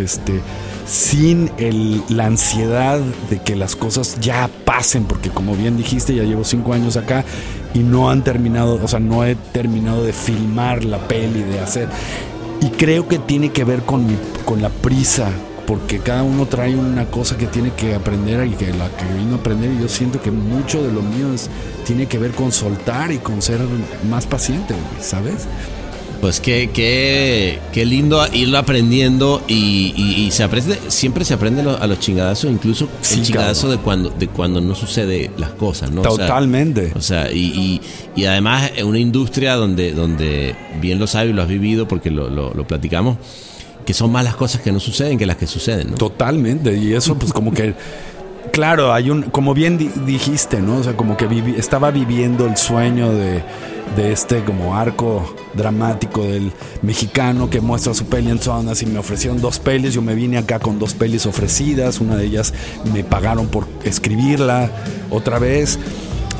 Este, 0.00 0.40
sin 0.86 1.50
el- 1.58 2.02
la 2.08 2.26
ansiedad 2.26 2.98
de 3.30 3.38
que 3.40 3.56
las 3.56 3.76
cosas 3.76 4.18
ya 4.20 4.48
pasen, 4.64 5.04
porque 5.04 5.28
como 5.30 5.54
bien 5.54 5.76
dijiste, 5.76 6.14
ya 6.14 6.22
llevo 6.24 6.44
cinco 6.44 6.72
años 6.72 6.96
acá 6.96 7.24
y 7.74 7.80
no 7.80 8.10
han 8.10 8.22
terminado, 8.24 8.80
o 8.82 8.88
sea, 8.88 9.00
no 9.00 9.24
he 9.24 9.34
terminado 9.34 10.02
de 10.04 10.12
filmar 10.12 10.84
la 10.84 10.98
peli, 11.08 11.42
de 11.42 11.60
hacer. 11.60 11.88
Y 12.62 12.70
creo 12.70 13.08
que 13.08 13.18
tiene 13.18 13.50
que 13.50 13.64
ver 13.64 13.82
con, 13.82 14.06
con 14.44 14.62
la 14.62 14.68
prisa, 14.70 15.30
porque 15.66 15.98
cada 15.98 16.22
uno 16.22 16.46
trae 16.46 16.74
una 16.76 17.06
cosa 17.06 17.36
que 17.36 17.46
tiene 17.46 17.72
que 17.72 17.94
aprender 17.94 18.46
y 18.46 18.50
que 18.50 18.72
la 18.72 18.88
que 18.96 19.04
vino 19.18 19.34
a 19.34 19.38
aprender, 19.38 19.72
y 19.72 19.80
yo 19.80 19.88
siento 19.88 20.22
que 20.22 20.30
mucho 20.30 20.82
de 20.82 20.92
lo 20.92 21.02
mío 21.02 21.32
es- 21.34 21.50
tiene 21.84 22.06
que 22.06 22.18
ver 22.18 22.30
con 22.32 22.52
soltar 22.52 23.10
y 23.10 23.18
con 23.18 23.42
ser 23.42 23.60
más 24.08 24.26
paciente, 24.26 24.74
¿sabes? 25.00 25.46
Pues 26.22 26.40
qué, 26.40 26.70
qué, 26.72 27.58
qué 27.72 27.84
lindo 27.84 28.24
irlo 28.32 28.56
aprendiendo 28.56 29.42
y, 29.48 29.92
y- 29.96 30.22
y 30.26 30.30
se 30.30 30.44
aprende, 30.44 30.78
siempre 30.86 31.24
se 31.24 31.34
aprende 31.34 31.62
a 31.62 31.86
los 31.88 31.98
chingadazos, 31.98 32.48
incluso 32.48 32.88
Sí, 33.00 33.18
el 33.18 33.26
chingadazo 33.26 33.68
de 33.68 33.78
cuando, 33.78 34.08
de 34.10 34.28
cuando 34.28 34.60
no 34.60 34.76
sucede 34.76 35.32
las 35.36 35.50
cosas, 35.50 35.90
¿no? 35.90 36.02
O 36.02 36.04
sea, 36.04 36.12
Totalmente. 36.28 36.92
O 36.94 37.00
sea, 37.00 37.28
y, 37.32 37.40
y- 37.40 37.80
y 38.14 38.24
además 38.26 38.70
en 38.76 38.86
una 38.86 39.00
industria 39.00 39.56
donde, 39.56 39.90
donde 39.94 40.54
bien 40.80 41.00
lo 41.00 41.08
sabes 41.08 41.30
y 41.30 41.32
lo 41.32 41.42
has 41.42 41.48
vivido 41.48 41.88
porque 41.88 42.08
lo, 42.12 42.30
lo- 42.30 42.54
lo 42.54 42.66
platicamos, 42.68 43.16
que 43.84 43.92
son 43.92 44.12
más 44.12 44.22
las 44.22 44.36
cosas 44.36 44.60
que 44.62 44.70
no 44.70 44.78
suceden 44.78 45.18
que 45.18 45.26
las 45.26 45.36
que 45.36 45.48
suceden, 45.48 45.90
¿no? 45.90 45.96
Totalmente, 45.96 46.76
y 46.76 46.92
eso 46.92 47.18
pues 47.18 47.32
como 47.32 47.52
que, 47.52 47.74
claro, 48.52 48.92
hay 48.92 49.10
un, 49.10 49.22
como 49.24 49.54
bien 49.54 49.76
di- 49.76 49.90
dijiste, 50.06 50.60
¿no? 50.60 50.76
O 50.76 50.84
sea, 50.84 50.96
como 50.96 51.16
que 51.16 51.28
vivi- 51.28 51.56
estaba 51.58 51.90
viviendo 51.90 52.46
el 52.46 52.56
sueño 52.56 53.10
de, 53.12 53.42
de 53.96 54.12
este 54.12 54.42
como 54.44 54.76
arco 54.76 55.34
dramático 55.54 56.24
del 56.24 56.52
mexicano 56.82 57.50
que 57.50 57.60
muestra 57.60 57.94
su 57.94 58.06
peli 58.06 58.30
en 58.30 58.38
zonas 58.38 58.82
y 58.82 58.86
me 58.86 58.98
ofrecieron 58.98 59.40
dos 59.40 59.58
pelis, 59.58 59.94
yo 59.94 60.02
me 60.02 60.14
vine 60.14 60.38
acá 60.38 60.58
con 60.58 60.78
dos 60.78 60.94
pelis 60.94 61.26
ofrecidas, 61.26 62.00
una 62.00 62.16
de 62.16 62.24
ellas 62.24 62.54
me 62.92 63.04
pagaron 63.04 63.48
por 63.48 63.66
escribirla 63.84 64.70
otra 65.10 65.38
vez, 65.38 65.78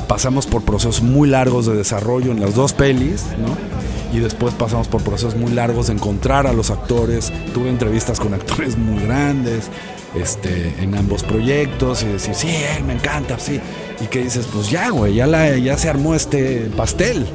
pasamos 0.07 0.47
por 0.47 0.63
procesos 0.63 1.01
muy 1.01 1.29
largos 1.29 1.65
de 1.65 1.75
desarrollo 1.75 2.31
en 2.31 2.39
las 2.39 2.55
dos 2.55 2.73
pelis, 2.73 3.25
¿no? 3.37 3.55
Y 4.13 4.19
después 4.19 4.53
pasamos 4.53 4.87
por 4.87 5.01
procesos 5.01 5.35
muy 5.35 5.51
largos 5.51 5.87
de 5.87 5.93
encontrar 5.93 6.45
a 6.47 6.53
los 6.53 6.69
actores. 6.69 7.31
Tuve 7.53 7.69
entrevistas 7.69 8.19
con 8.19 8.33
actores 8.33 8.77
muy 8.77 9.01
grandes 9.03 9.69
este, 10.15 10.75
en 10.81 10.95
ambos 10.95 11.23
proyectos 11.23 12.03
y 12.03 12.07
decir, 12.07 12.35
sí, 12.35 12.49
eh, 12.49 12.83
me 12.85 12.93
encanta, 12.93 13.39
sí. 13.39 13.59
Y 13.99 14.05
que 14.07 14.23
dices, 14.23 14.47
pues 14.53 14.69
ya, 14.69 14.89
güey, 14.89 15.15
ya, 15.15 15.25
la- 15.27 15.57
ya 15.57 15.77
se 15.77 15.89
armó 15.89 16.13
este 16.15 16.69
pastel. 16.77 17.25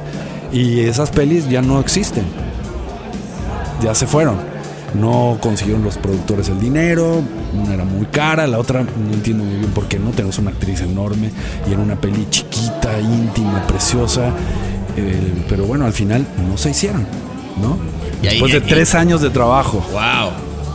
Y 0.53 0.79
esas 0.81 1.09
pelis 1.11 1.49
ya 1.49 1.61
no 1.61 1.79
existen. 1.79 2.23
Ya 3.83 3.93
se 3.95 4.07
fueron. 4.07 4.37
No 4.99 5.37
consiguieron 5.39 5.83
los 5.83 5.97
productores 5.99 6.49
el 6.49 6.59
dinero, 6.59 7.21
una 7.53 7.75
era 7.75 7.85
muy 7.85 8.07
cara, 8.07 8.47
la 8.47 8.57
otra 8.57 8.81
no 8.81 9.13
entiendo 9.13 9.43
muy 9.43 9.57
bien 9.59 9.71
por 9.71 9.87
qué 9.87 9.99
no. 9.99 10.09
Tenemos 10.09 10.39
una 10.39 10.49
actriz 10.49 10.81
enorme 10.81 11.29
y 11.69 11.73
era 11.73 11.81
una 11.81 11.95
peli 11.95 12.25
chiquita, 12.31 12.99
íntima, 12.99 13.67
preciosa. 13.67 14.31
Eh, 14.99 15.33
pero 15.47 15.65
bueno, 15.65 15.85
al 15.85 15.93
final 15.93 16.25
no 16.49 16.57
se 16.57 16.71
hicieron, 16.71 17.05
¿no? 17.61 17.77
Y 18.21 18.27
ahí- 18.27 18.31
Después 18.33 18.51
de 18.51 18.57
y- 18.59 18.61
tres 18.61 18.95
años 18.95 19.21
de 19.21 19.29
trabajo. 19.29 19.83
Wow. 19.91 20.31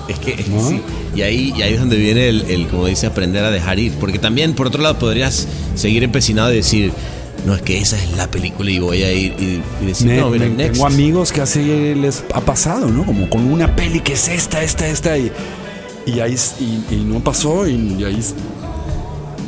Es 0.09 0.19
que, 0.19 0.33
es 0.33 0.45
que 0.45 0.51
¿No? 0.51 0.69
sí. 0.69 0.81
Y 1.15 1.23
ahí, 1.23 1.53
y 1.57 1.63
ahí 1.63 1.75
es 1.75 1.81
donde 1.81 1.97
viene 1.97 2.29
el, 2.29 2.43
el, 2.51 2.67
como 2.69 2.87
dice, 2.87 3.07
aprender 3.07 3.45
a 3.45 3.51
dejar 3.51 3.79
ir. 3.79 3.93
Porque 4.01 4.19
también, 4.19 4.55
por 4.55 4.67
otro 4.67 4.83
lado, 4.83 4.99
podrías 4.99 5.47
seguir 5.77 6.03
empecinado 6.03 6.53
y 6.53 6.57
decir, 6.57 6.93
no, 7.47 7.55
es 7.55 7.63
que 7.63 7.79
esa 7.79 7.97
es 8.03 8.17
la 8.17 8.29
película 8.31 8.71
y 8.71 8.79
voy 8.81 9.03
a 9.03 9.13
ir 9.13 9.35
y, 9.39 9.63
y 9.83 9.87
decir, 9.87 10.09
Me- 10.09 10.17
no, 10.19 10.31
mira, 10.31 10.47
next. 10.47 10.73
tengo 10.73 10.87
amigos 10.87 11.31
que 11.33 11.41
así 11.41 11.61
les 11.95 12.25
ha 12.35 12.41
pasado, 12.41 12.89
¿no? 12.89 13.05
Como 13.07 13.29
con 13.31 13.45
una 13.51 13.77
peli 13.77 14.01
que 14.01 14.15
es 14.15 14.29
esta, 14.29 14.63
esta, 14.63 14.89
esta, 14.89 15.17
y, 15.17 15.31
y 16.07 16.21
ahí 16.21 16.37
y, 16.91 16.97
no 16.97 17.21
pasó, 17.21 17.67
y, 17.69 18.03
ahí. 18.05 18.19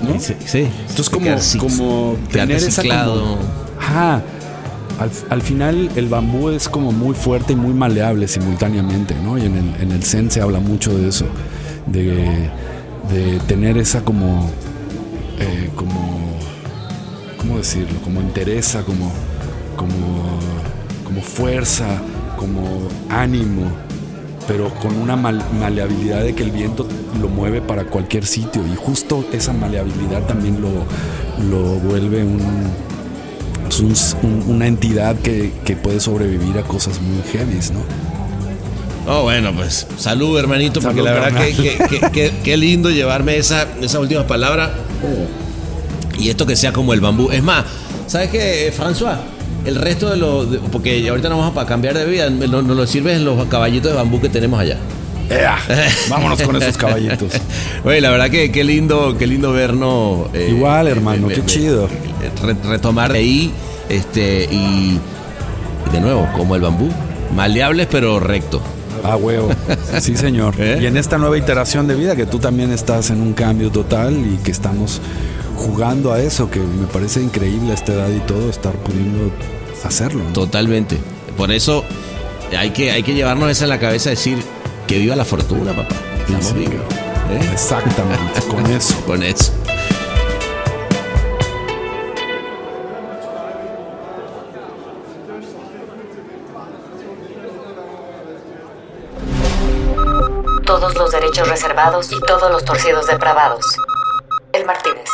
¿no? 0.03 0.21
Sí, 0.21 0.35
sí. 0.47 0.67
Entonces, 0.89 1.09
como, 1.09 1.37
como 1.59 2.17
tener 2.31 2.57
esa. 2.63 2.83
como- 2.83 3.39
Ajá. 3.81 4.23
Al, 4.99 5.11
al 5.29 5.43
final, 5.43 5.91
el 5.97 6.09
bambú 6.09 6.49
es 6.51 6.69
como 6.69 6.91
muy 6.93 7.15
fuerte 7.15 7.53
y 7.53 7.57
muy 7.57 7.75
maleable 7.75 8.29
simultáneamente, 8.29 9.15
¿no? 9.23 9.37
Y 9.37 9.43
en 9.45 9.57
el, 9.57 9.83
en 9.83 9.93
el 9.93 10.03
Zen 10.03 10.31
se 10.31 10.41
habla 10.41 10.59
mucho 10.59 10.97
de 10.97 11.09
eso, 11.09 11.27
de, 11.87 12.49
de 13.13 13.39
tener 13.47 13.77
esa 13.79 14.03
como. 14.03 14.51
eh, 15.39 15.71
como. 15.75 16.37
¿Cómo 17.39 17.59
decirlo? 17.59 17.99
Como 18.03 18.21
entereza, 18.21 18.83
como. 18.85 19.13
como. 19.77 20.39
como 21.05 21.21
fuerza, 21.21 21.87
como 22.39 22.89
ánimo 23.11 23.71
pero 24.49 24.73
con 24.75 24.97
una 24.97 25.17
mal- 25.17 25.43
maleabilidad 25.59 26.23
de 26.23 26.33
que 26.37 26.45
el 26.45 26.53
viento 26.53 26.87
lo 27.21 27.27
mueve 27.29 27.61
para 27.61 27.83
cualquier 27.87 28.25
sitio 28.25 28.63
y 28.65 28.77
justo 28.77 29.25
esa 29.33 29.53
maleabilidad 29.53 30.23
también 30.29 30.61
lo, 30.61 30.69
lo 31.51 31.81
vuelve 31.81 32.23
un, 32.23 32.39
es 33.69 33.81
un- 33.81 33.95
un- 34.23 34.45
una 34.57 34.67
entidad 34.67 35.17
que, 35.17 35.53
que 35.65 35.77
puede 35.77 36.01
sobrevivir 36.01 36.59
a 36.59 36.63
cosas 36.63 37.01
muy 37.01 37.23
heavies, 37.33 37.71
¿no? 37.73 37.81
Oh, 39.09 39.23
bueno, 39.23 39.53
pues 39.55 39.87
salud, 39.99 40.37
hermanito, 40.39 40.81
porque 40.81 41.01
Salud, 41.03 41.09
la 41.09 41.13
verdad 41.13 41.41
que, 41.41 41.55
que, 41.55 41.79
que- 42.01 42.11
que- 42.11 42.33
qué 42.43 42.57
lindo 42.57 42.91
llevarme 42.91 43.37
esa, 43.37 43.67
esa 43.81 44.01
última 44.01 44.27
palabra. 44.27 44.73
Y 46.19 46.29
esto 46.31 46.47
que 46.47 46.57
sea 46.57 46.73
como 46.73 46.93
el 46.95 47.01
bambú. 47.01 47.31
Es 47.31 47.43
más, 47.43 47.65
¿sabes 48.07 48.31
qué, 48.31 48.73
François? 48.77 49.17
El 49.65 49.77
resto 49.77 50.11
de 50.11 50.17
los. 50.17 50.51
de- 50.51 50.59
porque 50.59 51.09
ahorita 51.09 51.29
nos 51.29 51.39
vamos 51.39 51.55
para 51.55 51.67
cambiar 51.69 51.95
de 51.97 52.05
vida, 52.05 52.31
nos, 52.31 52.65
nos 52.65 52.77
lo 52.77 52.87
sirves 52.87 53.21
los 53.21 53.47
caballitos 53.47 53.93
de 53.93 53.97
bambú 53.97 54.21
que 54.21 54.29
tenemos 54.29 54.59
allá. 54.59 54.79
¡Ea! 55.29 55.57
Vámonos 56.09 56.41
con 56.43 56.57
esos 56.57 56.77
caballitos. 56.77 57.33
Oye, 57.85 58.01
la 58.01 58.11
verdad 58.11 58.31
que 58.31 58.51
qué 58.53 58.65
lindo, 58.65 59.17
qué 59.19 59.27
lindo 59.27 59.53
vernos. 59.53 60.29
eh, 60.35 60.49
Igual, 60.51 60.87
eh, 60.89 60.91
hermano, 60.93 61.29
eh, 61.31 61.35
qué 61.35 61.41
eh, 61.41 61.47
chido. 61.47 61.89
Retomar 62.65 63.13
de 63.13 63.19
ahí, 63.19 63.53
este, 63.89 64.45
y 64.51 64.99
de 65.93 66.01
nuevo, 66.01 66.29
como 66.37 66.55
el 66.55 66.63
bambú. 66.63 66.91
Maleables 67.35 67.89
pero 67.91 68.21
recto. 68.21 68.61
Ah, 69.05 69.17
huevo. 69.17 69.51
Sí, 70.01 70.17
señor. 70.17 70.55
¿Eh? 70.59 70.79
Y 70.81 70.87
en 70.87 70.97
esta 70.97 71.19
nueva 71.19 71.39
iteración 71.39 71.87
de 71.87 71.95
vida, 71.95 72.17
que 72.17 72.27
tú 72.27 72.39
también 72.39 72.73
estás 72.73 73.11
en 73.11 73.21
un 73.21 73.33
cambio 73.35 73.71
total 73.71 74.15
y 74.15 74.37
que 74.39 74.51
estamos 74.51 75.01
jugando 75.57 76.13
a 76.13 76.21
eso, 76.21 76.51
que 76.51 76.61
me 76.61 76.87
parece 76.87 77.23
increíble 77.23 77.71
a 77.71 77.75
esta 77.75 77.93
edad 77.93 78.11
y 78.11 78.21
todo, 78.21 78.51
estar 78.51 78.73
pudiendo 78.75 79.31
hacerlo. 79.85 80.23
Totalmente. 80.33 80.99
Por 81.37 81.53
eso 81.53 81.85
hay 82.57 82.71
que, 82.71 82.91
hay 82.91 83.03
que 83.03 83.15
llevarnos 83.15 83.51
eso 83.51 83.65
en 83.65 83.71
la 83.71 83.79
cabeza, 83.79 84.11
decir 84.11 84.39
que 84.87 84.99
viva 84.99 85.17
la 85.17 85.25
fortuna, 85.25 85.73
papá. 85.73 85.95
Estamos 86.21 86.55
vivos. 86.55 86.75
¿eh? 87.31 87.49
Exactamente, 87.53 88.41
con 88.49 88.67
eso. 88.67 88.95
Con 89.07 89.23
eso. 89.23 89.53
Reservados 101.45 102.11
y 102.13 102.21
todos 102.21 102.51
los 102.51 102.65
torcidos 102.65 103.07
depravados. 103.07 103.65
El 104.53 104.65
Martínez. 104.65 105.05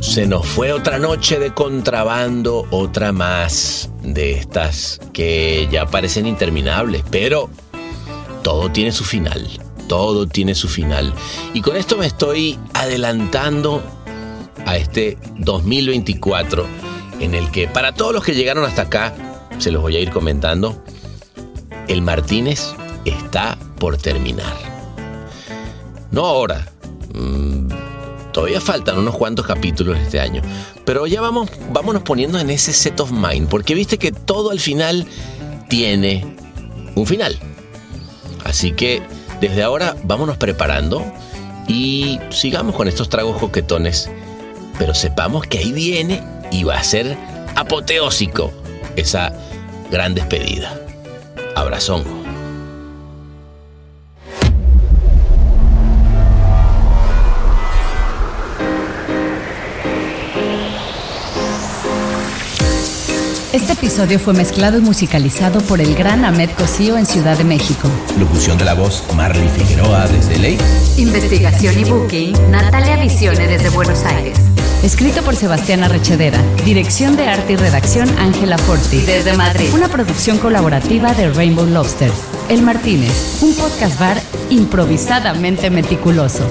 Se 0.00 0.26
nos 0.26 0.46
fue 0.46 0.72
otra 0.72 0.98
noche 0.98 1.38
de 1.38 1.52
contrabando, 1.52 2.66
otra 2.70 3.12
más 3.12 3.90
de 4.02 4.32
estas 4.32 5.00
que 5.12 5.68
ya 5.70 5.86
parecen 5.86 6.26
interminables, 6.26 7.02
pero 7.10 7.50
todo 8.42 8.70
tiene 8.70 8.92
su 8.92 9.04
final, 9.04 9.46
todo 9.88 10.26
tiene 10.26 10.54
su 10.54 10.68
final. 10.68 11.12
Y 11.52 11.60
con 11.60 11.76
esto 11.76 11.98
me 11.98 12.06
estoy 12.06 12.58
adelantando 12.72 13.82
a 14.64 14.76
este 14.76 15.18
2024 15.36 16.66
en 17.20 17.34
el 17.34 17.50
que 17.50 17.68
para 17.68 17.92
todos 17.92 18.12
los 18.12 18.24
que 18.24 18.34
llegaron 18.34 18.64
hasta 18.64 18.82
acá, 18.82 19.14
se 19.58 19.70
los 19.70 19.82
voy 19.82 19.96
a 19.96 20.00
ir 20.00 20.10
comentando, 20.10 20.82
el 21.88 22.02
Martínez 22.02 22.74
está 23.04 23.58
por 23.78 23.96
terminar. 23.96 24.54
No 26.10 26.24
ahora. 26.24 26.66
mm, 27.14 27.68
Todavía 28.32 28.60
faltan 28.60 28.98
unos 28.98 29.16
cuantos 29.16 29.46
capítulos 29.46 29.98
este 29.98 30.20
año. 30.20 30.42
Pero 30.84 31.06
ya 31.06 31.22
vamos, 31.22 31.48
vámonos 31.72 32.02
poniendo 32.02 32.38
en 32.38 32.50
ese 32.50 32.74
set 32.74 33.00
of 33.00 33.10
mind. 33.10 33.48
Porque 33.48 33.74
viste 33.74 33.96
que 33.96 34.12
todo 34.12 34.50
al 34.50 34.60
final 34.60 35.06
tiene 35.70 36.36
un 36.94 37.06
final. 37.06 37.38
Así 38.44 38.72
que 38.72 39.00
desde 39.40 39.62
ahora 39.62 39.96
vámonos 40.04 40.36
preparando 40.36 41.02
y 41.66 42.20
sigamos 42.28 42.74
con 42.74 42.88
estos 42.88 43.08
tragos 43.08 43.38
coquetones. 43.38 44.10
Pero 44.78 44.94
sepamos 44.94 45.46
que 45.46 45.56
ahí 45.56 45.72
viene 45.72 46.22
y 46.50 46.64
va 46.64 46.76
a 46.76 46.84
ser 46.84 47.16
apoteósico 47.54 48.52
esa 48.96 49.32
gran 49.90 50.14
despedida. 50.14 50.74
Abrazongo. 51.54 52.26
Este 63.56 63.72
episodio 63.72 64.18
fue 64.18 64.34
mezclado 64.34 64.76
y 64.76 64.82
musicalizado 64.82 65.62
por 65.62 65.80
el 65.80 65.94
gran 65.94 66.26
Ahmed 66.26 66.50
Cosío 66.50 66.98
en 66.98 67.06
Ciudad 67.06 67.38
de 67.38 67.44
México. 67.44 67.88
Locución 68.18 68.58
de 68.58 68.66
la 68.66 68.74
voz 68.74 69.02
Marley 69.14 69.48
Figueroa 69.48 70.06
desde 70.08 70.38
Ley. 70.38 70.58
Investigación 70.98 71.78
y 71.78 71.84
booking, 71.84 72.50
Natalia 72.50 72.98
Visione 72.98 73.48
desde 73.48 73.70
Buenos 73.70 74.04
Aires. 74.04 74.36
Escrito 74.82 75.22
por 75.22 75.34
Sebastián 75.34 75.82
Arrechedera. 75.82 76.40
Dirección 76.64 77.16
de 77.16 77.26
arte 77.26 77.54
y 77.54 77.56
redacción 77.56 78.08
Ángela 78.18 78.58
Forti. 78.58 79.00
Desde 79.00 79.32
Madrid. 79.32 79.68
Una 79.74 79.88
producción 79.88 80.38
colaborativa 80.38 81.12
de 81.14 81.30
Rainbow 81.30 81.66
Lobster. 81.66 82.10
El 82.48 82.62
Martínez. 82.62 83.42
Un 83.42 83.54
podcast 83.54 83.98
bar 83.98 84.20
improvisadamente 84.50 85.70
meticuloso. 85.70 86.48